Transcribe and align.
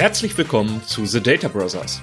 Herzlich 0.00 0.38
willkommen 0.38 0.82
zu 0.82 1.04
The 1.04 1.22
Data 1.22 1.46
Brothers. 1.48 2.00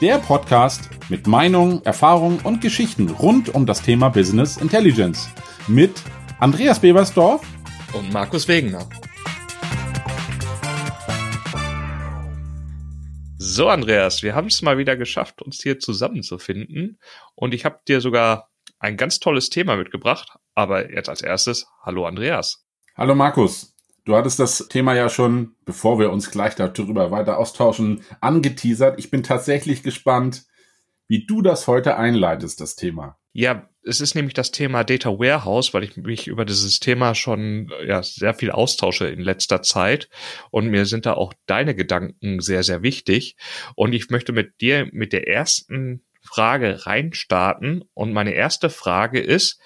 Der 0.00 0.18
Podcast 0.18 0.90
mit 1.08 1.28
Meinungen, 1.28 1.80
Erfahrungen 1.84 2.40
und 2.40 2.60
Geschichten 2.60 3.08
rund 3.10 3.54
um 3.54 3.64
das 3.64 3.82
Thema 3.82 4.08
Business 4.08 4.56
Intelligence 4.56 5.30
mit 5.68 6.02
Andreas 6.40 6.80
Bebersdorf 6.80 7.46
und 7.94 8.12
Markus 8.12 8.48
Wegener. 8.48 8.88
So, 13.38 13.68
Andreas, 13.68 14.24
wir 14.24 14.34
haben 14.34 14.48
es 14.48 14.60
mal 14.60 14.76
wieder 14.76 14.96
geschafft, 14.96 15.42
uns 15.42 15.62
hier 15.62 15.78
zusammenzufinden. 15.78 16.98
Und 17.36 17.54
ich 17.54 17.64
habe 17.64 17.78
dir 17.86 18.00
sogar 18.00 18.50
ein 18.80 18.96
ganz 18.96 19.20
tolles 19.20 19.48
Thema 19.48 19.76
mitgebracht. 19.76 20.32
Aber 20.56 20.90
jetzt 20.92 21.08
als 21.08 21.22
erstes, 21.22 21.68
hallo 21.84 22.04
Andreas. 22.04 22.64
Hallo 22.96 23.14
Markus. 23.14 23.76
Du 24.04 24.16
hattest 24.16 24.38
das 24.38 24.68
Thema 24.68 24.94
ja 24.94 25.08
schon, 25.08 25.54
bevor 25.64 25.98
wir 25.98 26.10
uns 26.10 26.30
gleich 26.30 26.54
darüber 26.54 27.10
weiter 27.10 27.38
austauschen, 27.38 28.02
angeteasert. 28.20 28.98
Ich 28.98 29.10
bin 29.10 29.22
tatsächlich 29.22 29.82
gespannt, 29.82 30.44
wie 31.06 31.26
du 31.26 31.42
das 31.42 31.66
heute 31.66 31.96
einleitest, 31.96 32.60
das 32.60 32.76
Thema. 32.76 33.18
Ja, 33.32 33.68
es 33.82 34.00
ist 34.00 34.14
nämlich 34.14 34.34
das 34.34 34.50
Thema 34.50 34.84
Data 34.84 35.10
Warehouse, 35.10 35.72
weil 35.72 35.84
ich 35.84 35.96
mich 35.96 36.26
über 36.26 36.44
dieses 36.44 36.80
Thema 36.80 37.14
schon 37.14 37.70
ja, 37.86 38.02
sehr 38.02 38.34
viel 38.34 38.50
austausche 38.50 39.06
in 39.08 39.20
letzter 39.20 39.62
Zeit 39.62 40.08
und 40.50 40.68
mir 40.68 40.86
sind 40.86 41.06
da 41.06 41.14
auch 41.14 41.32
deine 41.46 41.74
Gedanken 41.74 42.40
sehr, 42.40 42.62
sehr 42.62 42.82
wichtig. 42.82 43.36
Und 43.74 43.92
ich 43.92 44.10
möchte 44.10 44.32
mit 44.32 44.60
dir 44.60 44.88
mit 44.92 45.12
der 45.12 45.28
ersten 45.28 46.04
Frage 46.22 46.86
reinstarten. 46.86 47.84
Und 47.94 48.12
meine 48.12 48.32
erste 48.32 48.70
Frage 48.70 49.20
ist, 49.20 49.60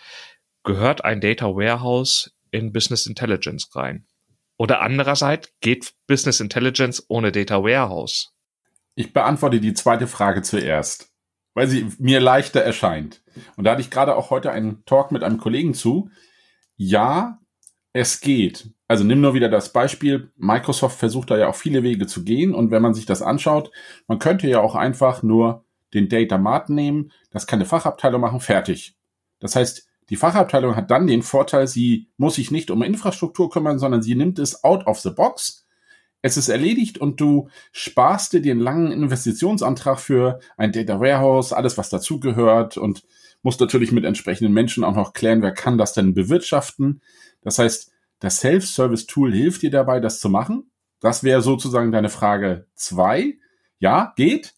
gehört 0.62 1.04
ein 1.04 1.20
Data 1.20 1.46
Warehouse 1.46 2.34
in 2.50 2.72
Business 2.72 3.06
Intelligence 3.06 3.68
rein? 3.74 4.06
Oder 4.56 4.80
andererseits 4.80 5.52
geht 5.60 5.94
Business 6.06 6.40
Intelligence 6.40 7.04
ohne 7.08 7.32
Data 7.32 7.62
Warehouse? 7.62 8.32
Ich 8.94 9.12
beantworte 9.12 9.60
die 9.60 9.74
zweite 9.74 10.06
Frage 10.06 10.42
zuerst, 10.42 11.10
weil 11.54 11.66
sie 11.66 11.88
mir 11.98 12.20
leichter 12.20 12.60
erscheint. 12.60 13.22
Und 13.56 13.64
da 13.64 13.72
hatte 13.72 13.80
ich 13.80 13.90
gerade 13.90 14.14
auch 14.16 14.30
heute 14.30 14.52
einen 14.52 14.84
Talk 14.84 15.10
mit 15.10 15.24
einem 15.24 15.38
Kollegen 15.38 15.74
zu. 15.74 16.10
Ja, 16.76 17.40
es 17.92 18.20
geht. 18.20 18.70
Also 18.86 19.02
nimm 19.02 19.20
nur 19.20 19.34
wieder 19.34 19.48
das 19.48 19.72
Beispiel. 19.72 20.30
Microsoft 20.36 20.98
versucht 20.98 21.30
da 21.30 21.38
ja 21.38 21.48
auch 21.48 21.56
viele 21.56 21.82
Wege 21.82 22.06
zu 22.06 22.24
gehen. 22.24 22.54
Und 22.54 22.70
wenn 22.70 22.82
man 22.82 22.94
sich 22.94 23.06
das 23.06 23.22
anschaut, 23.22 23.72
man 24.06 24.18
könnte 24.18 24.48
ja 24.48 24.60
auch 24.60 24.76
einfach 24.76 25.22
nur 25.22 25.64
den 25.94 26.08
Data 26.08 26.38
Mart 26.38 26.68
nehmen, 26.68 27.12
das 27.30 27.46
kann 27.46 27.58
eine 27.58 27.66
Fachabteilung 27.66 28.20
machen, 28.20 28.40
fertig. 28.40 28.96
Das 29.38 29.56
heißt, 29.56 29.88
die 30.10 30.16
Fachabteilung 30.16 30.76
hat 30.76 30.90
dann 30.90 31.06
den 31.06 31.22
Vorteil, 31.22 31.66
sie 31.66 32.08
muss 32.16 32.34
sich 32.34 32.50
nicht 32.50 32.70
um 32.70 32.82
Infrastruktur 32.82 33.50
kümmern, 33.50 33.78
sondern 33.78 34.02
sie 34.02 34.14
nimmt 34.14 34.38
es 34.38 34.64
out 34.64 34.86
of 34.86 35.00
the 35.00 35.10
box. 35.10 35.66
Es 36.20 36.36
ist 36.36 36.48
erledigt 36.48 36.98
und 36.98 37.20
du 37.20 37.48
sparst 37.72 38.32
dir 38.32 38.40
den 38.40 38.58
langen 38.58 38.92
Investitionsantrag 38.92 40.00
für 40.00 40.40
ein 40.56 40.72
Data 40.72 41.00
Warehouse, 41.00 41.52
alles 41.52 41.76
was 41.76 41.90
dazugehört 41.90 42.76
und 42.76 43.04
musst 43.42 43.60
natürlich 43.60 43.92
mit 43.92 44.04
entsprechenden 44.04 44.52
Menschen 44.52 44.84
auch 44.84 44.94
noch 44.94 45.12
klären, 45.12 45.42
wer 45.42 45.52
kann 45.52 45.76
das 45.76 45.92
denn 45.92 46.14
bewirtschaften. 46.14 47.02
Das 47.42 47.58
heißt, 47.58 47.92
das 48.20 48.38
Self-Service-Tool 48.40 49.32
hilft 49.32 49.62
dir 49.62 49.70
dabei, 49.70 50.00
das 50.00 50.18
zu 50.18 50.30
machen. 50.30 50.70
Das 51.00 51.24
wäre 51.24 51.42
sozusagen 51.42 51.92
deine 51.92 52.08
Frage 52.08 52.66
zwei. 52.74 53.38
Ja, 53.78 54.14
geht. 54.16 54.54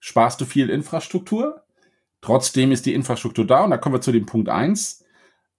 Sparst 0.00 0.40
du 0.40 0.44
viel 0.44 0.68
Infrastruktur? 0.68 1.65
Trotzdem 2.26 2.72
ist 2.72 2.86
die 2.86 2.94
Infrastruktur 2.94 3.46
da 3.46 3.62
und 3.62 3.70
da 3.70 3.78
kommen 3.78 3.94
wir 3.94 4.00
zu 4.00 4.10
dem 4.10 4.26
Punkt 4.26 4.48
eins. 4.48 5.04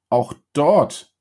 Auch 0.10 0.34
dort 0.52 1.14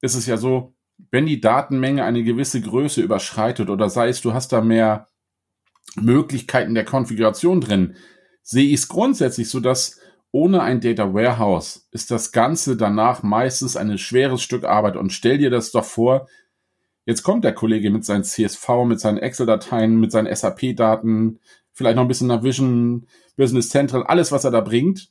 ist 0.00 0.16
es 0.16 0.26
ja 0.26 0.36
so, 0.36 0.74
wenn 1.12 1.24
die 1.24 1.40
Datenmenge 1.40 2.02
eine 2.02 2.24
gewisse 2.24 2.60
Größe 2.60 3.00
überschreitet 3.00 3.70
oder 3.70 3.88
sei 3.88 4.08
es, 4.08 4.22
du 4.22 4.34
hast 4.34 4.52
da 4.52 4.60
mehr 4.60 5.06
Möglichkeiten 5.94 6.74
der 6.74 6.84
Konfiguration 6.84 7.60
drin, 7.60 7.94
sehe 8.42 8.66
ich 8.66 8.80
es 8.80 8.88
grundsätzlich 8.88 9.48
so, 9.48 9.60
dass 9.60 10.00
ohne 10.32 10.62
ein 10.62 10.80
Data 10.80 11.14
Warehouse 11.14 11.86
ist 11.92 12.10
das 12.10 12.32
Ganze 12.32 12.76
danach 12.76 13.22
meistens 13.22 13.76
ein 13.76 13.96
schweres 13.98 14.42
Stück 14.42 14.64
Arbeit. 14.64 14.96
Und 14.96 15.12
stell 15.12 15.38
dir 15.38 15.50
das 15.50 15.70
doch 15.70 15.84
vor, 15.84 16.26
jetzt 17.04 17.22
kommt 17.22 17.44
der 17.44 17.54
Kollege 17.54 17.90
mit 17.90 18.04
seinen 18.04 18.24
CSV, 18.24 18.84
mit 18.86 19.00
seinen 19.00 19.18
Excel-Dateien, 19.18 19.98
mit 19.98 20.12
seinen 20.12 20.34
SAP-Daten, 20.34 21.40
vielleicht 21.72 21.96
noch 21.96 22.02
ein 22.02 22.08
bisschen 22.08 22.28
Navision, 22.28 23.06
Business 23.36 23.70
Central, 23.70 24.04
alles, 24.04 24.32
was 24.32 24.44
er 24.44 24.50
da 24.50 24.60
bringt, 24.60 25.10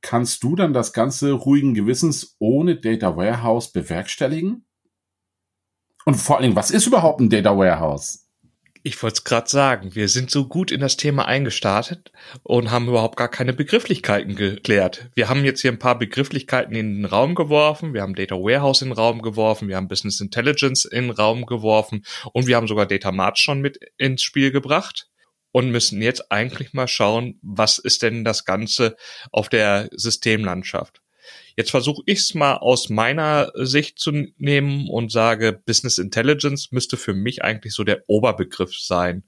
kannst 0.00 0.42
du 0.42 0.56
dann 0.56 0.72
das 0.72 0.92
Ganze 0.92 1.32
ruhigen 1.32 1.74
Gewissens 1.74 2.36
ohne 2.38 2.76
Data 2.76 3.16
Warehouse 3.16 3.72
bewerkstelligen? 3.72 4.64
Und 6.06 6.14
vor 6.14 6.36
allen 6.36 6.44
Dingen, 6.44 6.56
was 6.56 6.70
ist 6.70 6.86
überhaupt 6.86 7.20
ein 7.20 7.28
Data 7.28 7.56
Warehouse? 7.56 8.29
Ich 8.82 9.02
wollte 9.02 9.14
es 9.14 9.24
gerade 9.24 9.50
sagen, 9.50 9.94
wir 9.94 10.08
sind 10.08 10.30
so 10.30 10.46
gut 10.46 10.72
in 10.72 10.80
das 10.80 10.96
Thema 10.96 11.26
eingestartet 11.26 12.12
und 12.42 12.70
haben 12.70 12.88
überhaupt 12.88 13.18
gar 13.18 13.28
keine 13.28 13.52
Begrifflichkeiten 13.52 14.36
geklärt. 14.36 15.10
Wir 15.14 15.28
haben 15.28 15.44
jetzt 15.44 15.60
hier 15.60 15.70
ein 15.70 15.78
paar 15.78 15.98
Begrifflichkeiten 15.98 16.74
in 16.74 16.96
den 16.96 17.04
Raum 17.04 17.34
geworfen, 17.34 17.92
wir 17.92 18.00
haben 18.00 18.14
Data 18.14 18.36
Warehouse 18.36 18.80
in 18.80 18.88
den 18.88 18.96
Raum 18.96 19.20
geworfen, 19.20 19.68
wir 19.68 19.76
haben 19.76 19.88
Business 19.88 20.20
Intelligence 20.20 20.86
in 20.86 21.08
den 21.08 21.10
Raum 21.10 21.44
geworfen 21.44 22.06
und 22.32 22.46
wir 22.46 22.56
haben 22.56 22.68
sogar 22.68 22.86
Data 22.86 23.12
Mart 23.12 23.38
schon 23.38 23.60
mit 23.60 23.78
ins 23.98 24.22
Spiel 24.22 24.50
gebracht 24.50 25.08
und 25.52 25.70
müssen 25.70 26.00
jetzt 26.00 26.32
eigentlich 26.32 26.72
mal 26.72 26.88
schauen, 26.88 27.38
was 27.42 27.76
ist 27.76 28.02
denn 28.02 28.24
das 28.24 28.46
Ganze 28.46 28.96
auf 29.30 29.50
der 29.50 29.90
Systemlandschaft. 29.92 31.02
Jetzt 31.56 31.70
versuche 31.70 32.02
ich 32.06 32.20
es 32.20 32.34
mal 32.34 32.54
aus 32.56 32.88
meiner 32.88 33.52
Sicht 33.54 33.98
zu 33.98 34.12
nehmen 34.38 34.88
und 34.88 35.12
sage, 35.12 35.52
Business 35.52 35.98
Intelligence 35.98 36.72
müsste 36.72 36.96
für 36.96 37.14
mich 37.14 37.42
eigentlich 37.42 37.74
so 37.74 37.84
der 37.84 38.04
Oberbegriff 38.06 38.76
sein. 38.76 39.24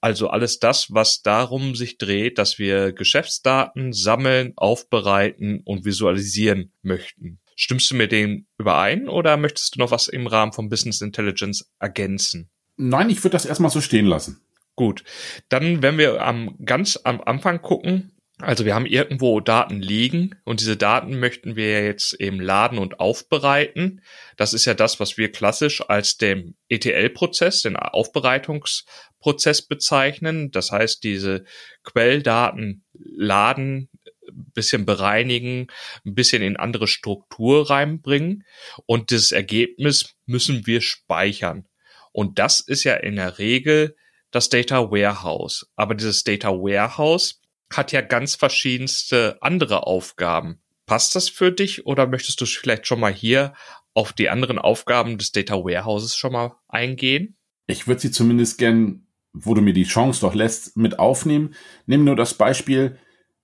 Also 0.00 0.28
alles 0.28 0.58
das, 0.58 0.92
was 0.92 1.22
darum 1.22 1.74
sich 1.74 1.96
dreht, 1.96 2.36
dass 2.36 2.58
wir 2.58 2.92
Geschäftsdaten 2.92 3.94
sammeln, 3.94 4.52
aufbereiten 4.56 5.62
und 5.64 5.86
visualisieren 5.86 6.72
möchten. 6.82 7.38
Stimmst 7.56 7.90
du 7.90 7.94
mir 7.94 8.08
dem 8.08 8.46
überein 8.58 9.08
oder 9.08 9.36
möchtest 9.36 9.74
du 9.74 9.78
noch 9.78 9.90
was 9.90 10.08
im 10.08 10.26
Rahmen 10.26 10.52
von 10.52 10.68
Business 10.68 11.00
Intelligence 11.00 11.70
ergänzen? 11.78 12.50
Nein, 12.76 13.10
ich 13.10 13.24
würde 13.24 13.32
das 13.32 13.46
erstmal 13.46 13.70
so 13.70 13.80
stehen 13.80 14.06
lassen. 14.06 14.40
Gut, 14.76 15.04
dann 15.48 15.82
wenn 15.82 15.98
wir 15.98 16.20
am 16.22 16.56
ganz 16.64 16.98
am 17.04 17.20
Anfang 17.20 17.62
gucken, 17.62 18.10
also 18.38 18.64
wir 18.64 18.74
haben 18.74 18.86
irgendwo 18.86 19.38
Daten 19.40 19.80
liegen 19.80 20.34
und 20.44 20.60
diese 20.60 20.76
Daten 20.76 21.20
möchten 21.20 21.54
wir 21.54 21.84
jetzt 21.84 22.14
eben 22.14 22.40
laden 22.40 22.78
und 22.78 22.98
aufbereiten. 22.98 24.02
Das 24.36 24.52
ist 24.54 24.64
ja 24.64 24.74
das, 24.74 24.98
was 24.98 25.16
wir 25.16 25.30
klassisch 25.30 25.88
als 25.88 26.16
den 26.16 26.56
ETL-Prozess, 26.68 27.62
den 27.62 27.76
Aufbereitungsprozess 27.76 29.62
bezeichnen. 29.62 30.50
Das 30.50 30.72
heißt, 30.72 31.04
diese 31.04 31.44
Quelldaten 31.84 32.84
laden, 32.92 33.88
bisschen 34.32 34.84
bereinigen, 34.84 35.68
ein 36.04 36.14
bisschen 36.14 36.42
in 36.42 36.56
andere 36.56 36.88
Struktur 36.88 37.70
reinbringen 37.70 38.44
und 38.86 39.12
das 39.12 39.30
Ergebnis 39.30 40.16
müssen 40.26 40.66
wir 40.66 40.80
speichern. 40.80 41.68
Und 42.10 42.38
das 42.38 42.60
ist 42.60 42.84
ja 42.84 42.94
in 42.94 43.16
der 43.16 43.38
Regel 43.38 43.96
das 44.30 44.48
Data 44.48 44.90
Warehouse. 44.90 45.70
Aber 45.76 45.94
dieses 45.94 46.24
Data 46.24 46.50
Warehouse 46.50 47.40
hat 47.76 47.92
ja 47.92 48.00
ganz 48.00 48.34
verschiedenste 48.34 49.38
andere 49.40 49.86
Aufgaben. 49.86 50.60
Passt 50.86 51.14
das 51.14 51.28
für 51.28 51.50
dich 51.50 51.86
oder 51.86 52.06
möchtest 52.06 52.40
du 52.40 52.46
vielleicht 52.46 52.86
schon 52.86 53.00
mal 53.00 53.12
hier 53.12 53.54
auf 53.94 54.12
die 54.12 54.28
anderen 54.28 54.58
Aufgaben 54.58 55.18
des 55.18 55.32
Data 55.32 55.54
Warehouses 55.54 56.16
schon 56.16 56.32
mal 56.32 56.56
eingehen? 56.68 57.36
Ich 57.66 57.86
würde 57.86 58.00
sie 58.00 58.10
zumindest 58.10 58.58
gern, 58.58 59.06
wo 59.32 59.54
du 59.54 59.62
mir 59.62 59.72
die 59.72 59.84
Chance 59.84 60.20
doch 60.20 60.34
lässt, 60.34 60.76
mit 60.76 60.98
aufnehmen. 60.98 61.54
Nimm 61.86 62.04
nur 62.04 62.16
das 62.16 62.34
Beispiel, 62.34 62.98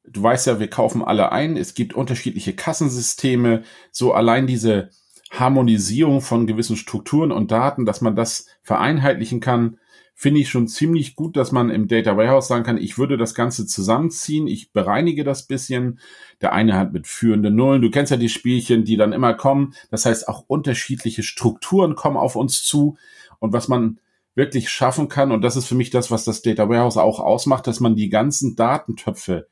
du 0.05 0.23
weißt 0.23 0.47
ja, 0.47 0.61
wir 0.61 0.69
kaufen 0.69 1.03
alle 1.03 1.33
ein, 1.33 1.57
es 1.57 1.75
gibt 1.75 1.95
unterschiedliche 1.95 2.55
Kassensysteme, 2.55 3.62
so 3.91 4.12
allein 4.12 4.47
diese 4.47 4.91
Harmonisierung 5.31 6.21
von 6.21 6.47
gewissen 6.47 6.76
Strukturen 6.76 7.33
und 7.33 7.50
Daten, 7.50 7.87
dass 7.87 8.00
man 8.00 8.17
das 8.17 8.47
vereinheitlichen 8.62 9.41
kann, 9.41 9.79
finde 10.20 10.43
ich 10.43 10.50
schon 10.50 10.69
ziemlich 10.69 11.17
gut, 11.17 11.34
dass 11.38 11.50
man 11.50 11.70
im 11.70 11.88
Data 11.88 12.14
Warehouse 12.14 12.46
sagen 12.46 12.62
kann, 12.62 12.76
ich 12.76 12.99
würde 12.99 13.17
das 13.17 13.34
Ganze 13.34 13.67
zusammenziehen, 13.67 14.46
ich 14.46 14.70
bereinige 14.70 15.25
das 15.25 15.46
bisschen. 15.46 15.99
Der 16.43 16.52
eine 16.52 16.76
hat 16.76 16.93
mit 16.93 17.06
führenden 17.06 17.56
Nullen, 17.56 17.81
du 17.81 17.90
kennst 17.90 18.11
ja 18.11 18.19
die 18.19 18.28
Spielchen, 18.28 18.84
die 18.84 18.99
dann 18.99 19.14
immer 19.14 19.32
kommen. 19.32 19.72
Das 19.90 20.05
heißt, 20.05 20.28
auch 20.28 20.44
unterschiedliche 20.46 21.22
Strukturen 21.22 21.94
kommen 21.94 22.19
auf 22.19 22.37
uns 22.37 22.62
zu. 22.62 22.99
Und 23.38 23.55
was 23.55 23.69
man 23.69 23.99
wirklich 24.34 24.69
schaffen 24.69 25.08
kann, 25.08 25.32
und 25.32 25.40
das 25.40 25.56
ist 25.56 25.64
für 25.64 25.75
mich 25.75 25.88
das, 25.88 26.11
was 26.11 26.25
das 26.25 26.43
Data 26.43 26.69
Warehouse 26.69 26.99
auch 26.99 27.19
ausmacht, 27.19 27.66
dass 27.66 27.81
man 27.81 27.96
die 27.96 28.11
ganzen 28.11 28.56
Datentöpfe 28.56 29.49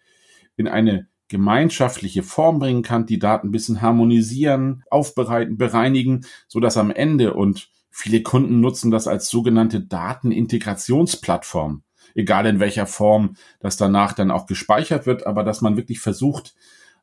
in 0.58 0.68
eine 0.68 1.08
gemeinschaftliche 1.28 2.22
Form 2.22 2.58
bringen 2.58 2.82
kann, 2.82 3.06
die 3.06 3.18
Daten 3.18 3.48
ein 3.48 3.52
bisschen 3.52 3.80
harmonisieren, 3.80 4.84
aufbereiten, 4.90 5.56
bereinigen, 5.56 6.26
so 6.46 6.60
dass 6.60 6.76
am 6.76 6.90
Ende 6.90 7.32
und 7.32 7.70
Viele 7.90 8.22
Kunden 8.22 8.60
nutzen 8.60 8.90
das 8.90 9.08
als 9.08 9.28
sogenannte 9.28 9.80
Datenintegrationsplattform. 9.80 11.82
Egal 12.14 12.46
in 12.46 12.60
welcher 12.60 12.86
Form 12.86 13.36
das 13.60 13.76
danach 13.76 14.12
dann 14.12 14.30
auch 14.30 14.46
gespeichert 14.46 15.06
wird, 15.06 15.26
aber 15.26 15.44
dass 15.44 15.60
man 15.60 15.76
wirklich 15.76 16.00
versucht, 16.00 16.54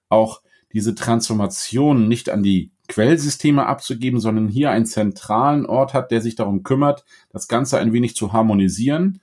auch 0.09 0.41
diese 0.73 0.95
Transformation 0.95 2.07
nicht 2.07 2.29
an 2.29 2.43
die 2.43 2.71
Quellsysteme 2.87 3.65
abzugeben, 3.65 4.19
sondern 4.19 4.47
hier 4.47 4.71
einen 4.71 4.85
zentralen 4.85 5.65
Ort 5.65 5.93
hat, 5.93 6.11
der 6.11 6.21
sich 6.21 6.35
darum 6.35 6.63
kümmert, 6.63 7.05
das 7.29 7.47
Ganze 7.47 7.79
ein 7.79 7.93
wenig 7.93 8.15
zu 8.15 8.33
harmonisieren. 8.33 9.21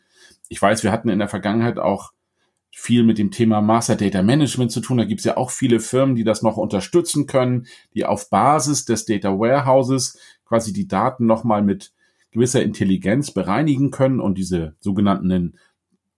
Ich 0.49 0.61
weiß, 0.61 0.83
wir 0.83 0.93
hatten 0.93 1.09
in 1.09 1.19
der 1.19 1.29
Vergangenheit 1.29 1.79
auch 1.79 2.13
viel 2.75 3.05
mit 3.05 3.19
dem 3.19 3.31
Thema 3.31 3.61
Master 3.61 3.97
Data 3.97 4.23
Management 4.23 4.73
zu 4.73 4.81
tun. 4.81 4.97
Da 4.97 5.05
gibt 5.05 5.21
es 5.21 5.25
ja 5.25 5.37
auch 5.37 5.51
viele 5.51 5.79
Firmen, 5.79 6.17
die 6.17 6.25
das 6.25 6.43
noch 6.43 6.57
unterstützen 6.57 7.27
können, 7.27 7.67
die 7.95 8.05
auf 8.05 8.31
Basis 8.31 8.85
des 8.87 9.05
Data 9.05 9.39
Warehouses 9.39 10.19
quasi 10.45 10.73
die 10.73 10.89
Daten 10.89 11.27
nochmal 11.27 11.63
mit 11.63 11.93
gewisser 12.31 12.63
Intelligenz 12.63 13.31
bereinigen 13.31 13.91
können 13.91 14.21
und 14.21 14.39
diese 14.39 14.75
sogenannten 14.81 15.59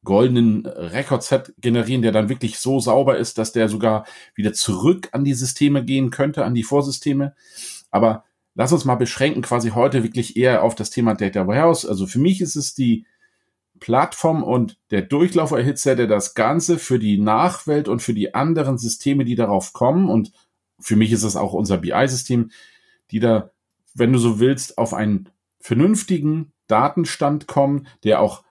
goldenen 0.05 0.67
Rekordset 0.67 1.55
generieren, 1.59 2.03
der 2.03 2.12
dann 2.12 2.29
wirklich 2.29 2.59
so 2.59 2.79
sauber 2.79 3.17
ist, 3.17 3.39
dass 3.39 3.53
der 3.53 3.69
sogar 3.69 4.06
wieder 4.35 4.53
zurück 4.53 5.09
an 5.12 5.25
die 5.25 5.35
Systeme 5.35 5.85
gehen 5.85 6.11
könnte, 6.11 6.45
an 6.45 6.55
die 6.55 6.62
Vorsysteme. 6.62 7.35
Aber 7.91 8.25
lass 8.55 8.73
uns 8.73 8.85
mal 8.85 8.95
beschränken, 8.95 9.43
quasi 9.43 9.71
heute 9.71 10.03
wirklich 10.03 10.37
eher 10.37 10.62
auf 10.62 10.75
das 10.75 10.91
Thema 10.91 11.15
Data 11.15 11.47
Warehouse. 11.47 11.87
Also 11.87 12.06
für 12.06 12.21
mich 12.21 12.41
ist 12.41 12.55
es 12.55 12.75
die 12.75 13.06
Plattform 13.81 14.43
und 14.43 14.79
der 14.91 15.03
Durchlauferhitzer, 15.03 15.97
der 15.97 16.06
das 16.06 16.35
Ganze 16.35 16.79
für 16.79 16.99
die 16.99 17.19
Nachwelt 17.19 17.88
und 17.88 18.00
für 18.00 18.15
die 18.15 18.35
anderen 18.35 18.79
Systeme, 18.79 19.25
die 19.25 19.35
darauf 19.35 19.73
kommen, 19.73 20.09
und 20.09 20.32
für 20.81 20.97
mich 20.97 21.12
ist 21.12 21.23
es 21.23 21.37
auch 21.37 21.53
unser 21.53 21.79
BI-System, 21.79 22.50
die 23.11 23.21
da, 23.21 23.50
wenn 23.94 24.12
du 24.12 24.19
so 24.19 24.41
willst, 24.41 24.79
auf 24.79 24.94
einen 24.94 25.29
vernünftigen 25.61 26.53
Datenstand 26.67 27.47
kommen, 27.47 27.87
der 28.05 28.21
auch 28.21 28.44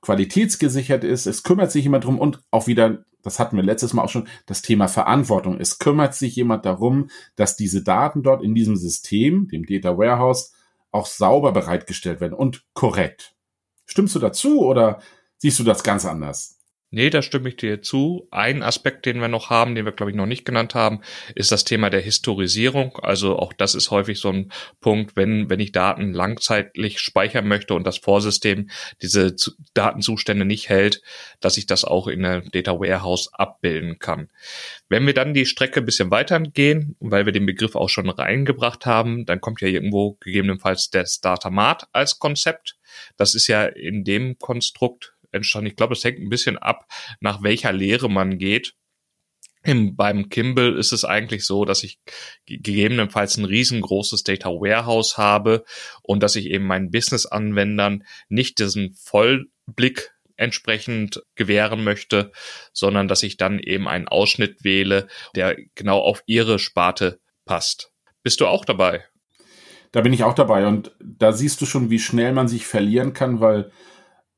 qualitätsgesichert 0.00 1.04
ist. 1.04 1.26
Es 1.26 1.42
kümmert 1.42 1.72
sich 1.72 1.84
jemand 1.84 2.04
drum 2.04 2.18
und 2.18 2.42
auch 2.50 2.66
wieder, 2.66 3.04
das 3.22 3.38
hatten 3.38 3.56
wir 3.56 3.62
letztes 3.62 3.94
Mal 3.94 4.02
auch 4.02 4.08
schon, 4.08 4.28
das 4.46 4.62
Thema 4.62 4.88
Verantwortung. 4.88 5.58
Es 5.60 5.78
kümmert 5.78 6.14
sich 6.14 6.36
jemand 6.36 6.64
darum, 6.66 7.08
dass 7.36 7.56
diese 7.56 7.82
Daten 7.82 8.22
dort 8.22 8.42
in 8.42 8.54
diesem 8.54 8.76
System, 8.76 9.48
dem 9.48 9.64
Data 9.64 9.96
Warehouse, 9.96 10.52
auch 10.90 11.06
sauber 11.06 11.52
bereitgestellt 11.52 12.20
werden 12.20 12.34
und 12.34 12.64
korrekt. 12.74 13.34
Stimmst 13.92 14.14
du 14.14 14.20
dazu 14.20 14.62
oder 14.62 15.02
siehst 15.36 15.58
du 15.58 15.64
das 15.64 15.82
ganz 15.82 16.06
anders? 16.06 16.56
Nee, 16.94 17.08
da 17.08 17.22
stimme 17.22 17.48
ich 17.48 17.56
dir 17.56 17.80
zu. 17.80 18.28
Ein 18.30 18.62
Aspekt, 18.62 19.06
den 19.06 19.18
wir 19.18 19.28
noch 19.28 19.48
haben, 19.48 19.74
den 19.74 19.86
wir, 19.86 19.92
glaube 19.92 20.10
ich, 20.10 20.16
noch 20.16 20.26
nicht 20.26 20.44
genannt 20.44 20.74
haben, 20.74 21.00
ist 21.34 21.50
das 21.50 21.64
Thema 21.64 21.88
der 21.88 22.02
Historisierung. 22.02 22.98
Also 22.98 23.38
auch 23.38 23.54
das 23.54 23.74
ist 23.74 23.90
häufig 23.90 24.20
so 24.20 24.28
ein 24.28 24.52
Punkt, 24.82 25.16
wenn, 25.16 25.48
wenn 25.48 25.58
ich 25.58 25.72
Daten 25.72 26.12
langzeitlich 26.12 27.00
speichern 27.00 27.48
möchte 27.48 27.72
und 27.72 27.86
das 27.86 27.96
Vorsystem 27.96 28.68
diese 29.00 29.34
Datenzustände 29.72 30.44
nicht 30.44 30.68
hält, 30.68 31.00
dass 31.40 31.56
ich 31.56 31.64
das 31.64 31.86
auch 31.86 32.08
in 32.08 32.24
der 32.24 32.42
Data 32.42 32.72
Warehouse 32.72 33.32
abbilden 33.32 33.98
kann. 33.98 34.28
Wenn 34.90 35.06
wir 35.06 35.14
dann 35.14 35.32
die 35.32 35.46
Strecke 35.46 35.80
ein 35.80 35.86
bisschen 35.86 36.10
weitergehen, 36.10 36.96
weil 37.00 37.24
wir 37.24 37.32
den 37.32 37.46
Begriff 37.46 37.74
auch 37.74 37.88
schon 37.88 38.10
reingebracht 38.10 38.84
haben, 38.84 39.24
dann 39.24 39.40
kommt 39.40 39.62
ja 39.62 39.68
irgendwo 39.68 40.18
gegebenenfalls 40.20 40.90
das 40.90 41.22
Datamat 41.22 41.88
als 41.92 42.18
Konzept. 42.18 42.76
Das 43.16 43.34
ist 43.34 43.46
ja 43.46 43.64
in 43.64 44.04
dem 44.04 44.38
Konstrukt 44.38 45.11
entstanden. 45.32 45.68
Ich 45.68 45.76
glaube, 45.76 45.94
es 45.94 46.04
hängt 46.04 46.20
ein 46.20 46.28
bisschen 46.28 46.58
ab, 46.58 46.86
nach 47.20 47.42
welcher 47.42 47.72
Lehre 47.72 48.10
man 48.10 48.38
geht. 48.38 48.74
Im, 49.64 49.94
beim 49.94 50.28
Kimball 50.28 50.76
ist 50.76 50.92
es 50.92 51.04
eigentlich 51.04 51.44
so, 51.44 51.64
dass 51.64 51.84
ich 51.84 52.00
gegebenenfalls 52.46 53.36
ein 53.36 53.44
riesengroßes 53.44 54.24
Data 54.24 54.48
Warehouse 54.48 55.18
habe 55.18 55.64
und 56.02 56.22
dass 56.22 56.34
ich 56.34 56.46
eben 56.46 56.66
meinen 56.66 56.90
Business-Anwendern 56.90 58.04
nicht 58.28 58.58
diesen 58.58 58.94
Vollblick 58.94 60.10
entsprechend 60.36 61.22
gewähren 61.36 61.84
möchte, 61.84 62.32
sondern 62.72 63.06
dass 63.06 63.22
ich 63.22 63.36
dann 63.36 63.60
eben 63.60 63.86
einen 63.86 64.08
Ausschnitt 64.08 64.64
wähle, 64.64 65.06
der 65.36 65.56
genau 65.76 66.00
auf 66.00 66.22
ihre 66.26 66.58
Sparte 66.58 67.20
passt. 67.44 67.92
Bist 68.24 68.40
du 68.40 68.46
auch 68.46 68.64
dabei? 68.64 69.04
Da 69.92 70.00
bin 70.00 70.12
ich 70.12 70.24
auch 70.24 70.34
dabei 70.34 70.66
und 70.66 70.92
da 71.00 71.32
siehst 71.32 71.60
du 71.60 71.66
schon, 71.66 71.90
wie 71.90 71.98
schnell 71.98 72.32
man 72.32 72.48
sich 72.48 72.66
verlieren 72.66 73.12
kann, 73.12 73.40
weil 73.40 73.70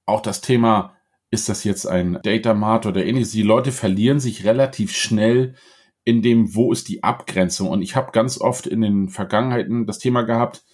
auch 0.07 0.21
das 0.21 0.41
Thema, 0.41 0.97
ist 1.31 1.49
das 1.49 1.65
jetzt 1.65 1.87
ein 1.87 2.19
Data 2.23 2.55
Mart 2.55 2.87
oder 2.87 3.05
ähnliches, 3.05 3.33
die 3.33 3.43
Leute 3.43 3.73
verlieren 3.73 4.21
sich 4.21 4.45
relativ 4.45 4.95
schnell 4.95 5.55
in 6.05 6.23
dem, 6.23 6.55
wo 6.55 6.73
ist 6.73 6.89
die 6.89 7.03
Abgrenzung. 7.03 7.69
Und 7.69 7.83
ich 7.83 7.97
habe 7.97 8.13
ganz 8.13 8.41
oft 8.41 8.67
in 8.67 8.83
den 8.83 9.09
Vergangenheiten 9.09 9.87
das 9.87 9.99
Thema 9.99 10.23
gehabt, 10.23 10.65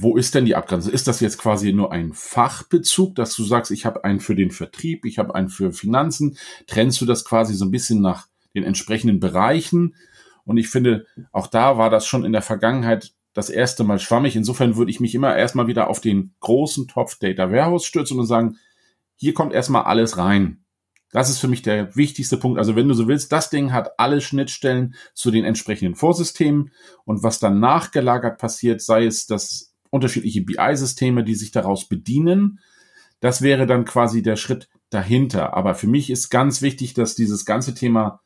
wo 0.00 0.16
ist 0.16 0.34
denn 0.34 0.44
die 0.44 0.54
Abgrenzung? 0.54 0.92
Ist 0.92 1.08
das 1.08 1.18
jetzt 1.18 1.38
quasi 1.38 1.72
nur 1.72 1.90
ein 1.90 2.12
Fachbezug, 2.12 3.16
dass 3.16 3.34
du 3.34 3.42
sagst, 3.42 3.72
ich 3.72 3.84
habe 3.84 4.04
einen 4.04 4.20
für 4.20 4.36
den 4.36 4.52
Vertrieb, 4.52 5.04
ich 5.04 5.18
habe 5.18 5.34
einen 5.34 5.48
für 5.48 5.72
Finanzen? 5.72 6.38
Trennst 6.68 7.00
du 7.00 7.04
das 7.04 7.24
quasi 7.24 7.54
so 7.54 7.64
ein 7.64 7.72
bisschen 7.72 8.00
nach 8.00 8.28
den 8.54 8.62
entsprechenden 8.62 9.18
Bereichen? 9.18 9.96
Und 10.44 10.56
ich 10.56 10.68
finde, 10.68 11.04
auch 11.32 11.48
da 11.48 11.78
war 11.78 11.90
das 11.90 12.06
schon 12.06 12.24
in 12.24 12.32
der 12.32 12.42
Vergangenheit 12.42 13.12
das 13.38 13.50
erste 13.50 13.84
Mal 13.84 14.00
schwammig. 14.00 14.34
Insofern 14.34 14.76
würde 14.76 14.90
ich 14.90 14.98
mich 14.98 15.14
immer 15.14 15.36
erstmal 15.36 15.68
wieder 15.68 15.88
auf 15.88 16.00
den 16.00 16.34
großen 16.40 16.88
Topf 16.88 17.20
Data 17.20 17.52
Warehouse 17.52 17.86
stürzen 17.86 18.18
und 18.18 18.26
sagen, 18.26 18.58
hier 19.14 19.32
kommt 19.32 19.52
erstmal 19.52 19.84
alles 19.84 20.18
rein. 20.18 20.64
Das 21.12 21.30
ist 21.30 21.38
für 21.38 21.46
mich 21.46 21.62
der 21.62 21.94
wichtigste 21.94 22.36
Punkt. 22.36 22.58
Also 22.58 22.74
wenn 22.74 22.88
du 22.88 22.94
so 22.94 23.06
willst, 23.06 23.30
das 23.30 23.48
Ding 23.48 23.72
hat 23.72 23.92
alle 23.98 24.20
Schnittstellen 24.20 24.96
zu 25.14 25.30
den 25.30 25.44
entsprechenden 25.44 25.94
Vorsystemen 25.94 26.72
und 27.04 27.22
was 27.22 27.38
dann 27.38 27.60
nachgelagert 27.60 28.38
passiert, 28.38 28.82
sei 28.82 29.06
es 29.06 29.26
das 29.26 29.72
unterschiedliche 29.90 30.42
BI-Systeme, 30.42 31.22
die 31.22 31.36
sich 31.36 31.52
daraus 31.52 31.88
bedienen, 31.88 32.58
das 33.20 33.40
wäre 33.40 33.66
dann 33.66 33.84
quasi 33.84 34.20
der 34.20 34.36
Schritt 34.36 34.68
dahinter. 34.90 35.56
Aber 35.56 35.76
für 35.76 35.86
mich 35.86 36.10
ist 36.10 36.28
ganz 36.28 36.60
wichtig, 36.60 36.92
dass 36.92 37.14
dieses 37.14 37.44
ganze 37.44 37.72
Thema 37.72 38.20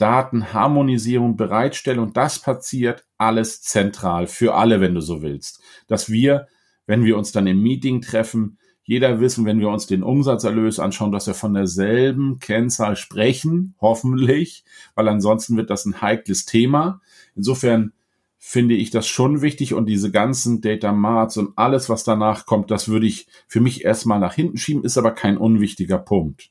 Datenharmonisierung 0.00 1.36
bereitstelle 1.36 2.00
und 2.00 2.16
das 2.16 2.38
passiert 2.38 3.04
alles 3.18 3.60
zentral 3.62 4.26
für 4.26 4.54
alle, 4.54 4.80
wenn 4.80 4.94
du 4.94 5.00
so 5.00 5.22
willst. 5.22 5.60
Dass 5.88 6.10
wir, 6.10 6.48
wenn 6.86 7.04
wir 7.04 7.18
uns 7.18 7.32
dann 7.32 7.46
im 7.46 7.62
Meeting 7.62 8.00
treffen, 8.00 8.58
jeder 8.82 9.20
wissen, 9.20 9.44
wenn 9.44 9.60
wir 9.60 9.68
uns 9.68 9.86
den 9.86 10.02
Umsatzerlös 10.02 10.80
anschauen, 10.80 11.12
dass 11.12 11.26
wir 11.26 11.34
von 11.34 11.54
derselben 11.54 12.38
Kennzahl 12.40 12.96
sprechen, 12.96 13.74
hoffentlich, 13.80 14.64
weil 14.94 15.06
ansonsten 15.06 15.56
wird 15.56 15.70
das 15.70 15.84
ein 15.84 16.00
heikles 16.00 16.46
Thema. 16.46 17.00
Insofern 17.36 17.92
finde 18.38 18.74
ich 18.74 18.90
das 18.90 19.06
schon 19.06 19.42
wichtig 19.42 19.74
und 19.74 19.86
diese 19.86 20.10
ganzen 20.10 20.62
Data 20.62 20.92
Marts 20.92 21.36
und 21.36 21.52
alles, 21.56 21.90
was 21.90 22.04
danach 22.04 22.46
kommt, 22.46 22.70
das 22.70 22.88
würde 22.88 23.06
ich 23.06 23.28
für 23.46 23.60
mich 23.60 23.84
erstmal 23.84 24.18
nach 24.18 24.32
hinten 24.32 24.56
schieben, 24.56 24.82
ist 24.82 24.96
aber 24.96 25.12
kein 25.12 25.36
unwichtiger 25.36 25.98
Punkt. 25.98 26.50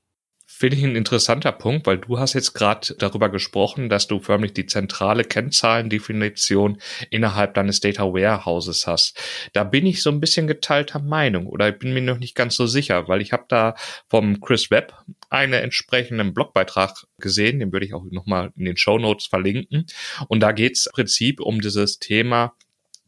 Finde 0.51 0.77
ich 0.77 0.83
ein 0.83 0.95
interessanter 0.95 1.51
Punkt, 1.51 1.85
weil 1.85 1.99
du 1.99 2.17
hast 2.17 2.33
jetzt 2.33 2.53
gerade 2.53 2.95
darüber 2.97 3.29
gesprochen, 3.29 3.87
dass 3.87 4.07
du 4.07 4.19
förmlich 4.19 4.51
die 4.51 4.65
zentrale 4.65 5.23
Kennzahlendefinition 5.23 6.81
innerhalb 7.11 7.53
deines 7.53 7.81
Data 7.81 8.03
Warehouses 8.03 8.87
hast. 8.87 9.21
Da 9.53 9.63
bin 9.63 9.85
ich 9.85 10.01
so 10.01 10.09
ein 10.09 10.19
bisschen 10.19 10.47
geteilter 10.47 10.99
Meinung 10.99 11.45
oder 11.45 11.69
ich 11.69 11.77
bin 11.77 11.93
mir 11.93 12.01
noch 12.01 12.17
nicht 12.17 12.33
ganz 12.33 12.55
so 12.55 12.65
sicher, 12.65 13.07
weil 13.07 13.21
ich 13.21 13.31
habe 13.31 13.45
da 13.47 13.75
vom 14.09 14.41
Chris 14.41 14.71
Webb 14.71 14.95
einen 15.29 15.53
entsprechenden 15.53 16.33
Blogbeitrag 16.33 17.05
gesehen, 17.19 17.59
den 17.59 17.71
würde 17.71 17.85
ich 17.85 17.93
auch 17.93 18.03
nochmal 18.09 18.51
in 18.57 18.65
den 18.65 18.75
Show 18.75 18.97
Notes 18.97 19.27
verlinken. 19.27 19.85
Und 20.29 20.39
da 20.39 20.51
geht 20.51 20.77
es 20.77 20.87
im 20.87 20.93
Prinzip 20.93 21.41
um 21.41 21.61
dieses 21.61 21.99
Thema 21.99 22.55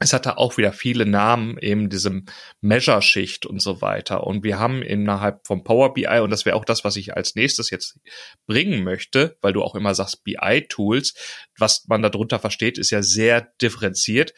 es 0.01 0.13
hatte 0.13 0.39
auch 0.39 0.57
wieder 0.57 0.73
viele 0.73 1.05
Namen, 1.05 1.59
eben 1.59 1.87
diesem 1.87 2.25
Measure-Schicht 2.61 3.45
und 3.45 3.61
so 3.61 3.81
weiter. 3.81 4.25
Und 4.25 4.43
wir 4.43 4.57
haben 4.57 4.81
innerhalb 4.81 5.45
vom 5.45 5.63
Power 5.63 5.93
BI, 5.93 6.19
und 6.21 6.31
das 6.31 6.43
wäre 6.43 6.55
auch 6.55 6.65
das, 6.65 6.83
was 6.83 6.95
ich 6.95 7.15
als 7.15 7.35
nächstes 7.35 7.69
jetzt 7.69 7.99
bringen 8.47 8.83
möchte, 8.83 9.37
weil 9.41 9.53
du 9.53 9.61
auch 9.61 9.75
immer 9.75 9.93
sagst 9.93 10.23
BI-Tools, 10.23 11.13
was 11.55 11.85
man 11.87 12.01
darunter 12.01 12.39
versteht, 12.39 12.79
ist 12.79 12.89
ja 12.89 13.03
sehr 13.03 13.53
differenziert. 13.61 14.33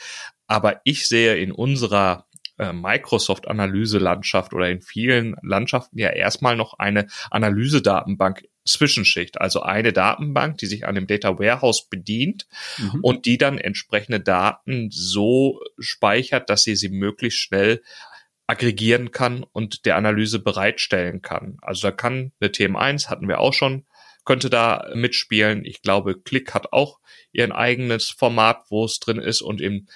Aber 0.48 0.82
ich 0.84 1.08
sehe 1.08 1.38
in 1.38 1.54
unserer 1.54 2.28
Microsoft-Analyse-Landschaft 2.58 4.54
oder 4.54 4.70
in 4.70 4.82
vielen 4.82 5.36
Landschaften 5.42 5.98
ja 5.98 6.10
erstmal 6.10 6.56
noch 6.56 6.78
eine 6.78 7.08
Analysedatenbank 7.32 8.44
Zwischenschicht, 8.66 9.42
also 9.42 9.62
eine 9.62 9.92
Datenbank, 9.92 10.58
die 10.58 10.68
sich 10.68 10.86
an 10.88 10.96
dem 10.96 11.08
Data 11.08 11.38
Warehouse 11.38 11.90
bedient 11.90 12.48
mhm. 12.78 13.00
und 13.02 13.26
die 13.26 13.38
dann 13.38 13.58
entsprechende 13.58 14.22
Daten 14.22 14.90
so 14.90 15.60
speichert, 15.80 16.50
dass 16.50 16.64
sie 16.64 16.76
sie 16.76 16.90
möglichst 16.90 17.40
schnell 17.40 17.82
aggregieren 18.48 19.12
kann 19.12 19.44
und 19.44 19.86
der 19.86 19.96
Analyse 19.96 20.40
bereitstellen 20.40 21.22
kann. 21.22 21.58
Also 21.62 21.88
da 21.88 21.92
kann 21.92 22.32
eine 22.40 22.52
TM1, 22.52 23.10
hatten 23.10 23.28
wir 23.28 23.40
auch 23.40 23.54
schon, 23.54 23.86
könnte 24.26 24.50
da 24.50 24.90
mitspielen. 24.94 25.66
Ich 25.66 25.82
glaube, 25.82 26.20
Click 26.22 26.54
hat 26.54 26.72
auch 26.72 27.00
ihren 27.32 27.52
eigenes 27.52 28.10
Format, 28.10 28.66
wo 28.70 28.86
es 28.86 29.00
drin 29.00 29.20
ist 29.20 29.42
und 29.42 29.60
im 29.60 29.88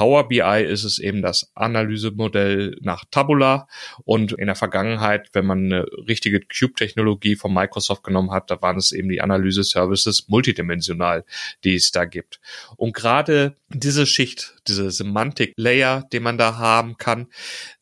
Power 0.00 0.28
BI 0.28 0.64
ist 0.64 0.84
es 0.84 0.98
eben 0.98 1.20
das 1.20 1.50
Analysemodell 1.54 2.78
nach 2.80 3.04
Tabula 3.10 3.68
und 4.04 4.32
in 4.32 4.46
der 4.46 4.54
Vergangenheit, 4.54 5.28
wenn 5.34 5.44
man 5.44 5.66
eine 5.66 5.86
richtige 6.08 6.40
Cube-Technologie 6.40 7.36
von 7.36 7.52
Microsoft 7.52 8.02
genommen 8.02 8.30
hat, 8.30 8.50
da 8.50 8.62
waren 8.62 8.78
es 8.78 8.92
eben 8.92 9.10
die 9.10 9.20
Analyse-Services 9.20 10.28
multidimensional, 10.28 11.26
die 11.64 11.74
es 11.74 11.90
da 11.90 12.06
gibt. 12.06 12.40
Und 12.78 12.94
gerade 12.94 13.56
diese 13.68 14.06
Schicht, 14.06 14.54
diese 14.66 14.90
Semantik-Layer, 14.90 16.08
den 16.10 16.22
man 16.22 16.38
da 16.38 16.56
haben 16.56 16.96
kann 16.96 17.26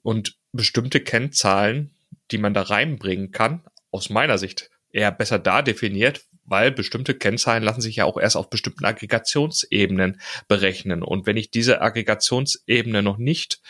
und 0.03 0.37
bestimmte 0.51 0.99
Kennzahlen, 0.99 1.93
die 2.33 2.39
man 2.39 2.53
da 2.53 2.63
reinbringen 2.63 3.31
kann, 3.31 3.63
aus 3.93 4.11
meiner 4.11 4.39
Sicht 4.39 4.71
eher 4.93 5.13
besser 5.13 5.39
da 5.39 5.63
definiert, 5.63 6.25
weil 6.45 6.71
bestimmte 6.73 7.15
Kennzahlen 7.15 7.63
lassen 7.63 7.81
sich 7.81 7.97
ja 7.97 8.05
auch 8.05 8.19
erst 8.19 8.37
auf 8.37 8.51
bestimmten 8.51 8.85
Aggregationsebenen 8.85 10.21
berechnen. 10.49 11.03
Und 11.03 11.27
wenn 11.27 11.37
ich 11.37 11.51
diese 11.51 11.83
Aggregationsebene 11.83 13.03
noch 13.03 13.19
nicht 13.19 13.61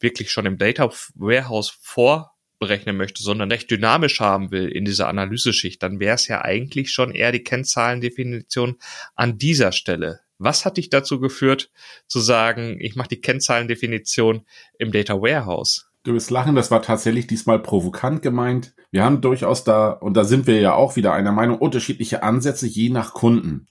wirklich 0.00 0.30
schon 0.30 0.46
im 0.46 0.58
Data 0.58 0.90
Warehouse 1.14 1.70
vorberechnen 1.80 2.96
möchte, 2.96 3.22
sondern 3.22 3.50
recht 3.50 3.70
dynamisch 3.70 4.20
haben 4.20 4.50
will 4.50 4.68
in 4.68 4.84
dieser 4.84 5.08
Analyseschicht, 5.08 5.82
dann 5.82 5.98
wäre 5.98 6.14
es 6.14 6.28
ja 6.28 6.42
eigentlich 6.42 6.90
schon 6.90 7.12
eher 7.12 7.32
die 7.32 7.42
Kennzahlendefinition 7.42 8.76
an 9.14 9.38
dieser 9.38 9.72
Stelle. 9.72 10.20
Was 10.38 10.66
hat 10.66 10.76
dich 10.76 10.90
dazu 10.90 11.18
geführt, 11.18 11.70
zu 12.06 12.20
sagen, 12.20 12.78
ich 12.80 12.94
mache 12.94 13.08
die 13.08 13.22
Kennzahlendefinition 13.22 14.44
im 14.78 14.92
Data 14.92 15.14
Warehouse? 15.14 15.86
Du 16.06 16.14
wirst 16.14 16.30
lachen, 16.30 16.54
das 16.54 16.70
war 16.70 16.82
tatsächlich 16.82 17.26
diesmal 17.26 17.58
provokant 17.58 18.22
gemeint. 18.22 18.76
Wir 18.92 19.04
haben 19.04 19.20
durchaus 19.20 19.64
da, 19.64 19.90
und 19.90 20.16
da 20.16 20.22
sind 20.22 20.46
wir 20.46 20.60
ja 20.60 20.72
auch 20.72 20.94
wieder 20.94 21.12
einer 21.12 21.32
Meinung, 21.32 21.58
unterschiedliche 21.58 22.22
Ansätze 22.22 22.68
je 22.68 22.90
nach 22.90 23.12
Kunden. 23.12 23.66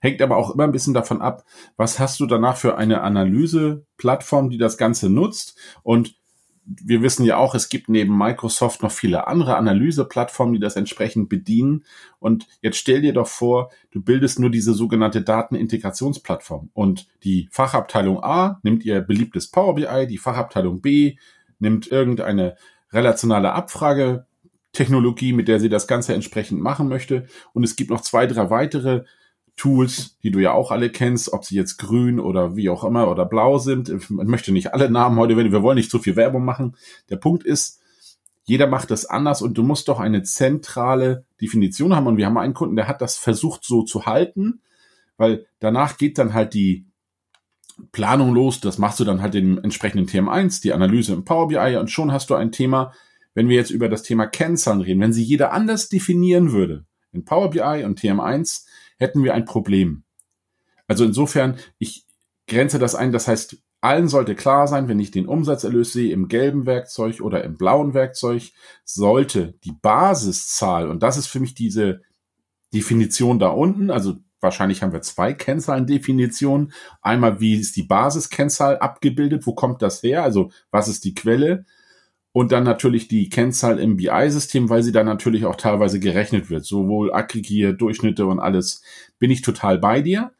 Hängt 0.00 0.22
aber 0.22 0.38
auch 0.38 0.54
immer 0.54 0.64
ein 0.64 0.72
bisschen 0.72 0.94
davon 0.94 1.20
ab, 1.20 1.44
was 1.76 1.98
hast 1.98 2.18
du 2.18 2.24
danach 2.24 2.56
für 2.56 2.78
eine 2.78 3.02
Analyseplattform, 3.02 4.48
die 4.48 4.56
das 4.56 4.78
Ganze 4.78 5.10
nutzt. 5.10 5.58
Und 5.82 6.16
wir 6.64 7.02
wissen 7.02 7.26
ja 7.26 7.36
auch, 7.36 7.54
es 7.54 7.68
gibt 7.68 7.90
neben 7.90 8.16
Microsoft 8.16 8.82
noch 8.82 8.90
viele 8.90 9.26
andere 9.26 9.58
Analyseplattformen, 9.58 10.54
die 10.54 10.60
das 10.60 10.76
entsprechend 10.76 11.28
bedienen. 11.28 11.84
Und 12.20 12.46
jetzt 12.62 12.78
stell 12.78 13.02
dir 13.02 13.12
doch 13.12 13.28
vor, 13.28 13.70
du 13.90 14.02
bildest 14.02 14.38
nur 14.38 14.48
diese 14.48 14.72
sogenannte 14.72 15.20
Datenintegrationsplattform. 15.20 16.70
Und 16.72 17.06
die 17.22 17.50
Fachabteilung 17.52 18.24
A 18.24 18.60
nimmt 18.62 18.82
ihr 18.82 19.02
beliebtes 19.02 19.50
Power 19.50 19.74
BI, 19.74 20.06
die 20.06 20.16
Fachabteilung 20.16 20.80
B 20.80 21.18
nimmt 21.58 21.90
irgendeine 21.90 22.56
relationale 22.92 23.52
Abfragetechnologie, 23.52 25.32
mit 25.32 25.48
der 25.48 25.60
sie 25.60 25.68
das 25.68 25.86
Ganze 25.86 26.14
entsprechend 26.14 26.60
machen 26.60 26.88
möchte. 26.88 27.26
Und 27.52 27.64
es 27.64 27.76
gibt 27.76 27.90
noch 27.90 28.00
zwei, 28.00 28.26
drei 28.26 28.50
weitere 28.50 29.04
Tools, 29.56 30.18
die 30.22 30.30
du 30.30 30.38
ja 30.38 30.52
auch 30.52 30.70
alle 30.70 30.90
kennst, 30.90 31.32
ob 31.32 31.44
sie 31.44 31.56
jetzt 31.56 31.78
grün 31.78 32.20
oder 32.20 32.56
wie 32.56 32.68
auch 32.68 32.84
immer 32.84 33.10
oder 33.10 33.24
blau 33.24 33.58
sind. 33.58 34.10
Man 34.10 34.26
möchte 34.26 34.52
nicht 34.52 34.74
alle 34.74 34.90
Namen 34.90 35.18
heute, 35.18 35.36
wir 35.36 35.62
wollen 35.62 35.76
nicht 35.76 35.90
zu 35.90 35.98
viel 35.98 36.16
Werbung 36.16 36.44
machen. 36.44 36.76
Der 37.08 37.16
Punkt 37.16 37.44
ist, 37.44 37.80
jeder 38.44 38.66
macht 38.66 38.90
das 38.90 39.06
anders 39.06 39.42
und 39.42 39.58
du 39.58 39.62
musst 39.62 39.88
doch 39.88 39.98
eine 39.98 40.22
zentrale 40.22 41.24
Definition 41.40 41.96
haben. 41.96 42.06
Und 42.06 42.16
wir 42.16 42.26
haben 42.26 42.38
einen 42.38 42.54
Kunden, 42.54 42.76
der 42.76 42.86
hat 42.86 43.00
das 43.00 43.16
versucht 43.16 43.64
so 43.64 43.82
zu 43.82 44.06
halten, 44.06 44.60
weil 45.16 45.46
danach 45.58 45.96
geht 45.96 46.18
dann 46.18 46.34
halt 46.34 46.54
die 46.54 46.86
Planung 47.92 48.34
los. 48.34 48.60
Das 48.60 48.78
machst 48.78 49.00
du 49.00 49.04
dann 49.04 49.22
halt 49.22 49.34
im 49.34 49.58
entsprechenden 49.62 50.06
TM1, 50.06 50.62
die 50.62 50.72
Analyse 50.72 51.12
im 51.12 51.24
Power 51.24 51.48
BI 51.48 51.76
und 51.76 51.90
schon 51.90 52.12
hast 52.12 52.30
du 52.30 52.34
ein 52.34 52.52
Thema, 52.52 52.92
wenn 53.34 53.48
wir 53.48 53.56
jetzt 53.56 53.70
über 53.70 53.88
das 53.88 54.02
Thema 54.02 54.26
Kennzahlen 54.26 54.80
reden, 54.80 55.00
wenn 55.00 55.12
sie 55.12 55.22
jeder 55.22 55.52
anders 55.52 55.88
definieren 55.88 56.52
würde, 56.52 56.86
in 57.12 57.24
Power 57.24 57.50
BI 57.50 57.84
und 57.84 58.00
TM1, 58.00 58.64
hätten 58.98 59.22
wir 59.22 59.34
ein 59.34 59.44
Problem. 59.44 60.04
Also 60.86 61.04
insofern, 61.04 61.56
ich 61.78 62.06
grenze 62.46 62.78
das 62.78 62.94
ein, 62.94 63.12
das 63.12 63.28
heißt, 63.28 63.58
allen 63.80 64.08
sollte 64.08 64.34
klar 64.34 64.68
sein, 64.68 64.88
wenn 64.88 64.98
ich 64.98 65.10
den 65.10 65.26
Umsatzerlös 65.26 65.92
sehe 65.92 66.12
im 66.12 66.28
gelben 66.28 66.66
Werkzeug 66.66 67.20
oder 67.20 67.44
im 67.44 67.56
blauen 67.56 67.94
Werkzeug, 67.94 68.52
sollte 68.84 69.54
die 69.64 69.72
Basiszahl, 69.72 70.88
und 70.90 71.02
das 71.02 71.16
ist 71.18 71.26
für 71.26 71.40
mich 71.40 71.54
diese 71.54 72.00
Definition 72.72 73.38
da 73.38 73.48
unten, 73.48 73.90
also 73.90 74.16
wahrscheinlich 74.40 74.82
haben 74.82 74.92
wir 74.92 75.02
zwei 75.02 75.32
Kennzahlendefinitionen. 75.32 76.72
Einmal, 77.02 77.40
wie 77.40 77.54
ist 77.54 77.76
die 77.76 77.82
Basiskennzahl 77.82 78.78
abgebildet? 78.78 79.46
Wo 79.46 79.54
kommt 79.54 79.82
das 79.82 80.02
her? 80.02 80.22
Also, 80.22 80.50
was 80.70 80.88
ist 80.88 81.04
die 81.04 81.14
Quelle? 81.14 81.64
Und 82.32 82.52
dann 82.52 82.64
natürlich 82.64 83.08
die 83.08 83.30
Kennzahl 83.30 83.78
im 83.78 83.96
BI-System, 83.96 84.68
weil 84.68 84.82
sie 84.82 84.92
dann 84.92 85.06
natürlich 85.06 85.46
auch 85.46 85.56
teilweise 85.56 86.00
gerechnet 86.00 86.50
wird. 86.50 86.66
Sowohl 86.66 87.12
aggregiert, 87.12 87.80
Durchschnitte 87.80 88.26
und 88.26 88.40
alles. 88.40 88.82
Bin 89.18 89.30
ich 89.30 89.40
total 89.40 89.78
bei 89.78 90.02
dir. 90.02 90.32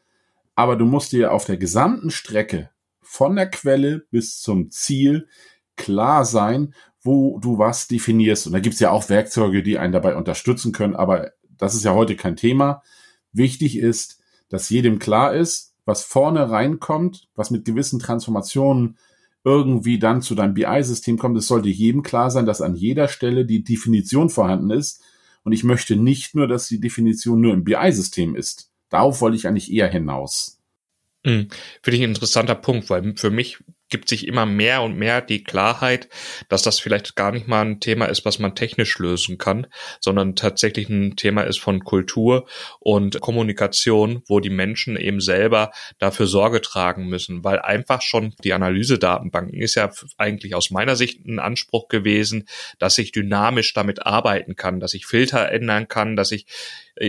Aber 0.55 0.75
du 0.75 0.85
musst 0.85 1.11
dir 1.11 1.31
auf 1.31 1.45
der 1.45 1.57
gesamten 1.57 2.11
Strecke 2.11 2.69
von 3.01 3.35
der 3.35 3.49
Quelle 3.49 4.05
bis 4.11 4.41
zum 4.41 4.69
Ziel 4.69 5.27
klar 5.75 6.25
sein, 6.25 6.73
wo 7.01 7.39
du 7.39 7.57
was 7.57 7.87
definierst. 7.87 8.47
Und 8.47 8.53
da 8.53 8.59
gibt's 8.59 8.79
ja 8.79 8.91
auch 8.91 9.09
Werkzeuge, 9.09 9.63
die 9.63 9.79
einen 9.79 9.93
dabei 9.93 10.15
unterstützen 10.15 10.73
können. 10.73 10.95
Aber 10.95 11.31
das 11.57 11.73
ist 11.73 11.85
ja 11.85 11.93
heute 11.93 12.15
kein 12.15 12.35
Thema. 12.35 12.83
Wichtig 13.37 13.77
ist, 13.77 14.19
dass 14.49 14.69
jedem 14.69 14.99
klar 14.99 15.33
ist, 15.33 15.73
was 15.85 16.03
vorne 16.03 16.49
reinkommt, 16.49 17.29
was 17.35 17.51
mit 17.51 17.65
gewissen 17.65 17.99
Transformationen 17.99 18.97
irgendwie 19.43 19.99
dann 19.99 20.21
zu 20.21 20.35
deinem 20.35 20.53
BI-System 20.53 21.17
kommt. 21.17 21.37
Es 21.37 21.47
sollte 21.47 21.69
jedem 21.69 22.03
klar 22.03 22.29
sein, 22.29 22.45
dass 22.45 22.61
an 22.61 22.75
jeder 22.75 23.07
Stelle 23.07 23.45
die 23.45 23.63
Definition 23.63 24.29
vorhanden 24.29 24.71
ist. 24.71 25.01
Und 25.43 25.53
ich 25.53 25.63
möchte 25.63 25.95
nicht 25.95 26.35
nur, 26.35 26.47
dass 26.47 26.67
die 26.67 26.81
Definition 26.81 27.39
nur 27.39 27.53
im 27.53 27.63
BI-System 27.63 28.35
ist. 28.35 28.69
Darauf 28.89 29.21
wollte 29.21 29.37
ich 29.37 29.47
eigentlich 29.47 29.71
eher 29.71 29.87
hinaus. 29.87 30.59
Mhm. 31.23 31.47
Finde 31.81 31.97
ich 31.97 32.03
ein 32.03 32.09
interessanter 32.09 32.55
Punkt, 32.55 32.89
weil 32.89 33.15
für 33.15 33.29
mich 33.29 33.59
gibt 33.89 34.09
sich 34.09 34.27
immer 34.27 34.45
mehr 34.45 34.81
und 34.81 34.97
mehr 34.97 35.21
die 35.21 35.43
Klarheit, 35.43 36.09
dass 36.49 36.63
das 36.63 36.79
vielleicht 36.79 37.15
gar 37.15 37.31
nicht 37.31 37.47
mal 37.47 37.61
ein 37.61 37.79
Thema 37.79 38.05
ist, 38.05 38.25
was 38.25 38.39
man 38.39 38.55
technisch 38.55 38.97
lösen 38.99 39.37
kann, 39.37 39.67
sondern 39.99 40.35
tatsächlich 40.35 40.89
ein 40.89 41.15
Thema 41.15 41.43
ist 41.43 41.59
von 41.59 41.83
Kultur 41.83 42.47
und 42.79 43.21
Kommunikation, 43.21 44.23
wo 44.27 44.39
die 44.39 44.49
Menschen 44.49 44.97
eben 44.97 45.21
selber 45.21 45.71
dafür 45.99 46.27
Sorge 46.27 46.61
tragen 46.61 47.07
müssen, 47.07 47.43
weil 47.43 47.59
einfach 47.59 48.01
schon 48.01 48.33
die 48.43 48.53
Analysedatenbanken 48.53 49.59
ist 49.59 49.75
ja 49.75 49.91
eigentlich 50.17 50.55
aus 50.55 50.71
meiner 50.71 50.95
Sicht 50.95 51.25
ein 51.25 51.39
Anspruch 51.39 51.87
gewesen, 51.87 52.47
dass 52.79 52.97
ich 52.97 53.11
dynamisch 53.11 53.73
damit 53.73 54.05
arbeiten 54.05 54.55
kann, 54.55 54.79
dass 54.79 54.93
ich 54.93 55.05
Filter 55.05 55.51
ändern 55.51 55.87
kann, 55.87 56.15
dass 56.15 56.31
ich, 56.31 56.45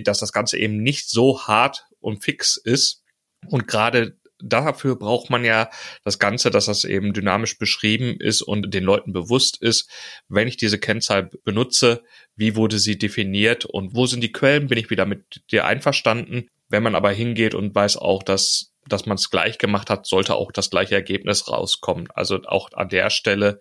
dass 0.04 0.18
das 0.18 0.32
Ganze 0.32 0.58
eben 0.58 0.82
nicht 0.82 1.10
so 1.10 1.42
hart 1.42 1.86
und 2.00 2.22
fix 2.22 2.56
ist, 2.56 3.02
und 3.46 3.68
gerade 3.68 4.16
dafür 4.40 4.96
braucht 4.96 5.30
man 5.30 5.44
ja 5.44 5.70
das 6.04 6.18
Ganze, 6.18 6.50
dass 6.50 6.66
das 6.66 6.84
eben 6.84 7.12
dynamisch 7.12 7.58
beschrieben 7.58 8.16
ist 8.18 8.42
und 8.42 8.72
den 8.72 8.84
Leuten 8.84 9.12
bewusst 9.12 9.60
ist, 9.60 9.90
wenn 10.28 10.48
ich 10.48 10.56
diese 10.56 10.78
Kennzahl 10.78 11.30
benutze, 11.44 12.02
wie 12.36 12.56
wurde 12.56 12.78
sie 12.78 12.98
definiert 12.98 13.64
und 13.64 13.94
wo 13.94 14.06
sind 14.06 14.22
die 14.22 14.32
Quellen, 14.32 14.68
bin 14.68 14.78
ich 14.78 14.90
wieder 14.90 15.06
mit 15.06 15.42
dir 15.50 15.66
einverstanden. 15.66 16.48
Wenn 16.68 16.82
man 16.82 16.94
aber 16.94 17.10
hingeht 17.10 17.54
und 17.54 17.74
weiß 17.74 17.96
auch, 17.96 18.22
dass 18.22 18.72
dass 18.88 19.06
man 19.06 19.16
es 19.16 19.30
gleich 19.30 19.58
gemacht 19.58 19.90
hat, 19.90 20.06
sollte 20.06 20.34
auch 20.34 20.50
das 20.50 20.70
gleiche 20.70 20.94
Ergebnis 20.94 21.48
rauskommen. 21.48 22.08
Also 22.14 22.40
auch 22.44 22.70
an 22.72 22.88
der 22.88 23.10
Stelle 23.10 23.60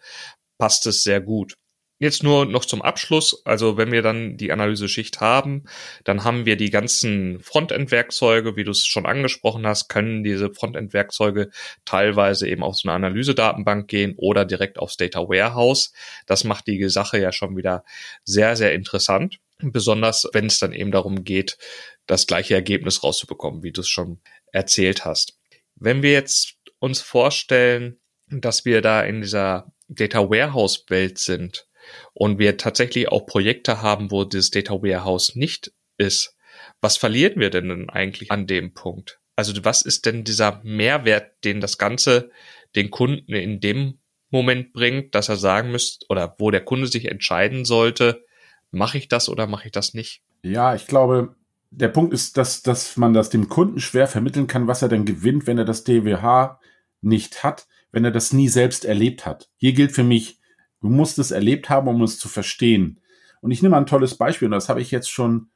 passt 0.57 0.87
es 0.87 1.03
sehr 1.03 1.21
gut. 1.21 1.55
Jetzt 1.99 2.21
nur 2.21 2.45
noch 2.45 2.65
zum 2.65 2.83
Abschluss. 2.83 3.41
Also 3.43 3.75
wenn 3.75 3.91
wir 3.91 4.03
dann 4.03 4.37
die 4.37 4.51
Analyseschicht 4.51 5.19
haben, 5.19 5.63
dann 6.03 6.23
haben 6.23 6.45
wir 6.45 6.55
die 6.55 6.69
ganzen 6.69 7.39
Frontend-Werkzeuge, 7.39 8.55
wie 8.55 8.63
du 8.63 8.71
es 8.71 8.85
schon 8.85 9.07
angesprochen 9.07 9.65
hast, 9.65 9.89
können 9.89 10.23
diese 10.23 10.53
Frontend-Werkzeuge 10.53 11.49
teilweise 11.85 12.47
eben 12.47 12.61
auf 12.61 12.75
so 12.75 12.87
eine 12.87 12.95
Analysedatenbank 12.95 13.87
gehen 13.87 14.13
oder 14.15 14.45
direkt 14.45 14.77
aufs 14.77 14.97
Data 14.97 15.21
Warehouse. 15.21 15.91
Das 16.27 16.43
macht 16.43 16.67
die 16.67 16.87
Sache 16.87 17.19
ja 17.19 17.31
schon 17.31 17.57
wieder 17.57 17.83
sehr, 18.23 18.55
sehr 18.55 18.73
interessant. 18.73 19.39
Besonders 19.59 20.29
wenn 20.33 20.45
es 20.45 20.59
dann 20.59 20.73
eben 20.73 20.91
darum 20.91 21.23
geht, 21.23 21.57
das 22.05 22.27
gleiche 22.27 22.53
Ergebnis 22.53 23.03
rauszubekommen, 23.03 23.63
wie 23.63 23.71
du 23.71 23.81
es 23.81 23.89
schon 23.89 24.21
erzählt 24.51 25.03
hast. 25.03 25.37
Wenn 25.75 26.03
wir 26.03 26.11
jetzt 26.11 26.57
uns 26.77 27.01
vorstellen, 27.01 27.99
dass 28.27 28.65
wir 28.65 28.81
da 28.81 29.01
in 29.01 29.21
dieser 29.21 29.71
Data 29.87 30.29
Warehouse 30.29 30.85
Welt 30.89 31.17
sind, 31.17 31.66
und 32.13 32.39
wir 32.39 32.57
tatsächlich 32.57 33.09
auch 33.09 33.25
Projekte 33.25 33.81
haben, 33.81 34.11
wo 34.11 34.23
das 34.23 34.49
Data 34.49 34.73
Warehouse 34.73 35.35
nicht 35.35 35.71
ist, 35.97 36.35
was 36.81 36.97
verlieren 36.97 37.39
wir 37.39 37.49
denn 37.49 37.89
eigentlich 37.89 38.31
an 38.31 38.47
dem 38.47 38.73
Punkt? 38.73 39.19
Also 39.35 39.53
was 39.63 39.83
ist 39.83 40.05
denn 40.05 40.23
dieser 40.23 40.61
Mehrwert, 40.63 41.43
den 41.43 41.61
das 41.61 41.77
Ganze 41.77 42.31
den 42.75 42.89
Kunden 42.89 43.33
in 43.33 43.59
dem 43.59 43.99
Moment 44.29 44.73
bringt, 44.73 45.15
dass 45.15 45.29
er 45.29 45.37
sagen 45.37 45.71
müsste 45.71 46.05
oder 46.09 46.35
wo 46.39 46.51
der 46.51 46.63
Kunde 46.63 46.87
sich 46.87 47.05
entscheiden 47.05 47.65
sollte, 47.65 48.25
mache 48.71 48.97
ich 48.97 49.07
das 49.07 49.29
oder 49.29 49.47
mache 49.47 49.67
ich 49.67 49.71
das 49.71 49.93
nicht? 49.93 50.21
Ja, 50.43 50.75
ich 50.75 50.87
glaube, 50.87 51.35
der 51.71 51.89
Punkt 51.89 52.13
ist, 52.13 52.37
dass, 52.37 52.61
dass 52.61 52.97
man 52.97 53.13
das 53.13 53.29
dem 53.29 53.49
Kunden 53.49 53.79
schwer 53.79 54.07
vermitteln 54.07 54.47
kann, 54.47 54.67
was 54.67 54.81
er 54.81 54.89
denn 54.89 55.05
gewinnt, 55.05 55.47
wenn 55.47 55.57
er 55.57 55.65
das 55.65 55.83
DWH 55.83 56.59
nicht 57.01 57.43
hat, 57.43 57.67
wenn 57.91 58.05
er 58.05 58.11
das 58.11 58.33
nie 58.33 58.49
selbst 58.49 58.85
erlebt 58.85 59.25
hat. 59.25 59.49
Hier 59.57 59.73
gilt 59.73 59.91
für 59.91 60.03
mich, 60.03 60.39
Du 60.81 60.89
musst 60.89 61.19
es 61.19 61.31
erlebt 61.31 61.69
haben, 61.69 61.87
um 61.87 62.01
es 62.03 62.19
zu 62.19 62.27
verstehen. 62.27 62.99
Und 63.41 63.51
ich 63.51 63.61
nehme 63.61 63.77
ein 63.77 63.85
tolles 63.85 64.15
Beispiel, 64.15 64.47
und 64.47 64.51
das 64.51 64.69
habe 64.69 64.81
ich 64.81 64.91
jetzt 64.91 65.09
schon 65.09 65.49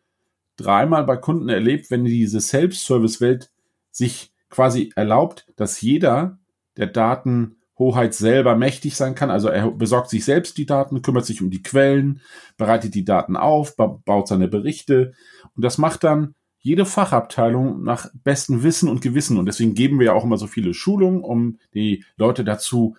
dreimal 0.57 1.03
bei 1.03 1.17
Kunden 1.17 1.49
erlebt, 1.49 1.91
wenn 1.91 2.05
diese 2.05 2.41
Self-Service-Welt 2.41 3.51
sich 3.91 4.31
quasi 4.49 4.91
erlaubt, 4.95 5.47
dass 5.55 5.81
jeder 5.81 6.39
der 6.77 6.87
Datenhoheit 6.87 8.13
selber 8.13 8.55
mächtig 8.55 8.95
sein 8.95 9.15
kann. 9.15 9.31
Also 9.31 9.47
er 9.47 9.71
besorgt 9.71 10.09
sich 10.09 10.25
selbst 10.25 10.57
die 10.57 10.65
Daten, 10.65 11.01
kümmert 11.01 11.25
sich 11.25 11.41
um 11.41 11.49
die 11.49 11.63
Quellen, 11.63 12.21
bereitet 12.57 12.95
die 12.95 13.05
Daten 13.05 13.35
auf, 13.35 13.75
baut 13.75 14.27
seine 14.27 14.47
Berichte. 14.47 15.13
Und 15.55 15.63
das 15.63 15.77
macht 15.77 16.03
dann 16.03 16.35
jede 16.59 16.85
Fachabteilung 16.85 17.83
nach 17.83 18.09
bestem 18.23 18.61
Wissen 18.63 18.87
und 18.87 19.01
Gewissen. 19.01 19.37
Und 19.37 19.47
deswegen 19.47 19.73
geben 19.73 19.99
wir 19.99 20.07
ja 20.07 20.13
auch 20.13 20.23
immer 20.23 20.37
so 20.37 20.47
viele 20.47 20.73
Schulungen, 20.73 21.23
um 21.23 21.57
die 21.73 22.05
Leute 22.17 22.43
dazu 22.43 22.95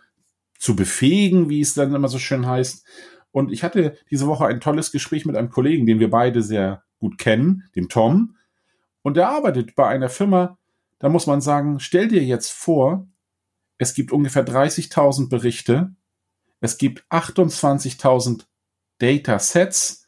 zu 0.62 0.76
befähigen, 0.76 1.48
wie 1.48 1.60
es 1.60 1.74
dann 1.74 1.92
immer 1.92 2.06
so 2.06 2.20
schön 2.20 2.46
heißt. 2.46 2.86
Und 3.32 3.50
ich 3.50 3.64
hatte 3.64 3.96
diese 4.12 4.28
Woche 4.28 4.46
ein 4.46 4.60
tolles 4.60 4.92
Gespräch 4.92 5.26
mit 5.26 5.34
einem 5.34 5.50
Kollegen, 5.50 5.86
den 5.86 5.98
wir 5.98 6.08
beide 6.08 6.40
sehr 6.40 6.84
gut 7.00 7.18
kennen, 7.18 7.64
dem 7.74 7.88
Tom. 7.88 8.36
Und 9.02 9.16
der 9.16 9.28
arbeitet 9.28 9.74
bei 9.74 9.88
einer 9.88 10.08
Firma, 10.08 10.58
da 11.00 11.08
muss 11.08 11.26
man 11.26 11.40
sagen, 11.40 11.80
stell 11.80 12.06
dir 12.06 12.22
jetzt 12.22 12.52
vor, 12.52 13.08
es 13.78 13.94
gibt 13.94 14.12
ungefähr 14.12 14.46
30.000 14.46 15.28
Berichte, 15.28 15.96
es 16.60 16.78
gibt 16.78 17.04
28.000 17.10 18.44
Datasets 18.98 20.06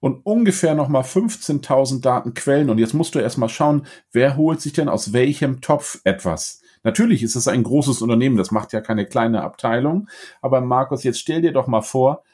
und 0.00 0.24
ungefähr 0.24 0.74
nochmal 0.74 1.02
15.000 1.02 2.00
Datenquellen. 2.00 2.70
Und 2.70 2.78
jetzt 2.78 2.94
musst 2.94 3.14
du 3.14 3.18
erstmal 3.18 3.50
schauen, 3.50 3.86
wer 4.10 4.38
holt 4.38 4.62
sich 4.62 4.72
denn 4.72 4.88
aus 4.88 5.12
welchem 5.12 5.60
Topf 5.60 6.00
etwas. 6.04 6.61
Natürlich 6.82 7.22
ist 7.22 7.36
es 7.36 7.48
ein 7.48 7.62
großes 7.62 8.02
Unternehmen, 8.02 8.36
das 8.36 8.50
macht 8.50 8.72
ja 8.72 8.80
keine 8.80 9.06
kleine 9.06 9.42
Abteilung. 9.42 10.08
Aber 10.40 10.60
Markus, 10.60 11.04
jetzt 11.04 11.20
stell 11.20 11.42
dir 11.42 11.52
doch 11.52 11.66
mal 11.66 11.82
vor, 11.82 12.24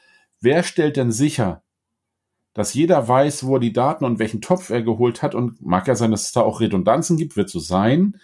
wer 0.41 0.63
stellt 0.63 0.97
denn 0.97 1.11
sicher, 1.11 1.63
dass 2.53 2.73
jeder 2.73 3.07
weiß, 3.07 3.45
wo 3.45 3.55
er 3.55 3.59
die 3.59 3.73
Daten 3.73 4.05
und 4.05 4.19
welchen 4.19 4.41
Topf 4.41 4.69
er 4.69 4.81
geholt 4.81 5.21
hat? 5.21 5.35
Und 5.35 5.61
mag 5.61 5.87
ja 5.87 5.95
sein, 5.95 6.11
dass 6.11 6.23
es 6.23 6.31
da 6.31 6.41
auch 6.41 6.61
Redundanzen 6.61 7.15
gibt, 7.15 7.37
wird 7.37 7.49
so 7.49 7.59
sein. 7.59 8.19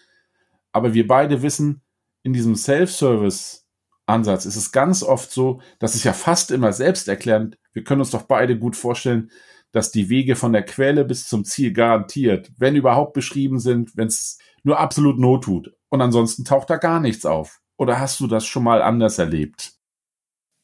Aber 0.71 0.93
wir 0.93 1.07
beide 1.07 1.41
wissen, 1.41 1.81
in 2.23 2.33
diesem 2.33 2.55
Self-Service-Ansatz 2.55 4.45
ist 4.45 4.55
es 4.55 4.71
ganz 4.71 5.03
oft 5.03 5.31
so, 5.31 5.61
dass 5.79 5.93
es 5.93 6.03
ja 6.03 6.11
fast 6.11 6.49
immer 6.49 6.73
selbsterklärend. 6.73 7.57
Wir 7.71 7.83
können 7.83 8.01
uns 8.01 8.09
doch 8.09 8.23
beide 8.23 8.57
gut 8.57 8.75
vorstellen, 8.75 9.29
dass 9.75 9.91
die 9.91 10.07
Wege 10.07 10.37
von 10.37 10.53
der 10.53 10.63
Quelle 10.63 11.03
bis 11.03 11.27
zum 11.27 11.43
Ziel 11.43 11.73
garantiert, 11.73 12.49
wenn 12.57 12.77
überhaupt 12.77 13.11
beschrieben 13.11 13.59
sind, 13.59 13.97
wenn 13.97 14.07
es 14.07 14.39
nur 14.63 14.79
absolut 14.79 15.19
Not 15.19 15.43
tut. 15.43 15.73
Und 15.89 16.01
ansonsten 16.01 16.45
taucht 16.45 16.69
da 16.69 16.77
gar 16.77 17.01
nichts 17.01 17.25
auf. 17.25 17.59
Oder 17.75 17.99
hast 17.99 18.21
du 18.21 18.27
das 18.27 18.45
schon 18.45 18.63
mal 18.63 18.81
anders 18.81 19.19
erlebt? 19.19 19.73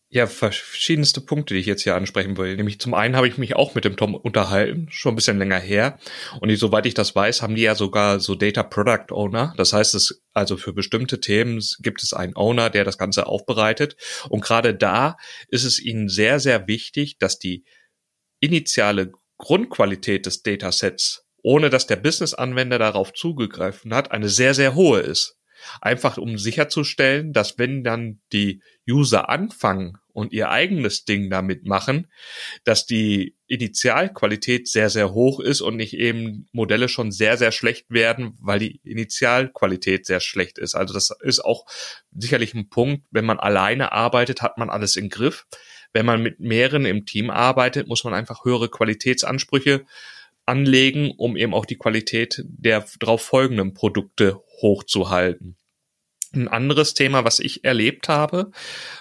Ja, 0.07 0.27
verschiedenste 0.27 1.19
Punkte, 1.19 1.53
die 1.53 1.59
ich 1.59 1.65
jetzt 1.65 1.83
hier 1.83 1.95
ansprechen 1.95 2.37
will. 2.37 2.55
Nämlich 2.55 2.79
zum 2.79 2.93
einen 2.93 3.17
habe 3.17 3.27
ich 3.27 3.37
mich 3.37 3.57
auch 3.57 3.75
mit 3.75 3.83
dem 3.83 3.97
Tom 3.97 4.15
unterhalten, 4.15 4.87
schon 4.89 5.11
ein 5.13 5.15
bisschen 5.15 5.37
länger 5.37 5.59
her. 5.59 5.99
Und 6.39 6.49
ich, 6.49 6.59
soweit 6.59 6.85
ich 6.85 6.93
das 6.93 7.13
weiß, 7.13 7.41
haben 7.41 7.55
die 7.55 7.63
ja 7.63 7.75
sogar 7.75 8.21
so 8.21 8.35
Data 8.35 8.63
Product 8.63 9.11
Owner. 9.11 9.53
Das 9.57 9.73
heißt, 9.73 9.93
es 9.93 10.21
also 10.33 10.55
für 10.55 10.71
bestimmte 10.71 11.19
Themen 11.19 11.61
gibt 11.79 12.01
es 12.01 12.13
einen 12.13 12.35
Owner, 12.37 12.69
der 12.69 12.85
das 12.85 12.97
Ganze 12.97 13.27
aufbereitet. 13.27 13.97
Und 14.29 14.41
gerade 14.41 14.73
da 14.73 15.17
ist 15.49 15.65
es 15.65 15.79
ihnen 15.79 16.07
sehr, 16.07 16.39
sehr 16.39 16.67
wichtig, 16.67 17.17
dass 17.17 17.39
die 17.39 17.65
initiale 18.41 19.13
Grundqualität 19.37 20.25
des 20.25 20.43
Datasets, 20.43 21.25
ohne 21.41 21.69
dass 21.69 21.87
der 21.87 21.95
Business-Anwender 21.95 22.77
darauf 22.77 23.13
zugegriffen 23.13 23.93
hat, 23.93 24.11
eine 24.11 24.27
sehr, 24.27 24.53
sehr 24.53 24.75
hohe 24.75 24.99
ist. 24.99 25.37
Einfach 25.79 26.17
um 26.17 26.37
sicherzustellen, 26.37 27.33
dass 27.33 27.59
wenn 27.59 27.83
dann 27.83 28.19
die 28.33 28.61
User 28.89 29.29
anfangen 29.29 29.97
und 30.11 30.33
ihr 30.33 30.49
eigenes 30.49 31.05
Ding 31.05 31.29
damit 31.29 31.65
machen, 31.65 32.07
dass 32.63 32.85
die 32.85 33.37
Initialqualität 33.47 34.67
sehr, 34.67 34.89
sehr 34.89 35.13
hoch 35.13 35.39
ist 35.39 35.61
und 35.61 35.75
nicht 35.75 35.93
eben 35.93 36.47
Modelle 36.51 36.89
schon 36.89 37.11
sehr, 37.11 37.37
sehr 37.37 37.51
schlecht 37.51 37.89
werden, 37.89 38.35
weil 38.39 38.59
die 38.59 38.81
Initialqualität 38.83 40.05
sehr 40.05 40.19
schlecht 40.19 40.57
ist. 40.57 40.75
Also 40.75 40.93
das 40.93 41.11
ist 41.21 41.45
auch 41.45 41.65
sicherlich 42.11 42.53
ein 42.53 42.69
Punkt, 42.69 43.05
wenn 43.11 43.25
man 43.25 43.39
alleine 43.39 43.91
arbeitet, 43.91 44.41
hat 44.41 44.57
man 44.57 44.69
alles 44.69 44.95
im 44.95 45.09
Griff. 45.09 45.45
Wenn 45.93 46.05
man 46.05 46.21
mit 46.21 46.39
mehreren 46.39 46.85
im 46.85 47.05
Team 47.05 47.29
arbeitet, 47.29 47.87
muss 47.87 48.03
man 48.03 48.13
einfach 48.13 48.45
höhere 48.45 48.69
Qualitätsansprüche 48.69 49.85
anlegen, 50.45 51.11
um 51.17 51.37
eben 51.37 51.53
auch 51.53 51.65
die 51.65 51.77
Qualität 51.77 52.43
der 52.45 52.85
darauf 52.99 53.21
folgenden 53.21 53.73
Produkte 53.73 54.41
hochzuhalten. 54.61 55.57
Ein 56.33 56.47
anderes 56.47 56.93
Thema, 56.93 57.25
was 57.25 57.39
ich 57.39 57.63
erlebt 57.63 58.07
habe, 58.07 58.51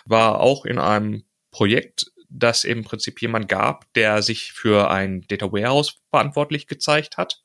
war 0.04 0.40
auch 0.40 0.64
in 0.64 0.78
einem 0.78 1.24
Projekt, 1.50 2.06
das 2.30 2.64
im 2.64 2.84
Prinzip 2.84 3.20
jemand 3.20 3.48
gab, 3.48 3.92
der 3.94 4.22
sich 4.22 4.52
für 4.52 4.90
ein 4.90 5.22
Data 5.28 5.52
Warehouse 5.52 5.98
verantwortlich 6.10 6.66
gezeigt 6.66 7.16
hat. 7.16 7.42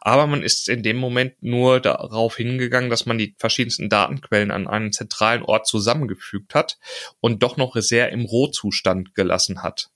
Aber 0.00 0.26
man 0.26 0.42
ist 0.42 0.68
in 0.68 0.82
dem 0.82 0.96
Moment 0.96 1.42
nur 1.42 1.80
darauf 1.80 2.36
hingegangen, 2.36 2.90
dass 2.90 3.06
man 3.06 3.18
die 3.18 3.34
verschiedensten 3.38 3.88
Datenquellen 3.88 4.50
an 4.50 4.68
einen 4.68 4.92
zentralen 4.92 5.42
Ort 5.42 5.66
zusammengefügt 5.66 6.54
hat 6.54 6.78
und 7.20 7.42
doch 7.42 7.56
noch 7.56 7.76
sehr 7.76 8.10
im 8.10 8.24
Rohzustand 8.24 9.14
gelassen 9.14 9.62
hat. 9.62 9.90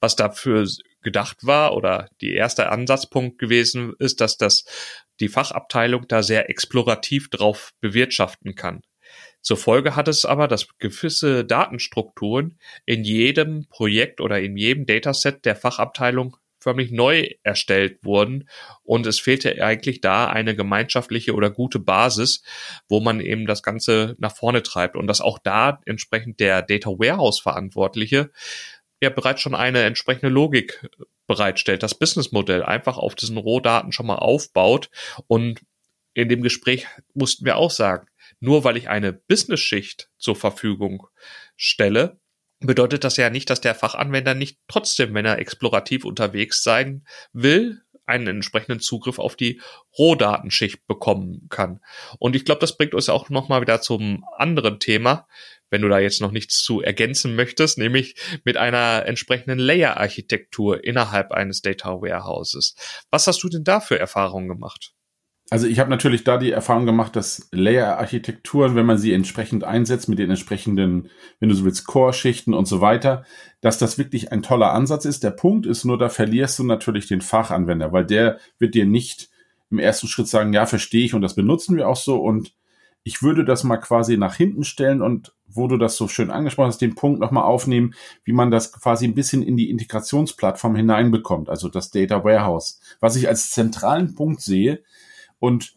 Was 0.00 0.16
dafür 0.16 0.66
gedacht 1.02 1.38
war 1.42 1.74
oder 1.74 2.08
die 2.20 2.34
erste 2.34 2.70
Ansatzpunkt 2.70 3.38
gewesen 3.38 3.92
ist, 3.98 4.20
dass 4.20 4.36
das 4.38 4.64
die 5.20 5.28
Fachabteilung 5.28 6.06
da 6.08 6.22
sehr 6.22 6.48
explorativ 6.48 7.28
drauf 7.28 7.72
bewirtschaften 7.80 8.54
kann. 8.54 8.82
Zur 9.44 9.58
Folge 9.58 9.94
hat 9.94 10.08
es 10.08 10.24
aber, 10.24 10.48
dass 10.48 10.66
gewisse 10.78 11.44
Datenstrukturen 11.44 12.58
in 12.86 13.04
jedem 13.04 13.66
Projekt 13.68 14.20
oder 14.22 14.40
in 14.40 14.56
jedem 14.56 14.86
Dataset 14.86 15.44
der 15.44 15.54
Fachabteilung 15.54 16.38
förmlich 16.60 16.90
neu 16.90 17.28
erstellt 17.42 17.98
wurden 18.02 18.48
und 18.84 19.06
es 19.06 19.20
fehlte 19.20 19.62
eigentlich 19.62 20.00
da 20.00 20.28
eine 20.28 20.56
gemeinschaftliche 20.56 21.34
oder 21.34 21.50
gute 21.50 21.78
Basis, 21.78 22.42
wo 22.88 23.00
man 23.00 23.20
eben 23.20 23.46
das 23.46 23.62
Ganze 23.62 24.16
nach 24.18 24.34
vorne 24.34 24.62
treibt 24.62 24.96
und 24.96 25.06
dass 25.06 25.20
auch 25.20 25.38
da 25.38 25.78
entsprechend 25.84 26.40
der 26.40 26.62
Data 26.62 26.88
Warehouse 26.88 27.38
Verantwortliche 27.38 28.30
ja 29.02 29.10
bereits 29.10 29.42
schon 29.42 29.54
eine 29.54 29.82
entsprechende 29.82 30.30
Logik 30.30 30.88
bereitstellt, 31.26 31.82
das 31.82 31.98
Businessmodell 31.98 32.62
einfach 32.62 32.96
auf 32.96 33.14
diesen 33.14 33.36
Rohdaten 33.36 33.92
schon 33.92 34.06
mal 34.06 34.16
aufbaut. 34.16 34.88
Und 35.26 35.60
in 36.14 36.28
dem 36.28 36.42
Gespräch 36.42 36.86
mussten 37.12 37.44
wir 37.44 37.56
auch 37.56 37.70
sagen, 37.70 38.06
nur 38.44 38.62
weil 38.62 38.76
ich 38.76 38.88
eine 38.88 39.12
Business-Schicht 39.12 40.10
zur 40.18 40.36
Verfügung 40.36 41.06
stelle, 41.56 42.20
bedeutet 42.60 43.02
das 43.02 43.16
ja 43.16 43.30
nicht, 43.30 43.48
dass 43.48 43.62
der 43.62 43.74
Fachanwender 43.74 44.34
nicht 44.34 44.58
trotzdem, 44.68 45.14
wenn 45.14 45.24
er 45.24 45.38
explorativ 45.38 46.04
unterwegs 46.04 46.62
sein 46.62 47.06
will, 47.32 47.80
einen 48.06 48.26
entsprechenden 48.26 48.80
Zugriff 48.80 49.18
auf 49.18 49.34
die 49.34 49.62
Rohdatenschicht 49.98 50.86
bekommen 50.86 51.46
kann. 51.48 51.80
Und 52.18 52.36
ich 52.36 52.44
glaube, 52.44 52.60
das 52.60 52.76
bringt 52.76 52.94
uns 52.94 53.08
auch 53.08 53.30
nochmal 53.30 53.62
wieder 53.62 53.80
zum 53.80 54.24
anderen 54.36 54.78
Thema, 54.78 55.26
wenn 55.70 55.80
du 55.80 55.88
da 55.88 55.98
jetzt 55.98 56.20
noch 56.20 56.30
nichts 56.30 56.62
zu 56.62 56.82
ergänzen 56.82 57.34
möchtest, 57.34 57.78
nämlich 57.78 58.14
mit 58.44 58.58
einer 58.58 59.06
entsprechenden 59.06 59.58
Layer-Architektur 59.58 60.84
innerhalb 60.84 61.32
eines 61.32 61.62
Data 61.62 62.02
Warehouses. 62.02 62.76
Was 63.10 63.26
hast 63.26 63.42
du 63.42 63.48
denn 63.48 63.64
da 63.64 63.80
für 63.80 63.98
Erfahrungen 63.98 64.48
gemacht? 64.48 64.92
Also 65.54 65.68
ich 65.68 65.78
habe 65.78 65.88
natürlich 65.88 66.24
da 66.24 66.36
die 66.36 66.50
Erfahrung 66.50 66.84
gemacht, 66.84 67.14
dass 67.14 67.46
Layer-Architekturen, 67.52 68.74
wenn 68.74 68.86
man 68.86 68.98
sie 68.98 69.12
entsprechend 69.12 69.62
einsetzt 69.62 70.08
mit 70.08 70.18
den 70.18 70.30
entsprechenden, 70.30 71.10
wenn 71.38 71.48
du 71.48 71.54
so 71.54 71.64
willst, 71.64 71.86
Core-Schichten 71.86 72.54
und 72.54 72.66
so 72.66 72.80
weiter, 72.80 73.24
dass 73.60 73.78
das 73.78 73.96
wirklich 73.96 74.32
ein 74.32 74.42
toller 74.42 74.72
Ansatz 74.72 75.04
ist. 75.04 75.22
Der 75.22 75.30
Punkt 75.30 75.64
ist 75.64 75.84
nur, 75.84 75.96
da 75.96 76.08
verlierst 76.08 76.58
du 76.58 76.64
natürlich 76.64 77.06
den 77.06 77.20
Fachanwender, 77.20 77.92
weil 77.92 78.04
der 78.04 78.40
wird 78.58 78.74
dir 78.74 78.84
nicht 78.84 79.28
im 79.70 79.78
ersten 79.78 80.08
Schritt 80.08 80.26
sagen, 80.26 80.52
ja, 80.52 80.66
verstehe 80.66 81.04
ich 81.04 81.14
und 81.14 81.22
das 81.22 81.36
benutzen 81.36 81.76
wir 81.76 81.88
auch 81.88 81.94
so 81.94 82.16
und 82.16 82.52
ich 83.04 83.22
würde 83.22 83.44
das 83.44 83.62
mal 83.62 83.76
quasi 83.76 84.16
nach 84.16 84.34
hinten 84.34 84.64
stellen 84.64 85.02
und 85.02 85.36
wo 85.46 85.68
du 85.68 85.76
das 85.76 85.96
so 85.96 86.08
schön 86.08 86.32
angesprochen 86.32 86.66
hast, 86.66 86.80
den 86.80 86.96
Punkt 86.96 87.20
nochmal 87.20 87.44
aufnehmen, 87.44 87.94
wie 88.24 88.32
man 88.32 88.50
das 88.50 88.72
quasi 88.72 89.06
ein 89.06 89.14
bisschen 89.14 89.44
in 89.44 89.56
die 89.56 89.70
Integrationsplattform 89.70 90.74
hineinbekommt, 90.74 91.48
also 91.48 91.68
das 91.68 91.92
Data 91.92 92.24
Warehouse, 92.24 92.80
was 92.98 93.14
ich 93.14 93.28
als 93.28 93.52
zentralen 93.52 94.16
Punkt 94.16 94.40
sehe. 94.40 94.82
Und 95.38 95.74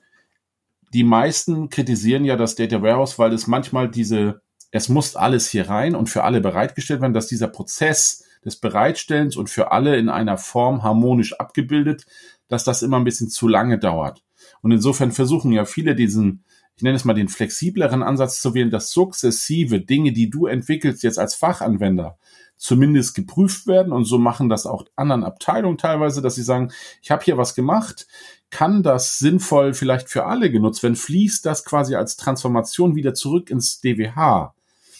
die 0.93 1.03
meisten 1.03 1.69
kritisieren 1.69 2.25
ja 2.25 2.35
das 2.35 2.55
Data 2.55 2.81
Warehouse, 2.81 3.19
weil 3.19 3.33
es 3.33 3.47
manchmal 3.47 3.89
diese, 3.89 4.41
es 4.71 4.89
muss 4.89 5.15
alles 5.15 5.49
hier 5.49 5.69
rein 5.69 5.95
und 5.95 6.09
für 6.09 6.23
alle 6.23 6.41
bereitgestellt 6.41 7.01
werden, 7.01 7.13
dass 7.13 7.27
dieser 7.27 7.47
Prozess 7.47 8.23
des 8.45 8.57
Bereitstellens 8.57 9.35
und 9.35 9.49
für 9.49 9.71
alle 9.71 9.97
in 9.97 10.09
einer 10.09 10.37
Form 10.37 10.83
harmonisch 10.83 11.33
abgebildet, 11.39 12.05
dass 12.47 12.63
das 12.63 12.81
immer 12.81 12.97
ein 12.97 13.03
bisschen 13.03 13.29
zu 13.29 13.47
lange 13.47 13.77
dauert. 13.77 14.23
Und 14.61 14.71
insofern 14.71 15.11
versuchen 15.11 15.51
ja 15.51 15.65
viele 15.65 15.95
diesen 15.95 16.43
ich 16.77 16.83
nenne 16.83 16.95
es 16.95 17.05
mal 17.05 17.15
den 17.15 17.27
flexibleren 17.27 18.03
Ansatz 18.03 18.39
zu 18.39 18.53
wählen, 18.53 18.69
dass 18.69 18.91
sukzessive 18.91 19.81
Dinge, 19.81 20.13
die 20.13 20.29
du 20.29 20.45
entwickelst 20.45 21.01
jetzt 21.01 21.17
als 21.17 21.33
Fachanwender, 21.33 22.19
zumindest 22.55 23.15
geprüft 23.15 23.65
werden 23.65 23.91
und 23.91 24.05
so 24.05 24.19
machen 24.19 24.47
das 24.47 24.67
auch 24.67 24.85
anderen 24.95 25.23
Abteilungen 25.23 25.79
teilweise, 25.79 26.21
dass 26.21 26.35
sie 26.35 26.43
sagen, 26.43 26.71
ich 27.01 27.09
habe 27.09 27.23
hier 27.23 27.35
was 27.35 27.55
gemacht, 27.55 28.07
kann 28.49 28.83
das 28.83 29.19
sinnvoll 29.19 29.73
vielleicht 29.73 30.10
für 30.10 30.25
alle 30.25 30.51
genutzt 30.51 30.83
werden, 30.83 30.95
fließt 30.95 31.45
das 31.45 31.65
quasi 31.65 31.95
als 31.95 32.17
Transformation 32.17 32.95
wieder 32.95 33.13
zurück 33.13 33.49
ins 33.49 33.81
DWH, 33.81 34.53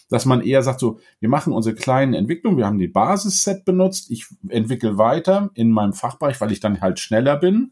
dass 0.10 0.26
man 0.26 0.42
eher 0.42 0.64
sagt 0.64 0.80
so, 0.80 1.00
wir 1.20 1.30
machen 1.30 1.54
unsere 1.54 1.76
kleinen 1.76 2.14
Entwicklungen, 2.14 2.58
wir 2.58 2.66
haben 2.66 2.80
die 2.80 2.88
Basisset 2.88 3.66
benutzt, 3.66 4.12
ich 4.12 4.26
entwickle 4.50 4.98
weiter 4.98 5.50
in 5.54 5.72
meinem 5.72 5.94
Fachbereich, 5.94 6.40
weil 6.42 6.52
ich 6.52 6.60
dann 6.60 6.82
halt 6.82 7.00
schneller 7.00 7.38
bin, 7.38 7.72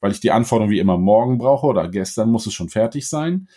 weil 0.00 0.12
ich 0.12 0.20
die 0.20 0.30
Anforderung 0.30 0.70
wie 0.70 0.78
immer 0.78 0.98
morgen 0.98 1.38
brauche 1.38 1.66
oder 1.66 1.88
gestern 1.88 2.30
muss 2.30 2.46
es 2.46 2.54
schon 2.54 2.68
fertig 2.68 3.08
sein. 3.08 3.48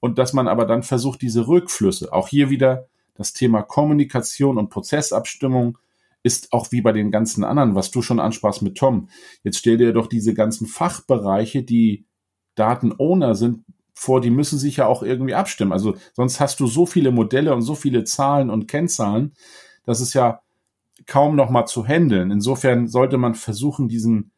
Und 0.00 0.18
dass 0.18 0.32
man 0.32 0.48
aber 0.48 0.64
dann 0.64 0.82
versucht, 0.82 1.22
diese 1.22 1.46
Rückflüsse, 1.46 2.12
auch 2.12 2.26
hier 2.26 2.50
wieder 2.50 2.86
das 3.14 3.32
Thema 3.32 3.62
Kommunikation 3.62 4.58
und 4.58 4.70
Prozessabstimmung 4.70 5.78
ist 6.22 6.52
auch 6.52 6.70
wie 6.70 6.80
bei 6.80 6.92
den 6.92 7.10
ganzen 7.10 7.44
anderen, 7.44 7.74
was 7.74 7.90
du 7.90 8.02
schon 8.02 8.20
ansprachst 8.20 8.62
mit 8.62 8.76
Tom. 8.76 9.08
Jetzt 9.42 9.58
stell 9.58 9.76
dir 9.76 9.92
doch 9.92 10.06
diese 10.06 10.34
ganzen 10.34 10.66
Fachbereiche, 10.66 11.62
die 11.62 12.06
Datenowner 12.54 13.34
sind, 13.34 13.64
vor, 13.94 14.20
die 14.20 14.30
müssen 14.30 14.58
sich 14.58 14.78
ja 14.78 14.86
auch 14.86 15.02
irgendwie 15.02 15.34
abstimmen. 15.34 15.72
Also 15.72 15.96
sonst 16.12 16.40
hast 16.40 16.60
du 16.60 16.66
so 16.66 16.86
viele 16.86 17.10
Modelle 17.12 17.54
und 17.54 17.62
so 17.62 17.74
viele 17.74 18.04
Zahlen 18.04 18.50
und 18.50 18.66
Kennzahlen, 18.66 19.32
dass 19.84 20.00
es 20.00 20.14
ja 20.14 20.42
kaum 21.06 21.36
noch 21.36 21.50
mal 21.50 21.66
zu 21.66 21.86
handeln. 21.86 22.30
Insofern 22.30 22.88
sollte 22.88 23.18
man 23.18 23.34
versuchen, 23.34 23.88
diesen 23.88 24.32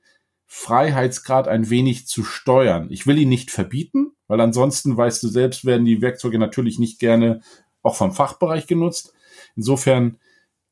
Freiheitsgrad 0.47 1.49
ein 1.49 1.71
wenig 1.71 2.07
zu 2.07 2.25
steuern. 2.25 2.89
Ich 2.91 3.07
will 3.07 3.19
ihn 3.19 3.29
nicht 3.29 3.51
verbieten, 3.51 4.13
weil 4.29 4.41
ansonsten, 4.41 4.97
weißt 4.97 5.23
du 5.23 5.29
selbst, 5.29 5.65
werden 5.65 5.87
die 5.87 6.01
Werkzeuge 6.01 6.39
natürlich 6.39 6.79
nicht 6.79 6.99
gerne 6.99 7.41
auch 7.83 7.97
vom 7.97 8.13
Fachbereich 8.13 8.67
genutzt. 8.67 9.15
Insofern 9.57 10.19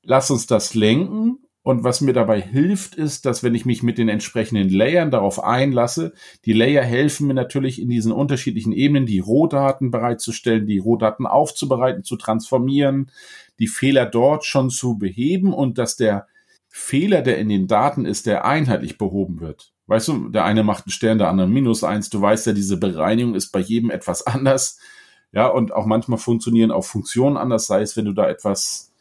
lass 0.03 0.31
uns 0.31 0.47
das 0.47 0.75
lenken. 0.75 1.38
Und 1.65 1.85
was 1.85 2.01
mir 2.01 2.12
dabei 2.12 2.41
hilft, 2.41 2.97
ist, 2.97 3.25
dass 3.25 3.45
wenn 3.45 3.55
ich 3.55 3.65
mich 3.65 3.85
mit 3.85 3.97
den 3.97 4.09
entsprechenden 4.09 4.69
Layern 4.69 5.12
darauf 5.12 5.45
einlasse, 5.45 6.12
die 6.45 6.53
Layer 6.53 6.83
helfen 6.83 7.29
mir 7.29 7.35
natürlich 7.35 7.81
in 7.81 7.88
diesen 7.88 8.11
unterschiedlichen 8.11 8.73
Ebenen, 8.73 9.07
die 9.07 9.21
Rohdaten 9.21 9.93
bereitzustellen, 9.93 10.67
die 10.67 10.79
Rohdaten 10.79 11.25
aufzubereiten, 11.25 12.03
zu 12.03 12.17
transformieren, 12.17 13.12
die 13.61 13.69
Fehler 13.69 14.07
dort 14.07 14.45
schon 14.45 14.71
zu 14.71 14.99
beheben 14.99 15.55
und 15.55 15.79
dass 15.79 15.95
der 15.95 16.27
Fehler, 16.67 17.23
der 17.23 17.38
in 17.38 17.49
den 17.49 17.69
Daten 17.69 18.07
ist, 18.07 18.27
der 18.27 18.45
einheitlich 18.45 18.99
behoben 18.99 19.41
wird. 19.41 19.73
Weißt 19.87 20.09
du, 20.09 20.31
der 20.31 20.45
eine 20.45 20.65
macht 20.65 20.87
einen 20.87 20.93
Stern, 20.93 21.19
der 21.19 21.29
andere 21.29 21.47
minus 21.47 21.85
eins. 21.85 22.11
Du 22.11 22.21
weißt 22.21 22.47
ja, 22.47 22.55
diese 22.55 22.77
Bereinigung 22.77 23.35
ist 23.35 23.51
bei 23.53 23.61
jedem 23.61 23.91
etwas 23.91 24.27
anders. 24.27 24.79
Ja, 25.33 25.47
und 25.47 25.73
auch 25.73 25.87
manchmal 25.87 26.19
funktionieren 26.19 26.73
auch 26.73 26.85
Funktionen 26.85 27.37
anders, 27.37 27.67
sei 27.67 27.83
es, 27.83 27.97
wenn 27.97 28.07
du 28.07 28.12
da 28.12 28.29
etwas 28.29 28.91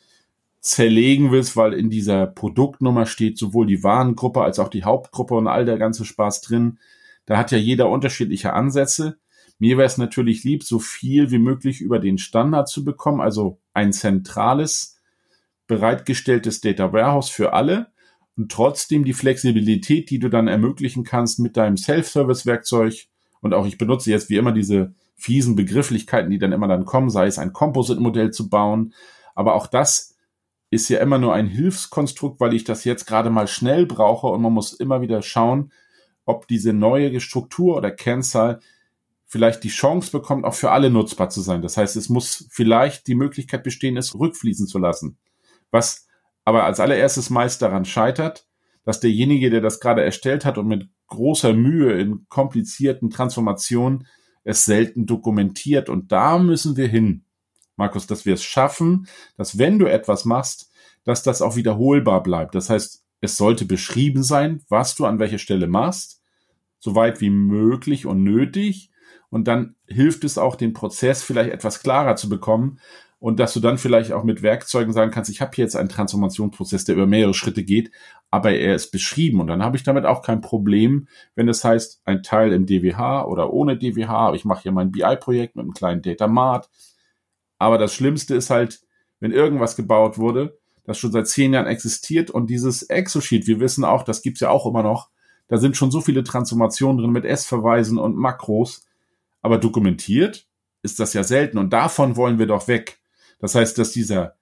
zerlegen 0.62 1.32
willst, 1.32 1.58
weil 1.58 1.74
in 1.74 1.90
dieser 1.90 2.28
Produktnummer 2.28 3.08
steht 3.08 3.38
sowohl 3.38 3.66
die 3.66 3.84
Warengruppe 3.84 4.42
als 4.42 4.60
auch 4.60 4.70
die 4.70 4.84
Hauptgruppe 4.84 5.34
und 5.34 5.48
all 5.48 5.66
der 5.66 5.78
ganze 5.78 6.06
Spaß 6.06 6.42
drin. 6.42 6.78
Da 7.26 7.38
hat 7.38 7.52
ja 7.52 7.58
jeder 7.58 7.90
unterschiedliche 7.90 8.54
Ansätze. 8.54 9.18
Mir 9.58 9.78
wäre 9.78 9.88
es 9.88 9.98
natürlich 9.98 10.44
lieb, 10.44 10.64
so 10.64 10.80
viel 10.80 11.32
wie 11.32 11.40
möglich 11.40 11.82
über 11.82 12.00
den 12.00 12.18
Standard 12.18 12.70
zu 12.70 12.86
bekommen, 12.86 13.22
also 13.22 13.60
ein 13.74 13.92
zentrales, 13.92 15.00
bereitgestelltes 15.68 16.62
Data 16.62 16.94
Warehouse 16.94 17.30
für 17.30 17.54
alle 17.54 17.88
und 18.38 18.52
trotzdem 18.52 19.04
die 19.04 19.14
Flexibilität, 19.14 20.10
die 20.10 20.20
du 20.20 20.30
dann 20.30 20.48
ermöglichen 20.48 21.04
kannst 21.04 21.40
mit 21.40 21.58
deinem 21.58 21.78
Self-Service-Werkzeug. 21.78 23.08
Und 23.42 23.54
auch 23.54 23.66
ich 23.66 23.78
benutze 23.78 24.12
jetzt 24.12 24.30
wie 24.30 24.38
immer 24.38 24.52
diese 24.52 24.94
fiesen 25.16 25.56
Begrifflichkeiten, 25.56 26.30
die 26.30 26.40
dann 26.40 26.52
immer 26.52 26.68
dann 26.68 26.86
kommen, 26.86 27.10
sei 27.10 27.28
es 27.28 27.40
ein 27.40 27.54
Composite-Modell 27.54 28.32
zu 28.32 28.50
bauen. 28.50 28.94
Aber 29.36 29.56
auch 29.56 29.68
das 29.68 30.11
ist 30.72 30.90
ja 30.90 31.00
immer 31.00 31.20
nur 31.20 31.34
ein 31.34 31.48
Hilfskonstrukt, 31.48 32.40
weil 32.40 32.54
ich 32.54 32.64
das 32.64 32.86
jetzt 32.86 33.06
gerade 33.06 33.30
mal 33.30 33.48
schnell 33.48 33.86
brauche 33.86 34.28
und 34.28 34.42
man 34.42 34.54
muss 34.54 34.74
immer 34.74 35.02
wieder 35.02 35.22
schauen, 35.22 35.72
ob 36.26 36.48
diese 36.48 36.72
neue 36.72 37.20
Struktur 37.20 37.76
oder 37.76 37.92
Kennzahl 37.92 38.62
vielleicht 39.26 39.64
die 39.64 39.70
Chance 39.70 40.12
bekommt, 40.12 40.46
auch 40.46 40.54
für 40.54 40.72
alle 40.72 40.90
nutzbar 40.90 41.30
zu 41.30 41.42
sein. 41.42 41.62
Das 41.62 41.78
heißt, 41.78 41.96
es 41.98 42.10
muss 42.10 42.48
vielleicht 42.50 43.08
die 43.08 43.16
Möglichkeit 43.16 43.64
bestehen, 43.64 43.98
es 43.98 44.16
rückfließen 44.16 44.66
zu 44.66 44.80
lassen. 44.80 45.18
Was 45.72 46.08
aber 46.46 46.64
als 46.64 46.80
allererstes 46.80 47.30
meist 47.30 47.62
daran 47.62 47.86
scheitert, 47.86 48.48
dass 48.84 49.00
derjenige, 49.00 49.50
der 49.50 49.62
das 49.62 49.80
gerade 49.80 50.04
erstellt 50.04 50.46
hat 50.46 50.58
und 50.58 50.68
mit 50.68 50.90
großer 51.08 51.54
Mühe 51.54 51.94
in 52.00 52.26
komplizierten 52.30 53.10
Transformationen 53.10 54.08
es 54.44 54.66
selten 54.66 55.06
dokumentiert. 55.06 55.90
Und 55.90 56.12
da 56.12 56.40
müssen 56.40 56.78
wir 56.78 56.88
hin. 56.88 57.26
Markus, 57.76 58.08
dass 58.08 58.26
wir 58.26 58.34
es 58.34 58.44
schaffen, 58.44 59.08
dass 59.38 59.58
wenn 59.58 59.80
du 59.80 59.86
etwas 59.86 60.26
machst, 60.26 60.72
dass 61.04 61.24
das 61.24 61.42
auch 61.42 61.56
wiederholbar 61.56 62.22
bleibt. 62.24 62.56
Das 62.56 62.70
heißt, 62.70 63.04
es 63.22 63.38
sollte 63.38 63.66
beschrieben 63.66 64.24
sein, 64.24 64.62
was 64.70 64.96
du 64.96 65.06
an 65.06 65.20
welcher 65.20 65.38
Stelle 65.38 65.68
machst, 65.68 66.22
so 66.80 66.96
weit 66.96 67.22
wie 67.22 67.30
möglich 67.30 68.06
und 68.06 68.24
nötig. 68.24 68.92
Und 69.30 69.48
dann 69.48 69.76
hilft 69.88 70.24
es 70.24 70.38
auch, 70.38 70.56
den 70.56 70.74
Prozess 70.74 71.24
vielleicht 71.24 71.52
etwas 71.52 71.82
klarer 71.82 72.16
zu 72.16 72.30
bekommen 72.30 72.80
und 73.22 73.40
dass 73.40 73.54
du 73.54 73.60
dann 73.60 73.78
vielleicht 73.78 74.12
auch 74.14 74.24
mit 74.24 74.42
Werkzeugen 74.42 74.94
sagen 74.94 75.12
kannst, 75.12 75.30
ich 75.30 75.42
habe 75.42 75.52
hier 75.54 75.64
jetzt 75.64 75.76
einen 75.76 75.90
Transformationsprozess, 75.90 76.86
der 76.86 76.96
über 76.96 77.06
mehrere 77.06 77.36
Schritte 77.36 77.64
geht, 77.64 77.92
aber 78.32 78.52
er 78.52 78.74
ist 78.74 78.90
beschrieben 78.90 79.40
und 79.40 79.48
dann 79.48 79.64
habe 79.64 79.78
ich 79.78 79.84
damit 79.84 80.06
auch 80.06 80.24
kein 80.24 80.42
Problem, 80.42 81.08
wenn 81.36 81.48
es 81.48 81.64
heißt, 81.64 82.02
ein 82.04 82.24
Teil 82.24 82.52
im 82.52 82.66
DWH 82.66 83.26
oder 83.28 83.54
ohne 83.54 83.78
DWH, 83.78 84.34
ich 84.34 84.44
mache 84.44 84.64
hier 84.64 84.72
mein 84.72 84.92
BI-Projekt 84.92 85.56
mit 85.56 85.64
einem 85.64 85.74
kleinen 85.74 86.02
Data 86.02 86.28
Mart, 86.28 86.68
aber 87.62 87.78
das 87.78 87.94
Schlimmste 87.94 88.34
ist 88.34 88.50
halt, 88.50 88.82
wenn 89.20 89.32
irgendwas 89.32 89.76
gebaut 89.76 90.18
wurde, 90.18 90.58
das 90.84 90.98
schon 90.98 91.12
seit 91.12 91.28
zehn 91.28 91.54
Jahren 91.54 91.68
existiert 91.68 92.32
und 92.32 92.50
dieses 92.50 92.82
Exosheet, 92.82 93.46
wir 93.46 93.60
wissen 93.60 93.86
auch, 93.86 94.02
das 94.02 94.24
gibt's 94.24 94.40
ja 94.40 94.50
auch 94.50 94.66
immer 94.66 94.82
noch, 94.82 95.12
da 95.48 95.58
sind 95.58 95.78
schon 95.78 95.92
so 95.92 96.02
viele 96.02 96.24
Transformationen 96.24 96.98
drin 96.98 97.12
mit 97.12 97.24
S-Verweisen 97.24 98.00
und 98.00 98.18
Makros, 98.18 98.88
aber 99.44 99.60
dokumentiert 99.60 100.48
ist 100.82 101.00
das 101.00 101.14
ja 101.14 101.24
selten 101.24 101.60
und 101.60 101.72
davon 101.72 102.16
wollen 102.16 102.40
wir 102.40 102.48
doch 102.48 102.68
weg. 102.68 103.00
Das 103.38 103.54
heißt, 103.54 103.78
dass 103.78 103.92
dieser 103.92 104.38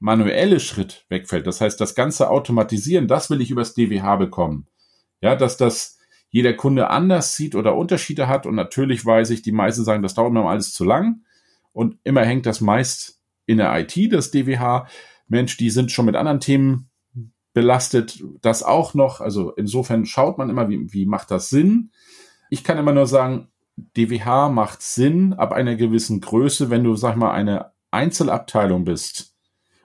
manuelle 0.00 0.58
Schritt 0.58 1.06
wegfällt. 1.10 1.46
Das 1.46 1.60
heißt, 1.60 1.80
das 1.80 1.94
ganze 1.94 2.28
Automatisieren, 2.28 3.06
das 3.06 3.30
will 3.30 3.40
ich 3.40 3.52
übers 3.52 3.74
DWH 3.74 4.16
bekommen. 4.16 4.66
Ja, 5.20 5.36
dass 5.36 5.58
das 5.58 5.98
jeder 6.28 6.54
Kunde 6.54 6.90
anders 6.90 7.36
sieht 7.36 7.54
oder 7.54 7.76
Unterschiede 7.76 8.26
hat 8.26 8.46
und 8.46 8.56
natürlich 8.56 9.06
weiß 9.06 9.30
ich, 9.30 9.42
die 9.42 9.52
meisten 9.52 9.84
sagen, 9.84 10.02
das 10.02 10.14
dauert 10.14 10.32
mir 10.32 10.44
alles 10.44 10.72
zu 10.72 10.82
lang. 10.82 11.22
Und 11.78 11.96
immer 12.02 12.24
hängt 12.24 12.44
das 12.44 12.60
meist 12.60 13.20
in 13.46 13.58
der 13.58 13.72
IT, 13.78 14.12
das 14.12 14.32
DWH. 14.32 14.88
Mensch, 15.28 15.56
die 15.58 15.70
sind 15.70 15.92
schon 15.92 16.06
mit 16.06 16.16
anderen 16.16 16.40
Themen 16.40 16.90
belastet. 17.52 18.20
Das 18.42 18.64
auch 18.64 18.94
noch. 18.94 19.20
Also 19.20 19.52
insofern 19.52 20.04
schaut 20.04 20.38
man 20.38 20.50
immer, 20.50 20.68
wie, 20.68 20.92
wie 20.92 21.06
macht 21.06 21.30
das 21.30 21.50
Sinn. 21.50 21.92
Ich 22.50 22.64
kann 22.64 22.78
immer 22.78 22.90
nur 22.90 23.06
sagen, 23.06 23.52
DWH 23.96 24.48
macht 24.48 24.82
Sinn 24.82 25.34
ab 25.34 25.52
einer 25.52 25.76
gewissen 25.76 26.20
Größe, 26.20 26.68
wenn 26.68 26.82
du, 26.82 26.96
sag 26.96 27.14
mal, 27.14 27.30
eine 27.30 27.70
Einzelabteilung 27.92 28.82
bist 28.82 29.36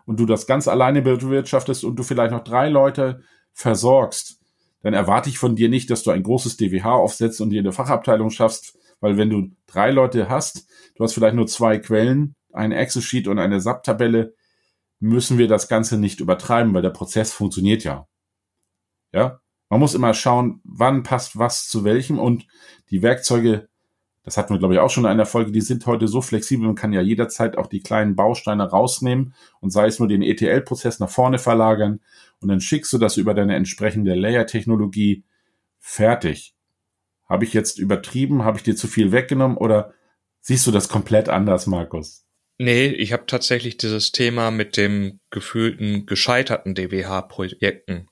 und 0.08 0.20
du 0.20 0.26
das 0.26 0.48
ganz 0.48 0.68
alleine 0.68 1.04
bewirtschaftest 1.04 1.84
und 1.84 1.96
du 1.98 2.02
vielleicht 2.02 2.32
noch 2.32 2.44
drei 2.44 2.70
Leute 2.70 3.22
versorgst, 3.52 4.40
dann 4.82 4.96
erwarte 4.96 5.30
ich 5.30 5.38
von 5.38 5.56
dir 5.56 5.70
nicht, 5.70 5.92
dass 5.92 6.02
du 6.02 6.10
ein 6.10 6.24
großes 6.24 6.58
DWH 6.58 6.92
aufsetzt 6.92 7.40
und 7.40 7.52
dir 7.52 7.60
eine 7.60 7.72
Fachabteilung 7.72 8.32
schaffst, 8.32 8.80
weil 9.04 9.18
wenn 9.18 9.30
du 9.30 9.52
drei 9.66 9.92
Leute 9.92 10.30
hast, 10.30 10.66
du 10.96 11.04
hast 11.04 11.14
vielleicht 11.14 11.36
nur 11.36 11.46
zwei 11.46 11.78
Quellen, 11.78 12.36
ein 12.54 12.72
Excel-Sheet 12.72 13.28
und 13.28 13.38
eine 13.38 13.60
SAP-Tabelle, 13.60 14.34
müssen 15.02 15.38
wir 15.38 15.50
das 15.50 15.68
Ganze 15.68 15.98
nicht 15.98 16.22
übertreiben, 16.22 16.74
weil 16.74 16.84
der 16.84 16.90
Prozess 16.90 17.34
funktioniert 17.34 17.84
ja. 17.84 18.08
Ja, 19.12 19.42
man 19.68 19.82
muss 19.82 19.94
immer 19.94 20.14
schauen, 20.14 20.62
wann 20.64 21.04
passt 21.04 21.38
was 21.38 21.68
zu 21.68 21.84
welchem 21.84 22.18
und 22.18 22.48
die 22.92 23.02
Werkzeuge, 23.02 23.68
das 24.24 24.38
hatten 24.38 24.54
wir 24.54 24.60
glaube 24.60 24.76
ich 24.76 24.80
auch 24.80 24.90
schon 24.90 25.04
in 25.04 25.10
einer 25.10 25.26
Folge, 25.26 25.52
die 25.52 25.60
sind 25.60 25.86
heute 25.86 26.08
so 26.08 26.22
flexibel, 26.22 26.66
man 26.66 26.76
kann 26.76 26.94
ja 26.94 27.02
jederzeit 27.02 27.58
auch 27.58 27.68
die 27.68 27.82
kleinen 27.82 28.16
Bausteine 28.16 28.70
rausnehmen 28.70 29.34
und 29.60 29.72
sei 29.72 29.88
es 29.88 30.00
nur 30.00 30.08
den 30.08 30.22
ETL-Prozess 30.22 31.02
nach 31.02 31.10
vorne 31.10 31.40
verlagern 31.40 32.00
und 32.40 32.48
dann 32.48 32.62
schickst 32.62 32.94
du 32.94 32.98
das 32.98 33.18
über 33.18 33.34
deine 33.34 33.56
entsprechende 33.56 34.16
Layer-Technologie 34.16 35.26
fertig. 35.78 36.56
Habe 37.28 37.46
ich 37.46 37.54
jetzt 37.54 37.80
übertrieben? 37.80 38.44
Habe 38.44 38.58
ich 38.58 38.64
dir 38.64 38.76
zu 38.76 38.88
viel 38.88 39.12
weggenommen? 39.12 39.58
Oder 39.58 39.94
siehst 40.42 40.68
du 40.68 40.72
das 40.72 40.90
komplett 40.90 41.30
anders, 41.30 41.68
Markus? 41.68 42.26
Nee, 42.60 42.88
ich 42.88 43.14
habe 43.14 43.26
tatsächlich 43.26 43.78
dieses 43.78 44.12
Thema 44.12 44.52
mit 44.52 44.78
dem 44.78 45.20
gefühlten 45.32 46.06
gescheiterten 46.06 46.76
DWH-Projekten. 46.76 48.08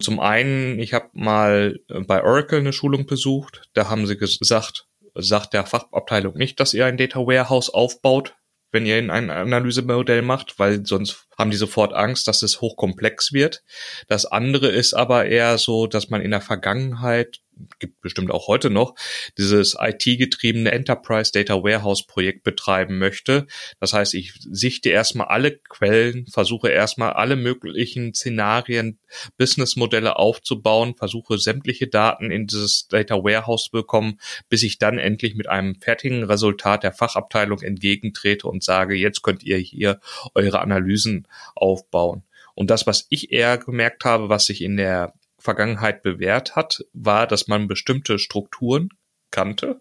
Zum 0.00 0.18
einen, 0.18 0.78
ich 0.78 0.94
habe 0.94 1.10
mal 1.12 1.78
bei 2.06 2.24
Oracle 2.24 2.60
eine 2.60 2.72
Schulung 2.72 3.06
besucht. 3.06 3.68
Da 3.74 3.90
haben 3.90 4.06
sie 4.06 4.16
gesagt, 4.16 4.88
sagt 5.14 5.52
der 5.52 5.66
Fachabteilung 5.66 6.34
nicht, 6.34 6.58
dass 6.58 6.74
ihr 6.74 6.86
ein 6.86 6.96
Data 6.96 7.20
Warehouse 7.20 7.70
aufbaut, 7.70 8.34
wenn 8.72 8.86
ihr 8.86 8.98
in 8.98 9.10
ein 9.10 9.30
Analysemodell 9.30 10.22
macht, 10.22 10.58
weil 10.58 10.86
sonst 10.86 11.28
haben 11.38 11.50
die 11.50 11.56
sofort 11.56 11.92
Angst, 11.92 12.28
dass 12.28 12.42
es 12.42 12.60
hochkomplex 12.60 13.32
wird. 13.32 13.62
Das 14.08 14.26
andere 14.26 14.68
ist 14.68 14.94
aber 14.94 15.26
eher 15.26 15.58
so, 15.58 15.86
dass 15.86 16.10
man 16.10 16.20
in 16.20 16.30
der 16.30 16.40
Vergangenheit 16.40 17.40
gibt 17.78 18.00
bestimmt 18.00 18.30
auch 18.30 18.48
heute 18.48 18.70
noch, 18.70 18.94
dieses 19.38 19.76
IT-getriebene 19.78 20.72
Enterprise 20.72 21.32
Data 21.32 21.62
Warehouse 21.62 22.06
Projekt 22.06 22.42
betreiben 22.42 22.98
möchte. 22.98 23.46
Das 23.80 23.92
heißt, 23.92 24.14
ich 24.14 24.34
sichte 24.50 24.90
erstmal 24.90 25.28
alle 25.28 25.58
Quellen, 25.58 26.26
versuche 26.26 26.70
erstmal 26.70 27.12
alle 27.12 27.36
möglichen 27.36 28.14
Szenarien, 28.14 28.98
Businessmodelle 29.36 30.16
aufzubauen, 30.16 30.94
versuche 30.96 31.38
sämtliche 31.38 31.88
Daten 31.88 32.30
in 32.30 32.46
dieses 32.46 32.88
Data 32.88 33.16
Warehouse 33.16 33.64
zu 33.64 33.70
bekommen, 33.72 34.18
bis 34.48 34.62
ich 34.62 34.78
dann 34.78 34.98
endlich 34.98 35.34
mit 35.34 35.48
einem 35.48 35.76
fertigen 35.80 36.24
Resultat 36.24 36.82
der 36.82 36.92
Fachabteilung 36.92 37.60
entgegentrete 37.60 38.48
und 38.48 38.64
sage, 38.64 38.94
jetzt 38.94 39.22
könnt 39.22 39.42
ihr 39.42 39.58
hier 39.58 40.00
eure 40.34 40.60
Analysen 40.60 41.21
aufbauen. 41.54 42.24
Und 42.54 42.70
das, 42.70 42.86
was 42.86 43.06
ich 43.08 43.32
eher 43.32 43.58
gemerkt 43.58 44.04
habe, 44.04 44.28
was 44.28 44.46
sich 44.46 44.62
in 44.62 44.76
der 44.76 45.14
Vergangenheit 45.38 46.02
bewährt 46.02 46.54
hat, 46.54 46.84
war, 46.92 47.26
dass 47.26 47.48
man 47.48 47.68
bestimmte 47.68 48.18
Strukturen 48.18 48.90
kannte. 49.30 49.80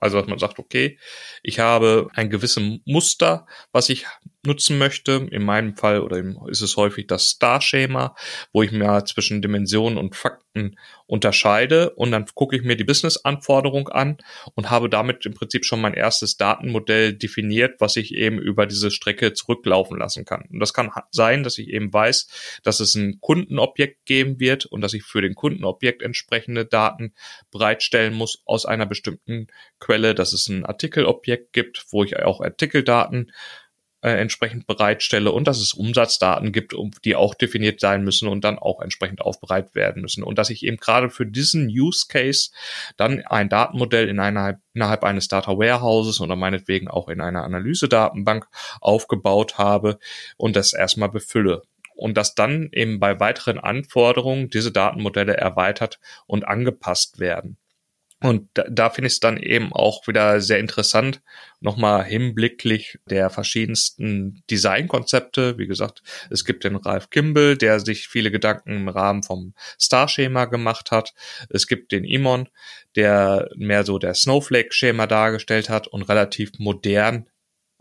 Also, 0.00 0.18
dass 0.18 0.28
man 0.28 0.38
sagt, 0.38 0.58
okay, 0.58 0.98
ich 1.42 1.58
habe 1.58 2.08
ein 2.14 2.30
gewisses 2.30 2.80
Muster, 2.84 3.46
was 3.72 3.88
ich 3.88 4.06
nutzen 4.48 4.78
möchte. 4.78 5.28
In 5.30 5.44
meinem 5.44 5.76
Fall 5.76 6.00
oder 6.00 6.18
ist 6.48 6.62
es 6.62 6.76
häufig 6.76 7.06
das 7.06 7.28
Star-Schema, 7.28 8.16
wo 8.52 8.62
ich 8.62 8.72
mir 8.72 9.04
zwischen 9.04 9.40
Dimensionen 9.40 9.96
und 9.96 10.16
Fakten 10.16 10.76
unterscheide 11.06 11.90
und 11.90 12.10
dann 12.10 12.26
gucke 12.34 12.56
ich 12.56 12.62
mir 12.62 12.76
die 12.76 12.84
Business-Anforderung 12.84 13.88
an 13.88 14.18
und 14.54 14.70
habe 14.70 14.90
damit 14.90 15.24
im 15.24 15.34
Prinzip 15.34 15.64
schon 15.64 15.80
mein 15.80 15.94
erstes 15.94 16.36
Datenmodell 16.36 17.14
definiert, 17.14 17.80
was 17.80 17.96
ich 17.96 18.14
eben 18.14 18.38
über 18.38 18.66
diese 18.66 18.90
Strecke 18.90 19.32
zurücklaufen 19.32 19.98
lassen 19.98 20.24
kann. 20.24 20.44
Und 20.50 20.60
das 20.60 20.74
kann 20.74 20.90
sein, 21.10 21.44
dass 21.44 21.56
ich 21.58 21.68
eben 21.68 21.92
weiß, 21.92 22.60
dass 22.62 22.80
es 22.80 22.94
ein 22.94 23.20
Kundenobjekt 23.20 24.04
geben 24.04 24.40
wird 24.40 24.66
und 24.66 24.80
dass 24.80 24.94
ich 24.94 25.04
für 25.04 25.22
den 25.22 25.34
Kundenobjekt 25.34 26.02
entsprechende 26.02 26.66
Daten 26.66 27.14
bereitstellen 27.50 28.14
muss 28.14 28.42
aus 28.44 28.66
einer 28.66 28.86
bestimmten 28.86 29.46
Quelle, 29.78 30.14
dass 30.14 30.32
es 30.32 30.48
ein 30.48 30.66
Artikelobjekt 30.66 31.52
gibt, 31.52 31.86
wo 31.90 32.04
ich 32.04 32.18
auch 32.18 32.40
Artikeldaten 32.40 33.32
äh, 34.00 34.10
entsprechend 34.10 34.66
bereitstelle 34.66 35.32
und 35.32 35.48
dass 35.48 35.58
es 35.58 35.72
Umsatzdaten 35.72 36.52
gibt, 36.52 36.74
um, 36.74 36.92
die 37.04 37.16
auch 37.16 37.34
definiert 37.34 37.80
sein 37.80 38.04
müssen 38.04 38.28
und 38.28 38.44
dann 38.44 38.58
auch 38.58 38.80
entsprechend 38.80 39.20
aufbereitet 39.20 39.74
werden 39.74 40.02
müssen. 40.02 40.22
Und 40.22 40.38
dass 40.38 40.50
ich 40.50 40.64
eben 40.64 40.76
gerade 40.76 41.10
für 41.10 41.26
diesen 41.26 41.68
Use 41.68 42.06
Case 42.08 42.50
dann 42.96 43.24
ein 43.26 43.48
Datenmodell 43.48 44.08
in 44.08 44.20
einer, 44.20 44.60
innerhalb 44.74 45.04
eines 45.04 45.28
Data 45.28 45.58
Warehouses 45.58 46.20
oder 46.20 46.36
meinetwegen 46.36 46.88
auch 46.88 47.08
in 47.08 47.20
einer 47.20 47.42
Analysedatenbank 47.44 48.46
aufgebaut 48.80 49.58
habe 49.58 49.98
und 50.36 50.56
das 50.56 50.72
erstmal 50.72 51.08
befülle 51.08 51.62
und 51.98 52.16
dass 52.16 52.36
dann 52.36 52.68
eben 52.72 53.00
bei 53.00 53.18
weiteren 53.18 53.58
Anforderungen 53.58 54.50
diese 54.50 54.70
Datenmodelle 54.70 55.36
erweitert 55.36 55.98
und 56.28 56.46
angepasst 56.46 57.18
werden. 57.18 57.58
Und 58.20 58.48
da, 58.54 58.64
da 58.68 58.90
finde 58.90 59.06
ich 59.06 59.14
es 59.14 59.20
dann 59.20 59.36
eben 59.36 59.72
auch 59.72 60.08
wieder 60.08 60.40
sehr 60.40 60.58
interessant, 60.58 61.22
nochmal 61.60 62.04
hinblicklich 62.04 62.98
der 63.08 63.30
verschiedensten 63.30 64.42
Designkonzepte. 64.50 65.56
Wie 65.56 65.68
gesagt, 65.68 66.02
es 66.28 66.44
gibt 66.44 66.64
den 66.64 66.74
Ralph 66.74 67.10
Kimball, 67.10 67.56
der 67.56 67.78
sich 67.78 68.08
viele 68.08 68.32
Gedanken 68.32 68.72
im 68.72 68.88
Rahmen 68.88 69.22
vom 69.22 69.54
Star-Schema 69.80 70.46
gemacht 70.46 70.90
hat. 70.90 71.14
Es 71.48 71.68
gibt 71.68 71.92
den 71.92 72.04
Imon, 72.04 72.48
der 72.96 73.50
mehr 73.54 73.84
so 73.84 73.98
der 73.98 74.14
Snowflake-Schema 74.14 75.06
dargestellt 75.06 75.68
hat 75.68 75.86
und 75.86 76.02
relativ 76.02 76.50
modern 76.58 77.28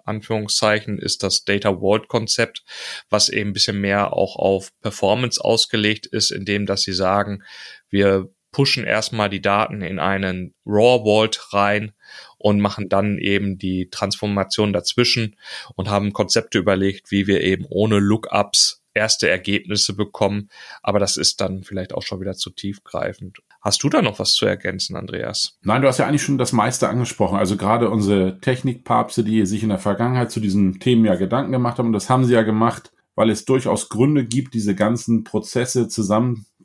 Anführungszeichen 0.07 0.99
ist 0.99 1.23
das 1.23 1.43
Data 1.43 1.79
Vault 1.79 2.07
Konzept, 2.07 2.63
was 3.09 3.29
eben 3.29 3.49
ein 3.49 3.53
bisschen 3.53 3.81
mehr 3.81 4.13
auch 4.13 4.37
auf 4.37 4.71
Performance 4.81 5.43
ausgelegt 5.43 6.05
ist, 6.05 6.31
indem 6.31 6.65
dass 6.65 6.83
sie 6.83 6.93
sagen, 6.93 7.43
wir 7.89 8.29
pushen 8.51 8.83
erstmal 8.83 9.29
die 9.29 9.41
Daten 9.41 9.81
in 9.81 9.99
einen 9.99 10.53
Raw 10.65 11.03
Vault 11.03 11.53
rein 11.53 11.91
und 12.37 12.59
machen 12.59 12.89
dann 12.89 13.17
eben 13.17 13.57
die 13.57 13.89
Transformation 13.89 14.73
dazwischen 14.73 15.35
und 15.75 15.89
haben 15.89 16.13
Konzepte 16.13 16.57
überlegt, 16.57 17.11
wie 17.11 17.27
wir 17.27 17.41
eben 17.41 17.65
ohne 17.69 17.99
Lookups 17.99 18.83
erste 18.97 19.29
Ergebnisse 19.29 19.95
bekommen. 19.95 20.49
Aber 20.81 20.99
das 20.99 21.17
ist 21.17 21.39
dann 21.39 21.63
vielleicht 21.63 21.93
auch 21.93 22.01
schon 22.01 22.19
wieder 22.19 22.33
zu 22.33 22.49
tiefgreifend. 22.49 23.37
Hast 23.61 23.83
du 23.83 23.89
da 23.89 24.01
noch 24.01 24.19
was 24.19 24.33
zu 24.33 24.45
ergänzen, 24.45 24.95
Andreas? 24.95 25.57
Nein, 25.61 25.81
du 25.81 25.87
hast 25.87 25.99
ja 25.99 26.07
eigentlich 26.07 26.23
schon 26.23 26.37
das 26.37 26.51
meiste 26.51 26.89
angesprochen. 26.89 27.37
Also 27.37 27.57
gerade 27.57 27.89
unsere 27.89 28.39
Technikpapste, 28.39 29.23
die 29.23 29.45
sich 29.45 29.63
in 29.63 29.69
der 29.69 29.77
Vergangenheit 29.77 30.31
zu 30.31 30.39
diesen 30.39 30.79
Themen 30.79 31.05
ja 31.05 31.15
Gedanken 31.15 31.51
gemacht 31.51 31.77
haben, 31.77 31.87
und 31.87 31.93
das 31.93 32.09
haben 32.09 32.25
sie 32.25 32.33
ja 32.33 32.41
gemacht, 32.41 32.91
weil 33.15 33.29
es 33.29 33.45
durchaus 33.45 33.89
Gründe 33.89 34.25
gibt, 34.25 34.53
diese 34.53 34.75
ganzen 34.75 35.23
Prozesse 35.23 35.87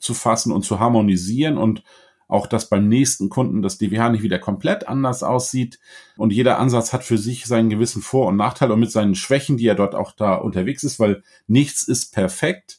zusammenzufassen 0.03 0.53
und 0.53 0.62
zu 0.62 0.81
harmonisieren 0.81 1.57
und 1.57 1.83
auch, 2.29 2.47
dass 2.47 2.69
beim 2.69 2.88
nächsten 2.88 3.29
Kunden 3.29 3.61
das 3.61 3.77
DWH 3.77 4.09
nicht 4.09 4.23
wieder 4.23 4.38
komplett 4.38 4.88
anders 4.88 5.23
aussieht. 5.23 5.79
Und 6.17 6.33
jeder 6.33 6.59
Ansatz 6.59 6.93
hat 6.93 7.05
für 7.05 7.19
sich 7.19 7.45
seinen 7.45 7.69
gewissen 7.69 8.01
Vor- 8.01 8.29
und 8.29 8.37
Nachteil 8.37 8.71
und 8.71 8.81
mit 8.81 8.91
seinen 8.91 9.15
Schwächen, 9.15 9.59
die 9.59 9.67
er 9.67 9.75
dort 9.75 9.95
auch 9.95 10.12
da 10.12 10.37
unterwegs 10.37 10.83
ist, 10.83 10.99
weil 10.99 11.23
nichts 11.47 11.83
ist 11.87 12.15
perfekt. 12.15 12.79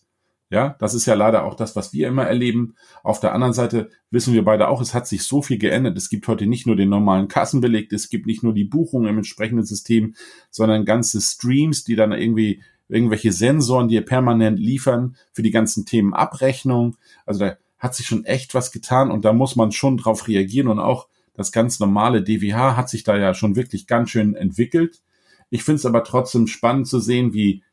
Ja, 0.50 0.76
das 0.80 0.94
ist 0.94 1.06
ja 1.08 1.16
leider 1.16 1.46
auch 1.46 1.56
das, 1.56 1.76
was 1.76 1.94
wir 1.94 2.08
immer 2.08 2.26
erleben. 2.26 2.76
Auf 3.04 3.20
der 3.20 3.34
anderen 3.34 3.54
Seite 3.54 3.90
wissen 4.12 4.34
wir 4.34 4.46
beide 4.46 4.68
auch, 4.68 4.82
es 4.82 4.94
hat 4.94 5.08
sich 5.08 5.24
so 5.24 5.42
viel 5.42 5.58
geändert. 5.58 5.98
Es 5.98 6.10
gibt 6.10 6.28
heute 6.28 6.46
nicht 6.46 6.68
nur 6.68 6.76
den 6.76 6.90
normalen 6.90 7.28
Kassenbeleg, 7.28 7.92
es 7.92 8.10
gibt 8.10 8.28
nicht 8.28 8.44
nur 8.44 8.54
die 8.54 8.66
Buchung 8.66 9.08
im 9.08 9.18
entsprechenden 9.18 9.66
System, 9.66 10.16
sondern 10.52 10.86
ganze 10.86 11.22
Streams, 11.22 11.84
die 11.84 11.96
dann 11.96 12.12
irgendwie 12.12 12.62
irgendwelche 12.88 13.32
Sensoren, 13.32 13.88
die 13.88 14.00
permanent 14.02 14.60
liefern 14.60 15.16
für 15.32 15.44
die 15.44 15.52
ganzen 15.52 15.86
Themen 15.86 16.14
Abrechnung. 16.14 16.98
Also 17.26 17.42
da 17.42 17.58
hat 17.78 17.96
sich 17.96 18.06
schon 18.06 18.26
echt 18.26 18.54
was 18.54 18.72
getan 18.72 19.12
und 19.12 19.26
da 19.26 19.34
muss 19.34 19.56
man 19.56 19.72
schon 19.72 19.98
drauf 19.98 20.28
reagieren 20.28 20.68
und 20.68 20.80
auch 20.80 21.08
das 21.34 21.52
ganz 21.52 21.80
normale 21.80 22.22
DWH 22.22 22.78
hat 22.78 22.90
sich 22.90 23.04
da 23.04 23.18
ja 23.18 23.34
schon 23.34 23.56
wirklich 23.56 23.88
ganz 23.88 24.12
schön 24.12 24.36
entwickelt. 24.36 25.02
Ich 25.50 25.64
finde 25.64 25.78
es 25.78 25.86
aber 25.86 26.04
trotzdem 26.04 26.48
spannend 26.48 26.88
zu 26.88 27.00
sehen, 27.00 27.34
wie 27.34 27.64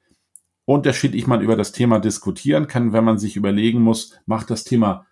unterschiedlich 0.65 1.27
man 1.27 1.41
über 1.41 1.57
das 1.57 1.73
Thema 1.73 1.99
diskutieren 1.99 2.67
kann, 2.67 2.93
wenn 2.93 3.05
man 3.05 3.19
sich 3.19 3.37
überlegen 3.37 3.81
muss, 3.81 4.19
macht 4.27 4.51
das 4.51 4.65
Thema 4.65 5.07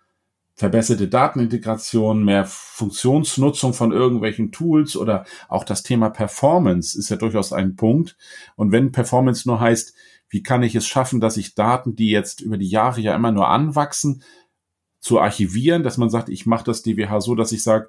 verbesserte 0.59 1.07
Datenintegration, 1.07 2.25
mehr 2.25 2.43
Funktionsnutzung 2.45 3.73
von 3.73 3.93
irgendwelchen 3.93 4.51
Tools 4.51 4.97
oder 4.97 5.23
auch 5.47 5.63
das 5.63 5.83
Thema 5.83 6.09
Performance 6.09 6.99
ist 6.99 7.07
ja 7.07 7.15
durchaus 7.15 7.53
ein 7.53 7.77
Punkt. 7.77 8.17
Und 8.57 8.73
wenn 8.73 8.91
Performance 8.91 9.47
nur 9.47 9.61
heißt, 9.61 9.95
wie 10.27 10.43
kann 10.43 10.61
ich 10.61 10.75
es 10.75 10.85
schaffen, 10.85 11.21
dass 11.21 11.37
ich 11.37 11.55
Daten, 11.55 11.95
die 11.95 12.09
jetzt 12.09 12.41
über 12.41 12.57
die 12.57 12.67
Jahre 12.67 12.99
ja 12.99 13.15
immer 13.15 13.31
nur 13.31 13.47
anwachsen, 13.47 14.21
zu 14.99 15.21
archivieren, 15.21 15.83
dass 15.83 15.97
man 15.97 16.09
sagt, 16.09 16.27
ich 16.27 16.45
mache 16.45 16.65
das 16.65 16.83
DWH 16.83 17.21
so, 17.21 17.35
dass 17.35 17.53
ich 17.53 17.63
sage, 17.63 17.87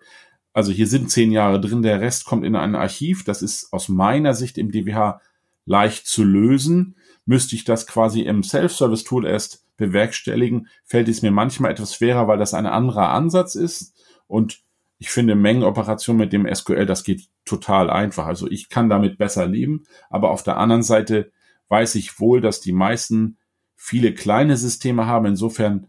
also 0.52 0.70
hier 0.70 0.86
sind 0.86 1.10
zehn 1.10 1.32
Jahre 1.32 1.60
drin, 1.60 1.82
der 1.82 2.00
Rest 2.00 2.24
kommt 2.24 2.44
in 2.44 2.54
ein 2.54 2.76
Archiv. 2.76 3.24
Das 3.24 3.42
ist 3.42 3.72
aus 3.72 3.88
meiner 3.88 4.34
Sicht 4.34 4.58
im 4.58 4.70
DWH 4.70 5.20
leicht 5.64 6.06
zu 6.06 6.22
lösen. 6.22 6.94
Müsste 7.30 7.54
ich 7.54 7.62
das 7.62 7.86
quasi 7.86 8.22
im 8.22 8.42
Self-Service-Tool 8.42 9.24
erst 9.24 9.64
bewerkstelligen, 9.76 10.66
fällt 10.84 11.06
es 11.08 11.22
mir 11.22 11.30
manchmal 11.30 11.70
etwas 11.70 11.94
schwerer, 11.94 12.26
weil 12.26 12.38
das 12.38 12.54
ein 12.54 12.66
anderer 12.66 13.10
Ansatz 13.10 13.54
ist. 13.54 13.94
Und 14.26 14.64
ich 14.98 15.10
finde 15.10 15.36
Mengenoperationen 15.36 16.18
mit 16.18 16.32
dem 16.32 16.52
SQL, 16.52 16.86
das 16.86 17.04
geht 17.04 17.28
total 17.44 17.88
einfach. 17.88 18.26
Also 18.26 18.50
ich 18.50 18.68
kann 18.68 18.90
damit 18.90 19.16
besser 19.16 19.46
leben. 19.46 19.84
Aber 20.08 20.32
auf 20.32 20.42
der 20.42 20.56
anderen 20.56 20.82
Seite 20.82 21.30
weiß 21.68 21.94
ich 21.94 22.18
wohl, 22.18 22.40
dass 22.40 22.62
die 22.62 22.72
meisten 22.72 23.38
viele 23.76 24.12
kleine 24.12 24.56
Systeme 24.56 25.06
haben. 25.06 25.26
Insofern 25.26 25.86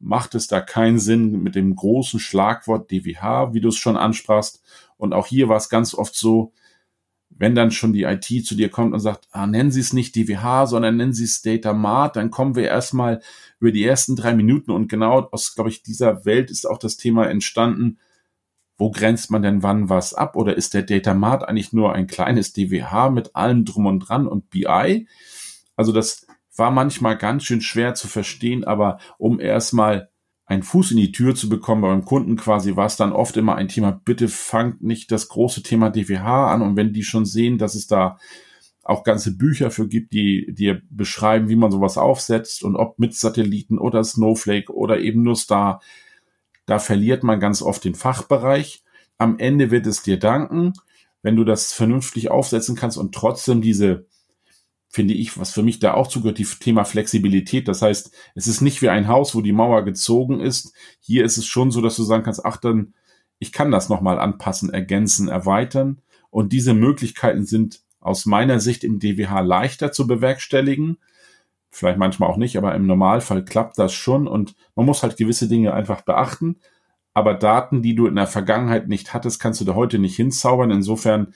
macht 0.00 0.34
es 0.34 0.48
da 0.48 0.60
keinen 0.60 0.98
Sinn 0.98 1.44
mit 1.44 1.54
dem 1.54 1.76
großen 1.76 2.18
Schlagwort 2.18 2.90
DWH, 2.90 3.54
wie 3.54 3.60
du 3.60 3.68
es 3.68 3.76
schon 3.76 3.96
ansprachst. 3.96 4.64
Und 4.96 5.12
auch 5.12 5.28
hier 5.28 5.48
war 5.48 5.58
es 5.58 5.68
ganz 5.68 5.94
oft 5.94 6.16
so, 6.16 6.52
wenn 7.38 7.54
dann 7.54 7.70
schon 7.70 7.92
die 7.92 8.04
IT 8.04 8.46
zu 8.46 8.54
dir 8.54 8.68
kommt 8.68 8.92
und 8.94 9.00
sagt, 9.00 9.28
ah, 9.32 9.46
nennen 9.46 9.70
Sie 9.70 9.80
es 9.80 9.92
nicht 9.92 10.14
DWH, 10.14 10.66
sondern 10.66 10.96
nennen 10.96 11.12
Sie 11.12 11.24
es 11.24 11.42
Data 11.42 11.72
Mart, 11.72 12.16
dann 12.16 12.30
kommen 12.30 12.56
wir 12.56 12.64
erstmal 12.64 13.20
über 13.58 13.72
die 13.72 13.84
ersten 13.84 14.16
drei 14.16 14.34
Minuten 14.34 14.70
und 14.70 14.88
genau 14.88 15.28
aus, 15.30 15.54
glaube 15.54 15.70
ich, 15.70 15.82
dieser 15.82 16.24
Welt 16.24 16.50
ist 16.50 16.66
auch 16.66 16.78
das 16.78 16.96
Thema 16.96 17.28
entstanden, 17.28 17.98
wo 18.76 18.90
grenzt 18.90 19.30
man 19.30 19.42
denn 19.42 19.62
wann 19.62 19.88
was 19.88 20.14
ab? 20.14 20.34
Oder 20.36 20.56
ist 20.56 20.74
der 20.74 20.82
Data 20.82 21.14
Mart 21.14 21.48
eigentlich 21.48 21.72
nur 21.72 21.94
ein 21.94 22.06
kleines 22.06 22.52
DWH 22.52 23.10
mit 23.10 23.36
allem 23.36 23.64
drum 23.64 23.86
und 23.86 24.00
dran 24.00 24.26
und 24.26 24.50
BI? 24.50 25.06
Also 25.76 25.92
das 25.92 26.26
war 26.56 26.70
manchmal 26.70 27.16
ganz 27.16 27.44
schön 27.44 27.60
schwer 27.60 27.94
zu 27.94 28.08
verstehen, 28.08 28.64
aber 28.64 28.98
um 29.18 29.40
erstmal 29.40 30.10
einen 30.52 30.62
Fuß 30.62 30.90
in 30.90 30.98
die 30.98 31.12
Tür 31.12 31.34
zu 31.34 31.48
bekommen 31.48 31.82
beim 31.82 32.04
Kunden 32.04 32.36
quasi, 32.36 32.76
war 32.76 32.86
es 32.86 32.96
dann 32.96 33.12
oft 33.12 33.36
immer 33.38 33.56
ein 33.56 33.68
Thema, 33.68 33.90
bitte 34.04 34.28
fangt 34.28 34.82
nicht 34.82 35.10
das 35.10 35.28
große 35.28 35.62
Thema 35.62 35.90
DWH 35.90 36.52
an 36.52 36.62
und 36.62 36.76
wenn 36.76 36.92
die 36.92 37.04
schon 37.04 37.24
sehen, 37.24 37.56
dass 37.56 37.74
es 37.74 37.86
da 37.86 38.18
auch 38.82 39.02
ganze 39.02 39.36
Bücher 39.36 39.70
für 39.70 39.88
gibt, 39.88 40.12
die 40.12 40.52
dir 40.52 40.82
beschreiben, 40.90 41.48
wie 41.48 41.56
man 41.56 41.70
sowas 41.70 41.96
aufsetzt 41.96 42.64
und 42.64 42.76
ob 42.76 42.98
mit 42.98 43.14
Satelliten 43.14 43.78
oder 43.78 44.04
Snowflake 44.04 44.74
oder 44.74 45.00
eben 45.00 45.22
nur 45.22 45.36
Star, 45.36 45.80
da 46.66 46.78
verliert 46.78 47.22
man 47.22 47.40
ganz 47.40 47.62
oft 47.62 47.84
den 47.84 47.94
Fachbereich. 47.94 48.84
Am 49.18 49.38
Ende 49.38 49.70
wird 49.70 49.86
es 49.86 50.02
dir 50.02 50.18
danken, 50.18 50.74
wenn 51.22 51.36
du 51.36 51.44
das 51.44 51.72
vernünftig 51.72 52.30
aufsetzen 52.30 52.76
kannst 52.76 52.98
und 52.98 53.14
trotzdem 53.14 53.62
diese 53.62 54.06
finde 54.92 55.14
ich, 55.14 55.38
was 55.38 55.52
für 55.52 55.62
mich 55.62 55.78
da 55.78 55.94
auch 55.94 56.06
zugehört, 56.06 56.36
die 56.36 56.44
Thema 56.44 56.84
Flexibilität. 56.84 57.66
Das 57.66 57.80
heißt, 57.80 58.14
es 58.34 58.46
ist 58.46 58.60
nicht 58.60 58.82
wie 58.82 58.90
ein 58.90 59.08
Haus, 59.08 59.34
wo 59.34 59.40
die 59.40 59.52
Mauer 59.52 59.84
gezogen 59.84 60.38
ist. 60.38 60.74
Hier 61.00 61.24
ist 61.24 61.38
es 61.38 61.46
schon 61.46 61.70
so, 61.70 61.80
dass 61.80 61.96
du 61.96 62.02
sagen 62.02 62.24
kannst, 62.24 62.44
ach, 62.44 62.58
dann, 62.58 62.92
ich 63.38 63.52
kann 63.52 63.70
das 63.70 63.88
nochmal 63.88 64.18
anpassen, 64.18 64.70
ergänzen, 64.70 65.28
erweitern. 65.28 66.02
Und 66.28 66.52
diese 66.52 66.74
Möglichkeiten 66.74 67.46
sind 67.46 67.80
aus 68.00 68.26
meiner 68.26 68.60
Sicht 68.60 68.84
im 68.84 68.98
DWH 68.98 69.40
leichter 69.40 69.92
zu 69.92 70.06
bewerkstelligen. 70.06 70.98
Vielleicht 71.70 71.98
manchmal 71.98 72.28
auch 72.28 72.36
nicht, 72.36 72.58
aber 72.58 72.74
im 72.74 72.86
Normalfall 72.86 73.46
klappt 73.46 73.78
das 73.78 73.94
schon 73.94 74.28
und 74.28 74.54
man 74.74 74.84
muss 74.84 75.02
halt 75.02 75.16
gewisse 75.16 75.48
Dinge 75.48 75.72
einfach 75.72 76.02
beachten. 76.02 76.56
Aber 77.14 77.32
Daten, 77.32 77.80
die 77.80 77.94
du 77.94 78.06
in 78.06 78.16
der 78.16 78.26
Vergangenheit 78.26 78.88
nicht 78.88 79.14
hattest, 79.14 79.40
kannst 79.40 79.62
du 79.62 79.64
da 79.64 79.74
heute 79.74 79.98
nicht 79.98 80.16
hinzaubern. 80.16 80.70
Insofern 80.70 81.32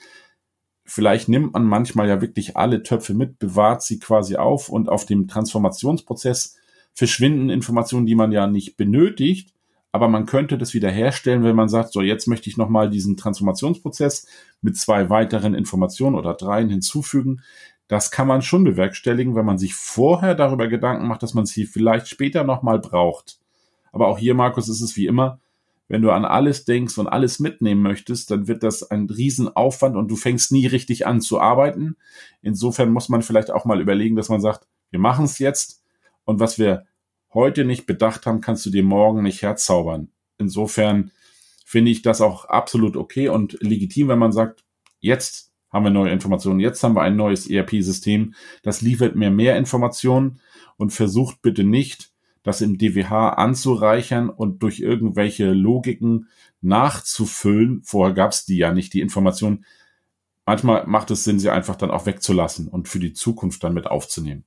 vielleicht 0.87 1.29
nimmt 1.29 1.53
man 1.53 1.65
manchmal 1.65 2.07
ja 2.07 2.21
wirklich 2.21 2.57
alle 2.57 2.81
Töpfe 2.81 3.13
mit, 3.13 3.37
bewahrt 3.37 3.83
sie 3.83 3.99
quasi 3.99 4.37
auf 4.37 4.69
und 4.69 4.89
auf 4.89 5.05
dem 5.05 5.27
Transformationsprozess 5.27 6.55
verschwinden 6.93 7.49
Informationen, 7.49 8.07
die 8.07 8.15
man 8.15 8.31
ja 8.31 8.47
nicht 8.47 8.77
benötigt, 8.77 9.53
aber 9.91 10.07
man 10.07 10.25
könnte 10.25 10.57
das 10.57 10.73
wieder 10.73 10.89
herstellen, 10.89 11.43
wenn 11.43 11.55
man 11.55 11.69
sagt, 11.69 11.91
so 11.91 12.01
jetzt 12.01 12.27
möchte 12.27 12.49
ich 12.49 12.57
nochmal 12.57 12.89
diesen 12.89 13.17
Transformationsprozess 13.17 14.27
mit 14.61 14.77
zwei 14.77 15.09
weiteren 15.09 15.53
Informationen 15.53 16.15
oder 16.15 16.33
dreien 16.33 16.69
hinzufügen. 16.69 17.41
Das 17.87 18.11
kann 18.11 18.27
man 18.27 18.41
schon 18.41 18.63
bewerkstelligen, 18.63 19.35
wenn 19.35 19.45
man 19.45 19.57
sich 19.57 19.73
vorher 19.75 20.35
darüber 20.35 20.67
Gedanken 20.67 21.07
macht, 21.07 21.23
dass 21.23 21.33
man 21.33 21.45
sie 21.45 21.65
vielleicht 21.65 22.07
später 22.07 22.43
nochmal 22.43 22.79
braucht. 22.79 23.39
Aber 23.91 24.07
auch 24.07 24.17
hier, 24.17 24.33
Markus, 24.33 24.69
ist 24.69 24.81
es 24.81 24.97
wie 24.97 25.07
immer, 25.07 25.39
wenn 25.87 26.01
du 26.01 26.11
an 26.11 26.25
alles 26.25 26.65
denkst 26.65 26.97
und 26.97 27.07
alles 27.07 27.39
mitnehmen 27.39 27.81
möchtest, 27.81 28.29
dann 28.31 28.47
wird 28.47 28.63
das 28.63 28.83
ein 28.83 29.07
Riesenaufwand 29.09 29.95
und 29.95 30.09
du 30.09 30.15
fängst 30.15 30.51
nie 30.51 30.67
richtig 30.67 31.07
an 31.07 31.21
zu 31.21 31.39
arbeiten. 31.39 31.95
Insofern 32.41 32.91
muss 32.91 33.09
man 33.09 33.21
vielleicht 33.21 33.51
auch 33.51 33.65
mal 33.65 33.81
überlegen, 33.81 34.15
dass 34.15 34.29
man 34.29 34.41
sagt, 34.41 34.67
wir 34.91 34.99
machen 34.99 35.25
es 35.25 35.39
jetzt 35.39 35.83
und 36.25 36.39
was 36.39 36.59
wir 36.59 36.85
heute 37.33 37.65
nicht 37.65 37.85
bedacht 37.85 38.25
haben, 38.25 38.41
kannst 38.41 38.65
du 38.65 38.69
dir 38.69 38.83
morgen 38.83 39.23
nicht 39.23 39.41
herzaubern. 39.41 40.09
Insofern 40.37 41.11
finde 41.65 41.91
ich 41.91 42.01
das 42.01 42.21
auch 42.21 42.45
absolut 42.45 42.95
okay 42.95 43.29
und 43.29 43.57
legitim, 43.61 44.07
wenn 44.07 44.19
man 44.19 44.31
sagt, 44.31 44.63
jetzt 44.99 45.51
haben 45.69 45.83
wir 45.83 45.91
neue 45.91 46.11
Informationen, 46.11 46.59
jetzt 46.59 46.81
haben 46.83 46.95
wir 46.95 47.01
ein 47.01 47.15
neues 47.15 47.49
ERP-System, 47.49 48.33
das 48.63 48.81
liefert 48.81 49.15
mir 49.15 49.31
mehr 49.31 49.57
Informationen 49.57 50.39
und 50.77 50.91
versucht 50.91 51.41
bitte 51.41 51.63
nicht, 51.63 52.11
das 52.47 52.61
im 52.61 52.77
DWH 52.77 53.31
anzureichern 53.31 54.29
und 54.29 54.63
durch 54.63 54.79
irgendwelche 54.79 55.51
Logiken 55.51 56.29
nachzufüllen. 56.61 57.81
Vorher 57.83 58.15
gab 58.15 58.31
es 58.31 58.45
die 58.45 58.57
ja 58.57 58.73
nicht, 58.73 58.93
die 58.93 59.01
Informationen. 59.01 59.65
Manchmal 60.45 60.87
macht 60.87 61.11
es 61.11 61.25
Sinn, 61.25 61.39
sie 61.39 61.49
einfach 61.49 61.75
dann 61.75 61.91
auch 61.91 62.05
wegzulassen 62.05 62.69
und 62.69 62.87
für 62.87 62.99
die 62.99 63.11
Zukunft 63.11 63.63
dann 63.65 63.73
mit 63.73 63.87
aufzunehmen. 63.87 64.45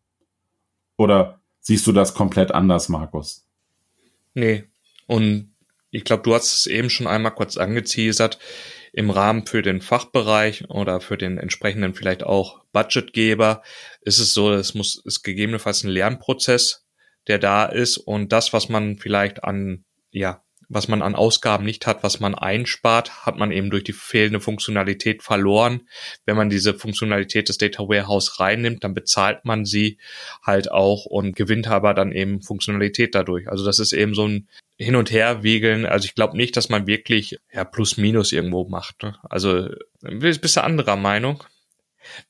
Oder 0.96 1.40
siehst 1.60 1.86
du 1.86 1.92
das 1.92 2.14
komplett 2.14 2.52
anders, 2.52 2.88
Markus? 2.88 3.46
Nee. 4.32 4.64
Und 5.06 5.54
ich 5.90 6.04
glaube, 6.04 6.22
du 6.22 6.34
hast 6.34 6.54
es 6.54 6.66
eben 6.66 6.88
schon 6.88 7.06
einmal 7.06 7.34
kurz 7.34 7.58
angeteasert 7.58 8.38
im 8.94 9.10
Rahmen 9.10 9.46
für 9.46 9.60
den 9.60 9.82
Fachbereich 9.82 10.70
oder 10.70 11.02
für 11.02 11.18
den 11.18 11.36
entsprechenden 11.36 11.94
vielleicht 11.94 12.22
auch 12.22 12.64
Budgetgeber 12.72 13.62
ist 14.00 14.20
es 14.20 14.32
so, 14.32 14.52
es 14.52 14.74
muss, 14.74 15.02
ist 15.04 15.22
gegebenenfalls 15.22 15.84
ein 15.84 15.90
Lernprozess, 15.90 16.86
der 17.30 17.38
da 17.38 17.64
ist 17.64 17.96
und 17.96 18.32
das, 18.32 18.52
was 18.52 18.68
man 18.68 18.98
vielleicht 18.98 19.44
an, 19.44 19.84
ja, 20.10 20.42
was 20.68 20.88
man 20.88 21.02
an 21.02 21.14
Ausgaben 21.14 21.64
nicht 21.64 21.86
hat, 21.86 22.02
was 22.02 22.20
man 22.20 22.34
einspart, 22.34 23.26
hat 23.26 23.36
man 23.36 23.50
eben 23.52 23.70
durch 23.70 23.84
die 23.84 23.92
fehlende 23.92 24.40
Funktionalität 24.40 25.22
verloren. 25.22 25.82
Wenn 26.26 26.36
man 26.36 26.48
diese 26.48 26.74
Funktionalität 26.74 27.48
des 27.48 27.58
Data 27.58 27.82
Warehouse 27.82 28.38
reinnimmt, 28.38 28.84
dann 28.84 28.94
bezahlt 28.94 29.44
man 29.44 29.64
sie 29.64 29.98
halt 30.42 30.70
auch 30.70 31.06
und 31.06 31.34
gewinnt 31.34 31.66
aber 31.68 31.94
dann 31.94 32.12
eben 32.12 32.42
Funktionalität 32.42 33.14
dadurch. 33.16 33.48
Also 33.48 33.64
das 33.64 33.80
ist 33.80 33.92
eben 33.92 34.14
so 34.14 34.26
ein 34.26 34.48
Hin- 34.76 34.96
und 34.96 35.10
Herwiegeln. 35.10 35.86
Also 35.86 36.06
ich 36.06 36.14
glaube 36.14 36.36
nicht, 36.36 36.56
dass 36.56 36.68
man 36.68 36.86
wirklich 36.86 37.38
ja 37.52 37.64
plus 37.64 37.96
minus 37.96 38.32
irgendwo 38.32 38.68
macht. 38.68 39.02
Ne? 39.02 39.16
Also 39.22 39.68
bist 40.02 40.56
du 40.56 40.62
anderer 40.62 40.96
Meinung? 40.96 41.44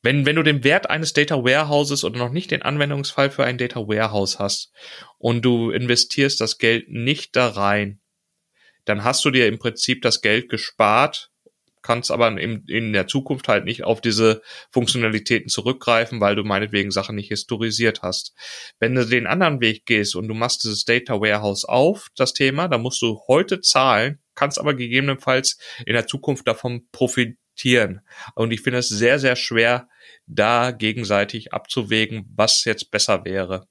Wenn, 0.02 0.26
wenn 0.26 0.36
du 0.36 0.42
den 0.42 0.64
Wert 0.64 0.90
eines 0.90 1.12
Data 1.12 1.44
Warehouses 1.44 2.04
oder 2.04 2.18
noch 2.18 2.30
nicht 2.30 2.50
den 2.50 2.62
Anwendungsfall 2.62 3.30
für 3.30 3.44
ein 3.44 3.58
Data 3.58 3.80
Warehouse 3.80 4.38
hast 4.38 4.72
und 5.18 5.42
du 5.42 5.70
investierst 5.70 6.40
das 6.40 6.58
Geld 6.58 6.88
nicht 6.88 7.36
da 7.36 7.48
rein, 7.48 8.00
dann 8.84 9.04
hast 9.04 9.24
du 9.24 9.30
dir 9.30 9.46
im 9.46 9.58
Prinzip 9.58 10.02
das 10.02 10.20
Geld 10.20 10.48
gespart, 10.48 11.30
kannst 11.82 12.10
aber 12.10 12.28
in, 12.38 12.64
in 12.66 12.92
der 12.92 13.06
Zukunft 13.06 13.48
halt 13.48 13.64
nicht 13.64 13.84
auf 13.84 14.00
diese 14.00 14.42
Funktionalitäten 14.70 15.48
zurückgreifen, 15.48 16.20
weil 16.20 16.36
du 16.36 16.44
meinetwegen 16.44 16.90
Sachen 16.90 17.16
nicht 17.16 17.28
historisiert 17.28 18.02
hast. 18.02 18.34
Wenn 18.78 18.94
du 18.94 19.06
den 19.06 19.26
anderen 19.26 19.60
Weg 19.60 19.86
gehst 19.86 20.14
und 20.14 20.28
du 20.28 20.34
machst 20.34 20.64
dieses 20.64 20.84
Data 20.84 21.20
Warehouse 21.20 21.64
auf, 21.64 22.08
das 22.16 22.32
Thema, 22.32 22.68
dann 22.68 22.82
musst 22.82 23.00
du 23.00 23.20
heute 23.28 23.60
zahlen, 23.60 24.20
kannst 24.34 24.58
aber 24.58 24.74
gegebenenfalls 24.74 25.58
in 25.86 25.94
der 25.94 26.06
Zukunft 26.06 26.46
davon 26.46 26.86
profitieren. 26.92 27.39
Und 28.34 28.52
ich 28.52 28.62
finde 28.62 28.78
es 28.78 28.88
sehr, 28.88 29.18
sehr 29.18 29.36
schwer, 29.36 29.88
da 30.26 30.70
gegenseitig 30.70 31.52
abzuwägen, 31.52 32.24
was 32.34 32.64
jetzt 32.64 32.90
besser 32.90 33.24
wäre. 33.24 33.66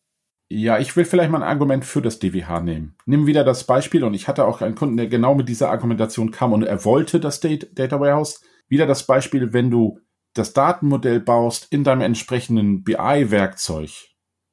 Ja, 0.51 0.79
ich 0.79 0.95
will 0.95 1.05
vielleicht 1.05 1.29
mal 1.29 1.43
ein 1.43 1.47
Argument 1.47 1.85
für 1.85 2.01
das 2.01 2.17
DWH 2.17 2.61
nehmen. 2.61 2.95
Nimm 3.05 3.27
wieder 3.27 3.43
das 3.43 3.65
Beispiel 3.65 4.03
und 4.03 4.15
ich 4.15 4.27
hatte 4.27 4.45
auch 4.45 4.61
einen 4.61 4.73
Kunden, 4.73 4.97
der 4.97 5.07
genau 5.07 5.35
mit 5.35 5.47
dieser 5.47 5.69
Argumentation 5.69 6.31
kam 6.31 6.53
und 6.53 6.63
er 6.63 6.83
wollte 6.85 7.19
das 7.19 7.39
Data 7.39 7.99
Warehouse. 7.99 8.41
Wieder 8.67 8.87
das 8.87 9.03
Beispiel, 9.03 9.53
wenn 9.53 9.69
du 9.69 9.99
das 10.33 10.53
Datenmodell 10.53 11.19
baust 11.19 11.67
in 11.71 11.83
deinem 11.83 12.01
entsprechenden 12.01 12.83
BI-Werkzeug, 12.83 13.91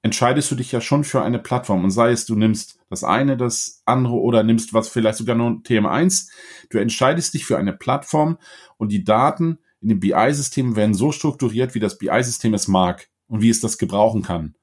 entscheidest 0.07 0.51
du 0.53 0.55
dich 0.55 0.71
ja 0.71 0.81
schon 0.81 1.03
für 1.03 1.23
eine 1.23 1.41
Plattform 1.41 1.83
und 1.83 1.91
sei 1.91 2.13
es, 2.13 2.27
du 2.27 2.37
nimmst 2.37 2.79
das 2.89 3.03
eine, 3.03 3.37
das 3.37 3.83
andere 3.85 4.15
oder 4.15 4.45
nimmst 4.45 4.73
was 4.73 4.89
vielleicht 4.89 5.19
sogar 5.19 5.35
nur 5.35 5.51
TM1. 5.63 6.29
Du 6.71 6.79
entscheidest 6.79 7.35
dich 7.35 7.45
für 7.45 7.59
eine 7.59 7.73
Plattform 7.73 8.39
und 8.77 8.93
die 8.93 9.03
Daten 9.03 9.59
in 9.81 9.89
dem 9.89 10.01
BI-System 10.01 10.77
werden 10.77 10.95
so 10.95 11.11
strukturiert, 11.11 11.75
wie 11.75 11.81
das 11.81 11.99
BI-System 11.99 12.55
es 12.55 12.69
mag 12.69 13.09
und 13.27 13.43
wie 13.43 13.51
es 13.51 13.61
das 13.61 13.79
gebrauchen 13.79 14.23
kann. 14.23 14.55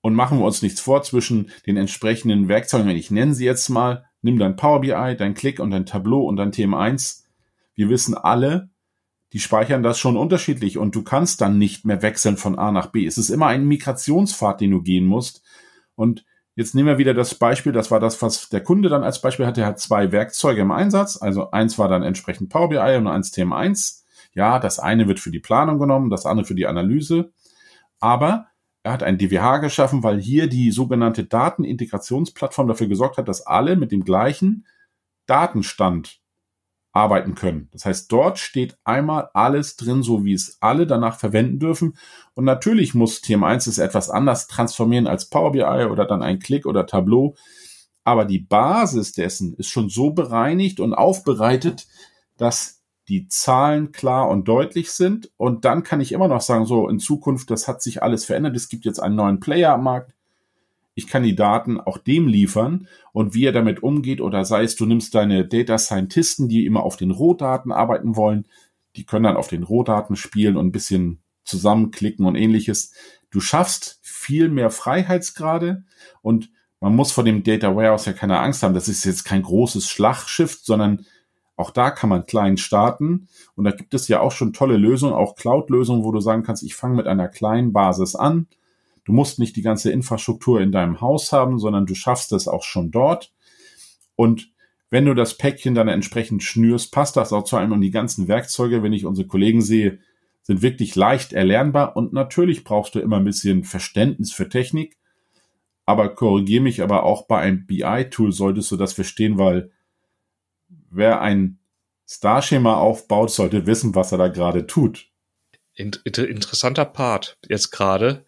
Und 0.00 0.14
machen 0.14 0.38
wir 0.40 0.44
uns 0.44 0.60
nichts 0.60 0.80
vor 0.80 1.04
zwischen 1.04 1.50
den 1.66 1.76
entsprechenden 1.76 2.48
Werkzeugen, 2.48 2.90
ich 2.90 3.12
nenne 3.12 3.34
sie 3.34 3.44
jetzt 3.44 3.68
mal, 3.68 4.06
nimm 4.22 4.40
dein 4.40 4.56
Power 4.56 4.80
BI, 4.80 5.16
dein 5.16 5.34
Click 5.34 5.60
und 5.60 5.70
dein 5.70 5.86
Tableau 5.86 6.22
und 6.22 6.36
dein 6.36 6.50
TM1. 6.50 7.22
Wir 7.76 7.88
wissen 7.88 8.16
alle, 8.16 8.69
die 9.32 9.38
speichern 9.38 9.82
das 9.82 9.98
schon 9.98 10.16
unterschiedlich 10.16 10.76
und 10.76 10.94
du 10.94 11.02
kannst 11.02 11.40
dann 11.40 11.58
nicht 11.58 11.84
mehr 11.84 12.02
wechseln 12.02 12.36
von 12.36 12.58
A 12.58 12.72
nach 12.72 12.86
B. 12.86 13.06
Es 13.06 13.18
ist 13.18 13.30
immer 13.30 13.46
ein 13.46 13.66
Migrationspfad, 13.66 14.60
den 14.60 14.72
du 14.72 14.82
gehen 14.82 15.06
musst. 15.06 15.42
Und 15.94 16.24
jetzt 16.56 16.74
nehmen 16.74 16.88
wir 16.88 16.98
wieder 16.98 17.14
das 17.14 17.36
Beispiel, 17.36 17.72
das 17.72 17.90
war 17.90 18.00
das, 18.00 18.20
was 18.22 18.48
der 18.48 18.62
Kunde 18.62 18.88
dann 18.88 19.04
als 19.04 19.20
Beispiel 19.20 19.46
hatte. 19.46 19.60
Er 19.60 19.68
hat 19.68 19.78
zwei 19.78 20.10
Werkzeuge 20.10 20.62
im 20.62 20.72
Einsatz. 20.72 21.16
Also 21.20 21.52
eins 21.52 21.78
war 21.78 21.88
dann 21.88 22.02
entsprechend 22.02 22.50
Power 22.50 22.70
BI 22.70 22.96
und 22.96 23.06
eins 23.06 23.32
TM1. 23.32 24.02
Ja, 24.32 24.58
das 24.58 24.78
eine 24.78 25.06
wird 25.06 25.20
für 25.20 25.30
die 25.30 25.40
Planung 25.40 25.78
genommen, 25.78 26.10
das 26.10 26.26
andere 26.26 26.46
für 26.46 26.54
die 26.54 26.66
Analyse. 26.66 27.32
Aber 28.00 28.46
er 28.82 28.92
hat 28.92 29.02
ein 29.02 29.18
DWH 29.18 29.58
geschaffen, 29.58 30.02
weil 30.02 30.20
hier 30.20 30.48
die 30.48 30.70
sogenannte 30.70 31.24
Datenintegrationsplattform 31.24 32.66
dafür 32.66 32.88
gesorgt 32.88 33.18
hat, 33.18 33.28
dass 33.28 33.46
alle 33.46 33.76
mit 33.76 33.92
dem 33.92 34.04
gleichen 34.04 34.66
Datenstand 35.26 36.20
arbeiten 36.92 37.34
können. 37.34 37.68
Das 37.72 37.84
heißt, 37.84 38.10
dort 38.10 38.38
steht 38.38 38.76
einmal 38.84 39.30
alles 39.32 39.76
drin, 39.76 40.02
so 40.02 40.24
wie 40.24 40.32
es 40.32 40.58
alle 40.60 40.86
danach 40.86 41.18
verwenden 41.18 41.58
dürfen. 41.58 41.96
Und 42.34 42.44
natürlich 42.44 42.94
muss 42.94 43.22
TM1 43.22 43.68
es 43.68 43.78
etwas 43.78 44.10
anders 44.10 44.48
transformieren 44.48 45.06
als 45.06 45.30
Power 45.30 45.52
BI 45.52 45.62
oder 45.62 46.04
dann 46.04 46.22
ein 46.22 46.40
Click 46.40 46.66
oder 46.66 46.86
Tableau. 46.86 47.36
Aber 48.02 48.24
die 48.24 48.40
Basis 48.40 49.12
dessen 49.12 49.54
ist 49.54 49.68
schon 49.68 49.88
so 49.88 50.10
bereinigt 50.10 50.80
und 50.80 50.94
aufbereitet, 50.94 51.86
dass 52.36 52.82
die 53.08 53.28
Zahlen 53.28 53.92
klar 53.92 54.28
und 54.28 54.48
deutlich 54.48 54.90
sind. 54.90 55.30
Und 55.36 55.64
dann 55.64 55.82
kann 55.82 56.00
ich 56.00 56.12
immer 56.12 56.28
noch 56.28 56.40
sagen, 56.40 56.64
so 56.64 56.88
in 56.88 56.98
Zukunft, 56.98 57.50
das 57.50 57.68
hat 57.68 57.82
sich 57.82 58.02
alles 58.02 58.24
verändert. 58.24 58.56
Es 58.56 58.68
gibt 58.68 58.84
jetzt 58.84 59.00
einen 59.00 59.16
neuen 59.16 59.40
Player 59.40 59.74
am 59.74 59.84
Markt. 59.84 60.14
Ich 60.94 61.06
kann 61.06 61.22
die 61.22 61.36
Daten 61.36 61.80
auch 61.80 61.98
dem 61.98 62.26
liefern 62.26 62.88
und 63.12 63.34
wie 63.34 63.44
er 63.44 63.52
damit 63.52 63.82
umgeht 63.82 64.20
oder 64.20 64.44
sei 64.44 64.64
es, 64.64 64.76
du 64.76 64.86
nimmst 64.86 65.14
deine 65.14 65.46
Data 65.46 65.78
Scientisten, 65.78 66.48
die 66.48 66.66
immer 66.66 66.82
auf 66.82 66.96
den 66.96 67.10
Rohdaten 67.10 67.72
arbeiten 67.72 68.16
wollen, 68.16 68.46
die 68.96 69.04
können 69.04 69.24
dann 69.24 69.36
auf 69.36 69.48
den 69.48 69.62
Rohdaten 69.62 70.16
spielen 70.16 70.56
und 70.56 70.66
ein 70.66 70.72
bisschen 70.72 71.20
zusammenklicken 71.44 72.26
und 72.26 72.36
ähnliches. 72.36 72.92
Du 73.30 73.40
schaffst 73.40 74.00
viel 74.02 74.48
mehr 74.48 74.70
Freiheitsgrade 74.70 75.84
und 76.22 76.50
man 76.80 76.96
muss 76.96 77.12
vor 77.12 77.24
dem 77.24 77.42
Data 77.42 77.76
Warehouse 77.76 78.06
ja 78.06 78.12
keine 78.12 78.38
Angst 78.38 78.62
haben. 78.62 78.74
Das 78.74 78.88
ist 78.88 79.04
jetzt 79.04 79.24
kein 79.24 79.42
großes 79.42 79.88
Schlachtschiff, 79.88 80.58
sondern 80.62 81.04
auch 81.56 81.70
da 81.70 81.90
kann 81.90 82.08
man 82.08 82.24
klein 82.24 82.56
starten 82.56 83.28
und 83.54 83.64
da 83.64 83.70
gibt 83.70 83.92
es 83.92 84.08
ja 84.08 84.20
auch 84.20 84.32
schon 84.32 84.54
tolle 84.54 84.78
Lösungen, 84.78 85.12
auch 85.12 85.34
Cloud-Lösungen, 85.36 86.04
wo 86.04 86.10
du 86.10 86.20
sagen 86.20 86.42
kannst, 86.42 86.62
ich 86.62 86.74
fange 86.74 86.96
mit 86.96 87.06
einer 87.06 87.28
kleinen 87.28 87.74
Basis 87.74 88.16
an. 88.16 88.46
Du 89.10 89.16
musst 89.16 89.40
nicht 89.40 89.56
die 89.56 89.62
ganze 89.62 89.90
Infrastruktur 89.90 90.60
in 90.60 90.70
deinem 90.70 91.00
Haus 91.00 91.32
haben, 91.32 91.58
sondern 91.58 91.84
du 91.84 91.96
schaffst 91.96 92.30
es 92.30 92.46
auch 92.46 92.62
schon 92.62 92.92
dort. 92.92 93.32
Und 94.14 94.52
wenn 94.88 95.04
du 95.04 95.14
das 95.14 95.36
Päckchen 95.36 95.74
dann 95.74 95.88
entsprechend 95.88 96.44
schnürst, 96.44 96.92
passt 96.92 97.16
das 97.16 97.32
auch 97.32 97.42
zu 97.42 97.56
einem 97.56 97.72
und 97.72 97.80
die 97.80 97.90
ganzen 97.90 98.28
Werkzeuge, 98.28 98.84
wenn 98.84 98.92
ich 98.92 99.06
unsere 99.06 99.26
Kollegen 99.26 99.62
sehe, 99.62 99.98
sind 100.42 100.62
wirklich 100.62 100.94
leicht 100.94 101.32
erlernbar 101.32 101.96
und 101.96 102.12
natürlich 102.12 102.62
brauchst 102.62 102.94
du 102.94 103.00
immer 103.00 103.16
ein 103.16 103.24
bisschen 103.24 103.64
Verständnis 103.64 104.32
für 104.32 104.48
Technik. 104.48 104.96
Aber 105.86 106.14
korrigiere 106.14 106.62
mich 106.62 106.80
aber 106.80 107.02
auch 107.02 107.26
bei 107.26 107.40
einem 107.40 107.66
BI-Tool 107.66 108.30
solltest 108.30 108.70
du 108.70 108.76
das 108.76 108.92
verstehen, 108.92 109.38
weil 109.38 109.72
wer 110.88 111.20
ein 111.20 111.58
Starschema 112.06 112.76
aufbaut, 112.76 113.32
sollte 113.32 113.66
wissen, 113.66 113.96
was 113.96 114.12
er 114.12 114.18
da 114.18 114.28
gerade 114.28 114.68
tut. 114.68 115.09
Interessanter 115.80 116.84
Part 116.84 117.36
jetzt 117.48 117.70
gerade, 117.70 118.24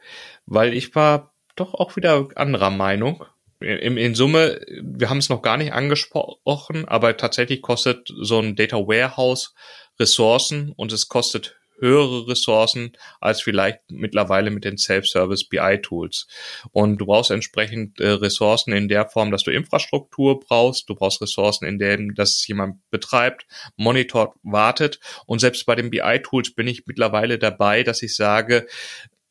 weil 0.46 0.74
ich 0.74 0.94
war 0.94 1.34
doch 1.56 1.74
auch 1.74 1.96
wieder 1.96 2.28
anderer 2.34 2.70
Meinung. 2.70 3.24
In, 3.60 3.96
in 3.96 4.14
Summe, 4.14 4.60
wir 4.82 5.08
haben 5.08 5.18
es 5.18 5.28
noch 5.28 5.42
gar 5.42 5.56
nicht 5.56 5.72
angesprochen, 5.72 6.86
aber 6.86 7.16
tatsächlich 7.16 7.62
kostet 7.62 8.12
so 8.20 8.40
ein 8.40 8.56
Data 8.56 8.76
Warehouse 8.76 9.54
Ressourcen 10.00 10.72
und 10.74 10.92
es 10.92 11.08
kostet 11.08 11.60
höhere 11.82 12.28
Ressourcen 12.28 12.92
als 13.20 13.42
vielleicht 13.42 13.80
mittlerweile 13.90 14.50
mit 14.50 14.64
den 14.64 14.78
Self-Service 14.78 15.48
BI-Tools. 15.48 16.26
Und 16.70 16.98
du 16.98 17.06
brauchst 17.06 17.30
entsprechend 17.30 18.00
äh, 18.00 18.08
Ressourcen 18.08 18.72
in 18.72 18.88
der 18.88 19.08
Form, 19.08 19.30
dass 19.30 19.42
du 19.42 19.50
Infrastruktur 19.50 20.40
brauchst, 20.40 20.88
du 20.88 20.94
brauchst 20.94 21.20
Ressourcen 21.20 21.66
in 21.66 21.78
dem, 21.78 22.14
dass 22.14 22.38
es 22.38 22.46
jemand 22.46 22.76
betreibt, 22.90 23.46
monitort, 23.76 24.36
wartet. 24.42 25.00
Und 25.26 25.40
selbst 25.40 25.66
bei 25.66 25.74
den 25.74 25.90
BI-Tools 25.90 26.54
bin 26.54 26.68
ich 26.68 26.86
mittlerweile 26.86 27.38
dabei, 27.38 27.82
dass 27.82 28.02
ich 28.02 28.16
sage, 28.16 28.66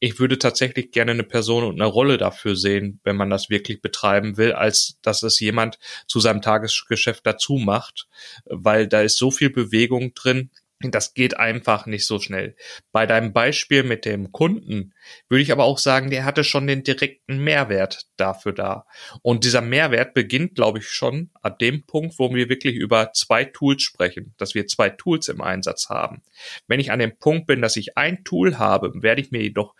ich 0.03 0.19
würde 0.19 0.39
tatsächlich 0.39 0.91
gerne 0.91 1.11
eine 1.11 1.23
Person 1.23 1.63
und 1.63 1.79
eine 1.79 1.85
Rolle 1.89 2.17
dafür 2.17 2.55
sehen, 2.55 2.99
wenn 3.03 3.15
man 3.15 3.29
das 3.29 3.51
wirklich 3.51 3.81
betreiben 3.81 4.35
will, 4.35 4.51
als 4.51 4.97
dass 5.03 5.21
es 5.21 5.39
jemand 5.39 5.77
zu 6.07 6.19
seinem 6.19 6.41
Tagesgeschäft 6.41 7.25
dazu 7.25 7.53
macht, 7.53 8.07
weil 8.45 8.87
da 8.87 9.01
ist 9.01 9.17
so 9.17 9.29
viel 9.29 9.51
Bewegung 9.51 10.15
drin. 10.15 10.49
Das 10.89 11.13
geht 11.13 11.37
einfach 11.37 11.85
nicht 11.85 12.07
so 12.07 12.19
schnell. 12.19 12.55
Bei 12.91 13.05
deinem 13.05 13.33
Beispiel 13.33 13.83
mit 13.83 14.05
dem 14.05 14.31
Kunden 14.31 14.93
würde 15.29 15.43
ich 15.43 15.51
aber 15.51 15.65
auch 15.65 15.77
sagen, 15.77 16.09
der 16.09 16.25
hatte 16.25 16.43
schon 16.43 16.65
den 16.65 16.83
direkten 16.83 17.37
Mehrwert 17.37 18.07
dafür 18.17 18.53
da. 18.53 18.85
Und 19.21 19.43
dieser 19.43 19.61
Mehrwert 19.61 20.15
beginnt, 20.15 20.55
glaube 20.55 20.79
ich, 20.79 20.87
schon 20.87 21.29
ab 21.41 21.59
dem 21.59 21.85
Punkt, 21.85 22.17
wo 22.17 22.33
wir 22.33 22.49
wirklich 22.49 22.75
über 22.75 23.11
zwei 23.13 23.45
Tools 23.45 23.83
sprechen, 23.83 24.33
dass 24.37 24.55
wir 24.55 24.65
zwei 24.65 24.89
Tools 24.89 25.27
im 25.27 25.41
Einsatz 25.41 25.89
haben. 25.89 26.23
Wenn 26.67 26.79
ich 26.79 26.91
an 26.91 26.99
dem 26.99 27.17
Punkt 27.17 27.45
bin, 27.45 27.61
dass 27.61 27.75
ich 27.75 27.97
ein 27.97 28.23
Tool 28.23 28.57
habe, 28.57 28.91
werde 28.95 29.21
ich 29.21 29.29
mir 29.29 29.41
jedoch 29.41 29.75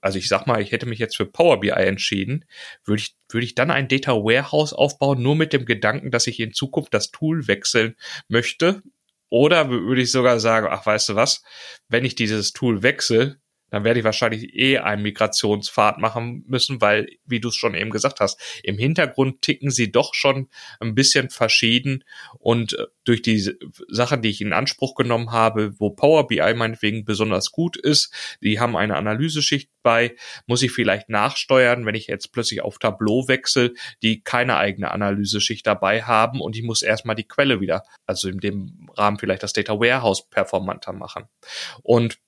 also 0.00 0.18
ich 0.18 0.28
sag 0.28 0.46
mal, 0.46 0.60
ich 0.60 0.72
hätte 0.72 0.86
mich 0.86 0.98
jetzt 0.98 1.16
für 1.16 1.26
Power 1.26 1.60
BI 1.60 1.70
entschieden, 1.70 2.44
würde 2.84 3.00
ich, 3.00 3.14
würde 3.30 3.44
ich 3.44 3.54
dann 3.54 3.70
ein 3.70 3.88
Data 3.88 4.12
Warehouse 4.12 4.72
aufbauen, 4.72 5.22
nur 5.22 5.36
mit 5.36 5.52
dem 5.52 5.64
Gedanken, 5.64 6.10
dass 6.10 6.26
ich 6.26 6.40
in 6.40 6.52
Zukunft 6.52 6.94
das 6.94 7.10
Tool 7.10 7.48
wechseln 7.48 7.96
möchte, 8.28 8.82
oder 9.30 9.68
würde 9.70 10.02
ich 10.02 10.12
sogar 10.12 10.40
sagen, 10.40 10.68
ach, 10.70 10.84
weißt 10.86 11.10
du 11.10 11.14
was, 11.14 11.42
wenn 11.88 12.04
ich 12.04 12.14
dieses 12.14 12.52
Tool 12.52 12.82
wechsle, 12.82 13.40
dann 13.70 13.84
werde 13.84 14.00
ich 14.00 14.04
wahrscheinlich 14.04 14.54
eh 14.54 14.78
einen 14.78 15.02
Migrationspfad 15.02 15.98
machen 15.98 16.44
müssen, 16.46 16.80
weil, 16.80 17.08
wie 17.26 17.40
du 17.40 17.48
es 17.48 17.56
schon 17.56 17.74
eben 17.74 17.90
gesagt 17.90 18.20
hast, 18.20 18.40
im 18.62 18.78
Hintergrund 18.78 19.42
ticken 19.42 19.70
sie 19.70 19.92
doch 19.92 20.14
schon 20.14 20.48
ein 20.80 20.94
bisschen 20.94 21.30
verschieden 21.30 22.04
und 22.38 22.74
äh, 22.74 22.86
durch 23.04 23.22
die 23.22 23.50
Sachen, 23.88 24.22
die 24.22 24.28
ich 24.28 24.40
in 24.40 24.52
Anspruch 24.52 24.94
genommen 24.94 25.32
habe, 25.32 25.78
wo 25.78 25.90
Power 25.90 26.26
BI 26.26 26.54
meinetwegen 26.54 27.04
besonders 27.04 27.52
gut 27.52 27.76
ist, 27.76 28.12
die 28.42 28.60
haben 28.60 28.76
eine 28.76 28.96
Analyseschicht 28.96 29.70
bei, 29.82 30.14
muss 30.46 30.62
ich 30.62 30.72
vielleicht 30.72 31.08
nachsteuern, 31.08 31.86
wenn 31.86 31.94
ich 31.94 32.06
jetzt 32.06 32.32
plötzlich 32.32 32.60
auf 32.60 32.78
Tableau 32.78 33.26
wechsle, 33.28 33.72
die 34.02 34.22
keine 34.22 34.58
eigene 34.58 34.90
Analyseschicht 34.90 35.66
dabei 35.66 36.02
haben 36.02 36.40
und 36.40 36.56
ich 36.56 36.62
muss 36.62 36.82
erstmal 36.82 37.16
die 37.16 37.26
Quelle 37.26 37.60
wieder, 37.60 37.82
also 38.06 38.28
in 38.28 38.40
dem 38.40 38.90
Rahmen 38.94 39.18
vielleicht 39.18 39.42
das 39.42 39.54
Data 39.54 39.80
Warehouse 39.80 40.28
performanter 40.28 40.92
machen. 40.92 41.24
Und 41.82 42.18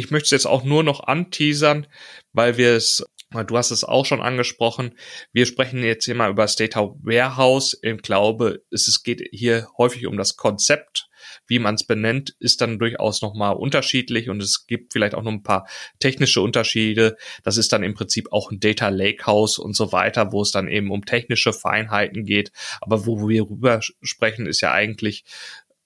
ich 0.00 0.10
möchte 0.10 0.24
es 0.24 0.30
jetzt 0.30 0.46
auch 0.46 0.64
nur 0.64 0.82
noch 0.82 1.00
anteasern, 1.00 1.86
weil 2.32 2.56
wir 2.56 2.74
es, 2.74 3.04
du 3.30 3.56
hast 3.56 3.70
es 3.70 3.84
auch 3.84 4.06
schon 4.06 4.22
angesprochen, 4.22 4.94
wir 5.32 5.44
sprechen 5.44 5.84
jetzt 5.84 6.06
hier 6.06 6.14
mal 6.14 6.30
über 6.30 6.44
das 6.44 6.56
Data 6.56 6.94
Warehouse. 7.02 7.78
Ich 7.82 8.00
glaube, 8.00 8.62
es 8.70 9.02
geht 9.02 9.28
hier 9.30 9.68
häufig 9.76 10.06
um 10.06 10.16
das 10.16 10.36
Konzept. 10.36 11.08
Wie 11.46 11.58
man 11.58 11.74
es 11.74 11.84
benennt, 11.84 12.34
ist 12.38 12.62
dann 12.62 12.78
durchaus 12.78 13.20
nochmal 13.20 13.54
unterschiedlich 13.54 14.30
und 14.30 14.42
es 14.42 14.66
gibt 14.66 14.94
vielleicht 14.94 15.14
auch 15.14 15.22
noch 15.22 15.32
ein 15.32 15.42
paar 15.42 15.68
technische 15.98 16.40
Unterschiede. 16.40 17.16
Das 17.44 17.58
ist 17.58 17.74
dann 17.74 17.82
im 17.82 17.92
Prinzip 17.92 18.32
auch 18.32 18.50
ein 18.50 18.58
Data 18.58 18.88
Lakehouse 18.88 19.58
und 19.58 19.76
so 19.76 19.92
weiter, 19.92 20.32
wo 20.32 20.40
es 20.40 20.50
dann 20.50 20.66
eben 20.66 20.90
um 20.90 21.04
technische 21.04 21.52
Feinheiten 21.52 22.24
geht. 22.24 22.52
Aber 22.80 23.04
wo 23.04 23.28
wir 23.28 23.42
rüber 23.42 23.80
sprechen, 24.02 24.46
ist 24.46 24.62
ja 24.62 24.72
eigentlich 24.72 25.24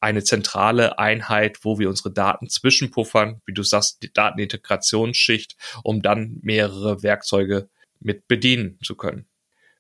eine 0.05 0.23
zentrale 0.23 0.99
Einheit, 0.99 1.61
wo 1.63 1.79
wir 1.79 1.89
unsere 1.89 2.13
Daten 2.13 2.51
zwischenpuffern, 2.51 3.41
wie 3.47 3.55
du 3.55 3.63
sagst, 3.63 4.03
die 4.03 4.13
Datenintegrationsschicht, 4.13 5.57
um 5.83 6.03
dann 6.03 6.39
mehrere 6.43 7.03
Werkzeuge 7.03 7.71
mit 8.01 8.29
bedienen 8.29 8.79
zu 8.85 8.97
können. 8.97 9.27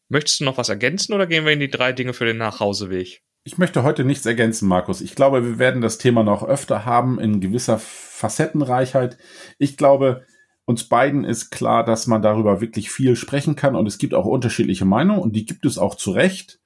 Möchtest 0.08 0.40
du 0.40 0.44
noch 0.44 0.56
was 0.56 0.70
ergänzen 0.70 1.12
oder 1.12 1.26
gehen 1.26 1.44
wir 1.44 1.52
in 1.52 1.60
die 1.60 1.70
drei 1.70 1.92
Dinge 1.92 2.14
für 2.14 2.24
den 2.24 2.38
Nachhauseweg? 2.38 3.22
Ich 3.44 3.58
möchte 3.58 3.82
heute 3.82 4.04
nichts 4.04 4.24
ergänzen, 4.24 4.66
Markus. 4.66 5.02
Ich 5.02 5.14
glaube, 5.14 5.44
wir 5.44 5.58
werden 5.58 5.82
das 5.82 5.98
Thema 5.98 6.22
noch 6.22 6.42
öfter 6.42 6.86
haben 6.86 7.20
in 7.20 7.40
gewisser 7.40 7.78
Facettenreichheit. 7.78 9.18
Ich 9.58 9.76
glaube, 9.76 10.24
uns 10.64 10.84
beiden 10.84 11.24
ist 11.24 11.50
klar, 11.50 11.84
dass 11.84 12.06
man 12.06 12.22
darüber 12.22 12.62
wirklich 12.62 12.90
viel 12.90 13.16
sprechen 13.16 13.56
kann 13.56 13.76
und 13.76 13.86
es 13.86 13.98
gibt 13.98 14.14
auch 14.14 14.24
unterschiedliche 14.24 14.86
Meinungen 14.86 15.20
und 15.20 15.36
die 15.36 15.44
gibt 15.44 15.66
es 15.66 15.76
auch 15.76 15.96
zu 15.96 16.12
Recht. 16.12 16.60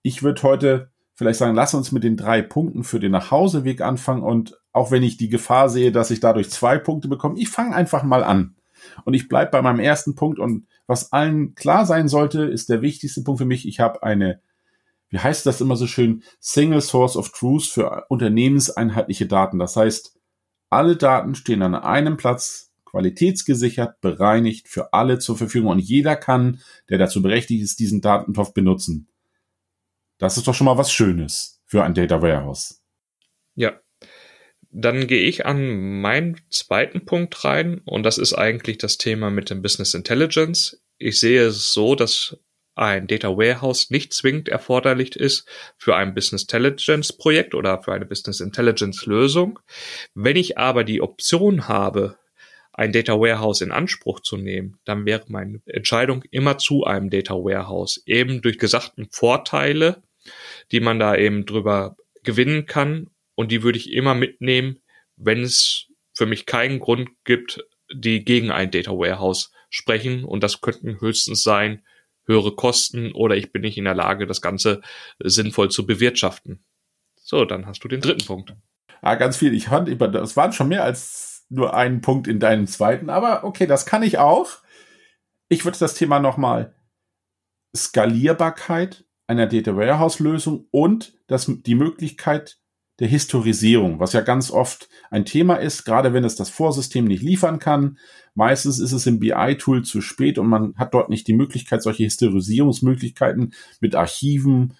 Ich 0.00 0.22
würde 0.22 0.42
heute 0.42 0.90
vielleicht 1.16 1.38
sagen, 1.38 1.56
lass 1.56 1.74
uns 1.74 1.90
mit 1.92 2.04
den 2.04 2.16
drei 2.16 2.42
Punkten 2.42 2.84
für 2.84 3.00
den 3.00 3.12
Nachhauseweg 3.12 3.80
anfangen 3.80 4.22
und 4.22 4.58
auch 4.72 4.90
wenn 4.90 5.02
ich 5.02 5.16
die 5.16 5.30
Gefahr 5.30 5.68
sehe, 5.68 5.90
dass 5.90 6.10
ich 6.10 6.20
dadurch 6.20 6.50
zwei 6.50 6.78
Punkte 6.78 7.08
bekomme, 7.08 7.38
ich 7.38 7.48
fange 7.48 7.74
einfach 7.74 8.02
mal 8.02 8.22
an. 8.22 8.54
Und 9.04 9.14
ich 9.14 9.28
bleibe 9.28 9.50
bei 9.50 9.62
meinem 9.62 9.80
ersten 9.80 10.14
Punkt 10.14 10.38
und 10.38 10.66
was 10.86 11.12
allen 11.12 11.54
klar 11.54 11.86
sein 11.86 12.08
sollte, 12.08 12.42
ist 12.42 12.68
der 12.68 12.82
wichtigste 12.82 13.22
Punkt 13.22 13.40
für 13.40 13.46
mich. 13.46 13.66
Ich 13.66 13.80
habe 13.80 14.02
eine, 14.02 14.40
wie 15.08 15.18
heißt 15.18 15.46
das 15.46 15.60
immer 15.60 15.76
so 15.76 15.86
schön, 15.86 16.22
Single 16.38 16.82
Source 16.82 17.16
of 17.16 17.32
Truth 17.32 17.64
für 17.64 18.04
unternehmenseinheitliche 18.08 19.26
Daten. 19.26 19.58
Das 19.58 19.74
heißt, 19.76 20.16
alle 20.68 20.96
Daten 20.96 21.34
stehen 21.34 21.62
an 21.62 21.74
einem 21.74 22.16
Platz, 22.16 22.72
qualitätsgesichert, 22.84 24.00
bereinigt, 24.00 24.68
für 24.68 24.92
alle 24.92 25.18
zur 25.18 25.36
Verfügung 25.36 25.70
und 25.70 25.78
jeder 25.78 26.16
kann, 26.16 26.60
der 26.88 26.98
dazu 26.98 27.22
berechtigt 27.22 27.62
ist, 27.62 27.80
diesen 27.80 28.00
Datentopf 28.00 28.52
benutzen. 28.52 29.08
Das 30.18 30.36
ist 30.36 30.46
doch 30.46 30.54
schon 30.54 30.64
mal 30.64 30.78
was 30.78 30.92
Schönes 30.92 31.60
für 31.66 31.84
ein 31.84 31.94
Data 31.94 32.22
Warehouse. 32.22 32.82
Ja. 33.54 33.80
Dann 34.70 35.06
gehe 35.06 35.22
ich 35.22 35.46
an 35.46 36.00
meinen 36.00 36.40
zweiten 36.50 37.06
Punkt 37.06 37.44
rein 37.44 37.80
und 37.84 38.02
das 38.02 38.18
ist 38.18 38.34
eigentlich 38.34 38.78
das 38.78 38.98
Thema 38.98 39.30
mit 39.30 39.48
dem 39.48 39.62
Business 39.62 39.94
Intelligence. 39.94 40.82
Ich 40.98 41.18
sehe 41.18 41.46
es 41.46 41.72
so, 41.72 41.94
dass 41.94 42.36
ein 42.74 43.06
Data 43.06 43.28
Warehouse 43.30 43.90
nicht 43.90 44.12
zwingend 44.12 44.48
erforderlich 44.48 45.16
ist 45.16 45.48
für 45.78 45.96
ein 45.96 46.14
Business 46.14 46.42
Intelligence 46.42 47.12
Projekt 47.12 47.54
oder 47.54 47.82
für 47.82 47.92
eine 47.92 48.04
Business 48.04 48.40
Intelligence 48.40 49.06
Lösung. 49.06 49.58
Wenn 50.14 50.36
ich 50.36 50.58
aber 50.58 50.84
die 50.84 51.00
Option 51.00 51.68
habe, 51.68 52.18
ein 52.74 52.92
Data 52.92 53.14
Warehouse 53.14 53.62
in 53.62 53.72
Anspruch 53.72 54.20
zu 54.20 54.36
nehmen, 54.36 54.78
dann 54.84 55.06
wäre 55.06 55.24
meine 55.28 55.62
Entscheidung 55.64 56.22
immer 56.30 56.58
zu 56.58 56.84
einem 56.84 57.08
Data 57.08 57.34
Warehouse, 57.34 58.02
eben 58.04 58.42
durch 58.42 58.58
gesagten 58.58 59.08
Vorteile, 59.10 60.02
die 60.72 60.80
man 60.80 60.98
da 60.98 61.16
eben 61.16 61.46
drüber 61.46 61.96
gewinnen 62.22 62.66
kann. 62.66 63.10
Und 63.34 63.52
die 63.52 63.62
würde 63.62 63.78
ich 63.78 63.92
immer 63.92 64.14
mitnehmen, 64.14 64.80
wenn 65.16 65.42
es 65.42 65.86
für 66.14 66.26
mich 66.26 66.46
keinen 66.46 66.78
Grund 66.78 67.10
gibt, 67.24 67.64
die 67.92 68.24
gegen 68.24 68.50
ein 68.50 68.70
Data 68.70 68.92
Warehouse 68.92 69.52
sprechen. 69.70 70.24
Und 70.24 70.42
das 70.42 70.60
könnten 70.60 71.00
höchstens 71.00 71.42
sein, 71.42 71.82
höhere 72.26 72.54
Kosten 72.54 73.12
oder 73.12 73.36
ich 73.36 73.52
bin 73.52 73.62
nicht 73.62 73.78
in 73.78 73.84
der 73.84 73.94
Lage, 73.94 74.26
das 74.26 74.42
Ganze 74.42 74.80
sinnvoll 75.22 75.70
zu 75.70 75.86
bewirtschaften. 75.86 76.64
So, 77.16 77.44
dann 77.44 77.66
hast 77.66 77.82
du 77.84 77.88
den 77.88 78.00
dritten 78.00 78.26
Punkt. 78.26 78.54
Ah, 79.00 79.14
ganz 79.14 79.36
viel. 79.36 79.54
Ich 79.54 79.66
fand, 79.66 79.88
das 80.00 80.36
waren 80.36 80.52
schon 80.52 80.68
mehr 80.68 80.84
als 80.84 81.44
nur 81.48 81.74
einen 81.74 82.00
Punkt 82.00 82.26
in 82.26 82.40
deinem 82.40 82.66
zweiten, 82.66 83.08
aber 83.10 83.44
okay, 83.44 83.66
das 83.66 83.86
kann 83.86 84.02
ich 84.02 84.18
auch. 84.18 84.58
Ich 85.48 85.64
würde 85.64 85.78
das 85.78 85.94
Thema 85.94 86.18
nochmal 86.18 86.74
Skalierbarkeit 87.76 89.04
einer 89.26 89.46
Data 89.46 89.76
Warehouse 89.76 90.18
Lösung 90.20 90.66
und 90.70 91.14
das, 91.26 91.50
die 91.64 91.74
Möglichkeit 91.74 92.58
der 92.98 93.08
Historisierung, 93.08 94.00
was 94.00 94.14
ja 94.14 94.22
ganz 94.22 94.50
oft 94.50 94.88
ein 95.10 95.26
Thema 95.26 95.56
ist, 95.56 95.84
gerade 95.84 96.12
wenn 96.12 96.24
es 96.24 96.36
das 96.36 96.48
Vorsystem 96.48 97.04
nicht 97.04 97.22
liefern 97.22 97.58
kann. 97.58 97.98
Meistens 98.34 98.78
ist 98.78 98.92
es 98.92 99.06
im 99.06 99.18
BI-Tool 99.18 99.82
zu 99.82 100.00
spät 100.00 100.38
und 100.38 100.46
man 100.46 100.74
hat 100.76 100.94
dort 100.94 101.10
nicht 101.10 101.26
die 101.28 101.34
Möglichkeit, 101.34 101.82
solche 101.82 102.04
Historisierungsmöglichkeiten 102.04 103.52
mit 103.80 103.94
Archiven 103.94 104.74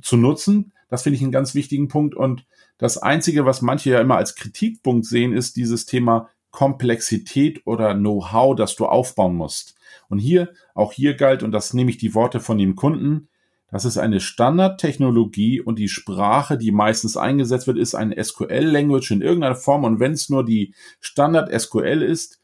zu 0.00 0.16
nutzen. 0.16 0.72
Das 0.88 1.02
finde 1.02 1.16
ich 1.16 1.22
einen 1.22 1.32
ganz 1.32 1.54
wichtigen 1.54 1.88
Punkt. 1.88 2.14
Und 2.14 2.46
das 2.78 2.96
Einzige, 2.96 3.44
was 3.44 3.60
manche 3.60 3.90
ja 3.90 4.00
immer 4.00 4.16
als 4.16 4.36
Kritikpunkt 4.36 5.04
sehen, 5.04 5.34
ist 5.34 5.56
dieses 5.56 5.84
Thema 5.84 6.30
Komplexität 6.50 7.66
oder 7.66 7.94
Know-how, 7.94 8.56
das 8.56 8.76
du 8.76 8.86
aufbauen 8.86 9.34
musst. 9.34 9.74
Und 10.08 10.18
hier, 10.18 10.52
auch 10.74 10.92
hier 10.92 11.14
galt, 11.14 11.42
und 11.42 11.52
das 11.52 11.74
nehme 11.74 11.90
ich 11.90 11.98
die 11.98 12.14
Worte 12.14 12.40
von 12.40 12.56
dem 12.56 12.74
Kunden, 12.74 13.28
das 13.70 13.84
ist 13.84 13.98
eine 13.98 14.20
Standardtechnologie 14.20 15.60
und 15.60 15.78
die 15.78 15.88
Sprache, 15.88 16.56
die 16.58 16.70
meistens 16.70 17.16
eingesetzt 17.16 17.66
wird, 17.66 17.78
ist 17.78 17.94
eine 17.94 18.22
SQL-Language 18.22 19.10
in 19.10 19.22
irgendeiner 19.22 19.56
Form. 19.56 19.84
Und 19.84 20.00
wenn 20.00 20.12
es 20.12 20.28
nur 20.28 20.44
die 20.44 20.74
Standard-SQL 21.00 22.02
ist, 22.02 22.40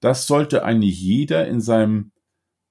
das 0.00 0.26
sollte 0.26 0.64
eigentlich 0.64 1.00
jeder 1.00 1.48
in 1.48 1.60
seinem 1.60 2.12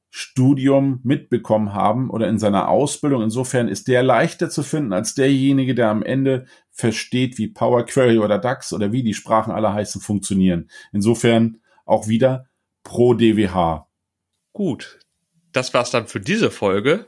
Studium 0.09 1.01
mitbekommen 1.03 1.73
haben 1.73 2.09
oder 2.09 2.27
in 2.27 2.39
seiner 2.39 2.69
Ausbildung. 2.69 3.21
Insofern 3.23 3.67
ist 3.67 3.87
der 3.87 4.03
leichter 4.03 4.49
zu 4.49 4.63
finden 4.63 4.93
als 4.93 5.13
derjenige, 5.15 5.75
der 5.75 5.89
am 5.89 6.01
Ende 6.01 6.45
versteht, 6.71 7.37
wie 7.37 7.47
Power 7.47 7.85
Query 7.85 8.19
oder 8.19 8.39
DAX 8.39 8.71
oder 8.71 8.91
wie 8.91 9.03
die 9.03 9.13
Sprachen 9.13 9.51
alle 9.51 9.73
heißen 9.73 10.01
funktionieren. 10.01 10.69
Insofern 10.93 11.59
auch 11.85 12.07
wieder 12.07 12.47
pro 12.83 13.13
DWH. 13.13 13.87
Gut, 14.53 14.99
das 15.51 15.73
war's 15.73 15.91
dann 15.91 16.07
für 16.07 16.19
diese 16.19 16.51
Folge. 16.51 17.07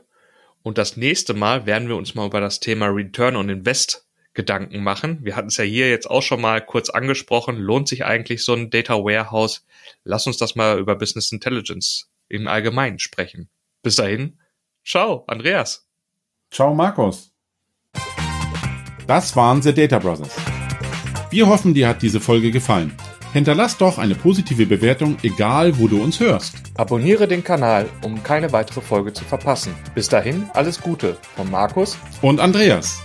Und 0.62 0.78
das 0.78 0.96
nächste 0.96 1.34
Mal 1.34 1.66
werden 1.66 1.88
wir 1.88 1.96
uns 1.96 2.14
mal 2.14 2.26
über 2.26 2.40
das 2.40 2.60
Thema 2.60 2.86
Return 2.86 3.36
on 3.36 3.48
Invest 3.48 4.06
Gedanken 4.32 4.82
machen. 4.82 5.18
Wir 5.22 5.34
hatten 5.34 5.48
es 5.48 5.56
ja 5.56 5.64
hier 5.64 5.90
jetzt 5.90 6.08
auch 6.08 6.22
schon 6.22 6.40
mal 6.40 6.64
kurz 6.64 6.88
angesprochen. 6.88 7.56
Lohnt 7.56 7.88
sich 7.88 8.04
eigentlich 8.04 8.44
so 8.44 8.54
ein 8.54 8.70
Data 8.70 8.94
Warehouse? 8.94 9.66
Lass 10.04 10.26
uns 10.26 10.36
das 10.36 10.54
mal 10.54 10.78
über 10.78 10.94
Business 10.94 11.32
Intelligence 11.32 12.08
im 12.28 12.46
Allgemeinen 12.46 13.00
sprechen. 13.00 13.48
Bis 13.82 13.96
dahin, 13.96 14.38
ciao, 14.84 15.24
Andreas. 15.26 15.88
Ciao, 16.50 16.74
Markus. 16.74 17.32
Das 19.06 19.34
waren 19.34 19.62
The 19.62 19.74
Data 19.74 19.98
Brothers. 19.98 20.36
Wir 21.30 21.48
hoffen, 21.48 21.74
dir 21.74 21.88
hat 21.88 22.02
diese 22.02 22.20
Folge 22.20 22.50
gefallen. 22.52 22.96
Hinterlass 23.32 23.76
doch 23.76 23.98
eine 23.98 24.16
positive 24.16 24.66
Bewertung, 24.66 25.16
egal 25.22 25.78
wo 25.78 25.86
du 25.86 26.02
uns 26.02 26.18
hörst. 26.18 26.56
Abonniere 26.76 27.28
den 27.28 27.44
Kanal, 27.44 27.86
um 28.04 28.22
keine 28.24 28.52
weitere 28.52 28.80
Folge 28.80 29.12
zu 29.12 29.24
verpassen. 29.24 29.72
Bis 29.94 30.08
dahin, 30.08 30.50
alles 30.54 30.80
Gute 30.80 31.16
von 31.36 31.48
Markus 31.48 31.96
und 32.22 32.40
Andreas. 32.40 33.00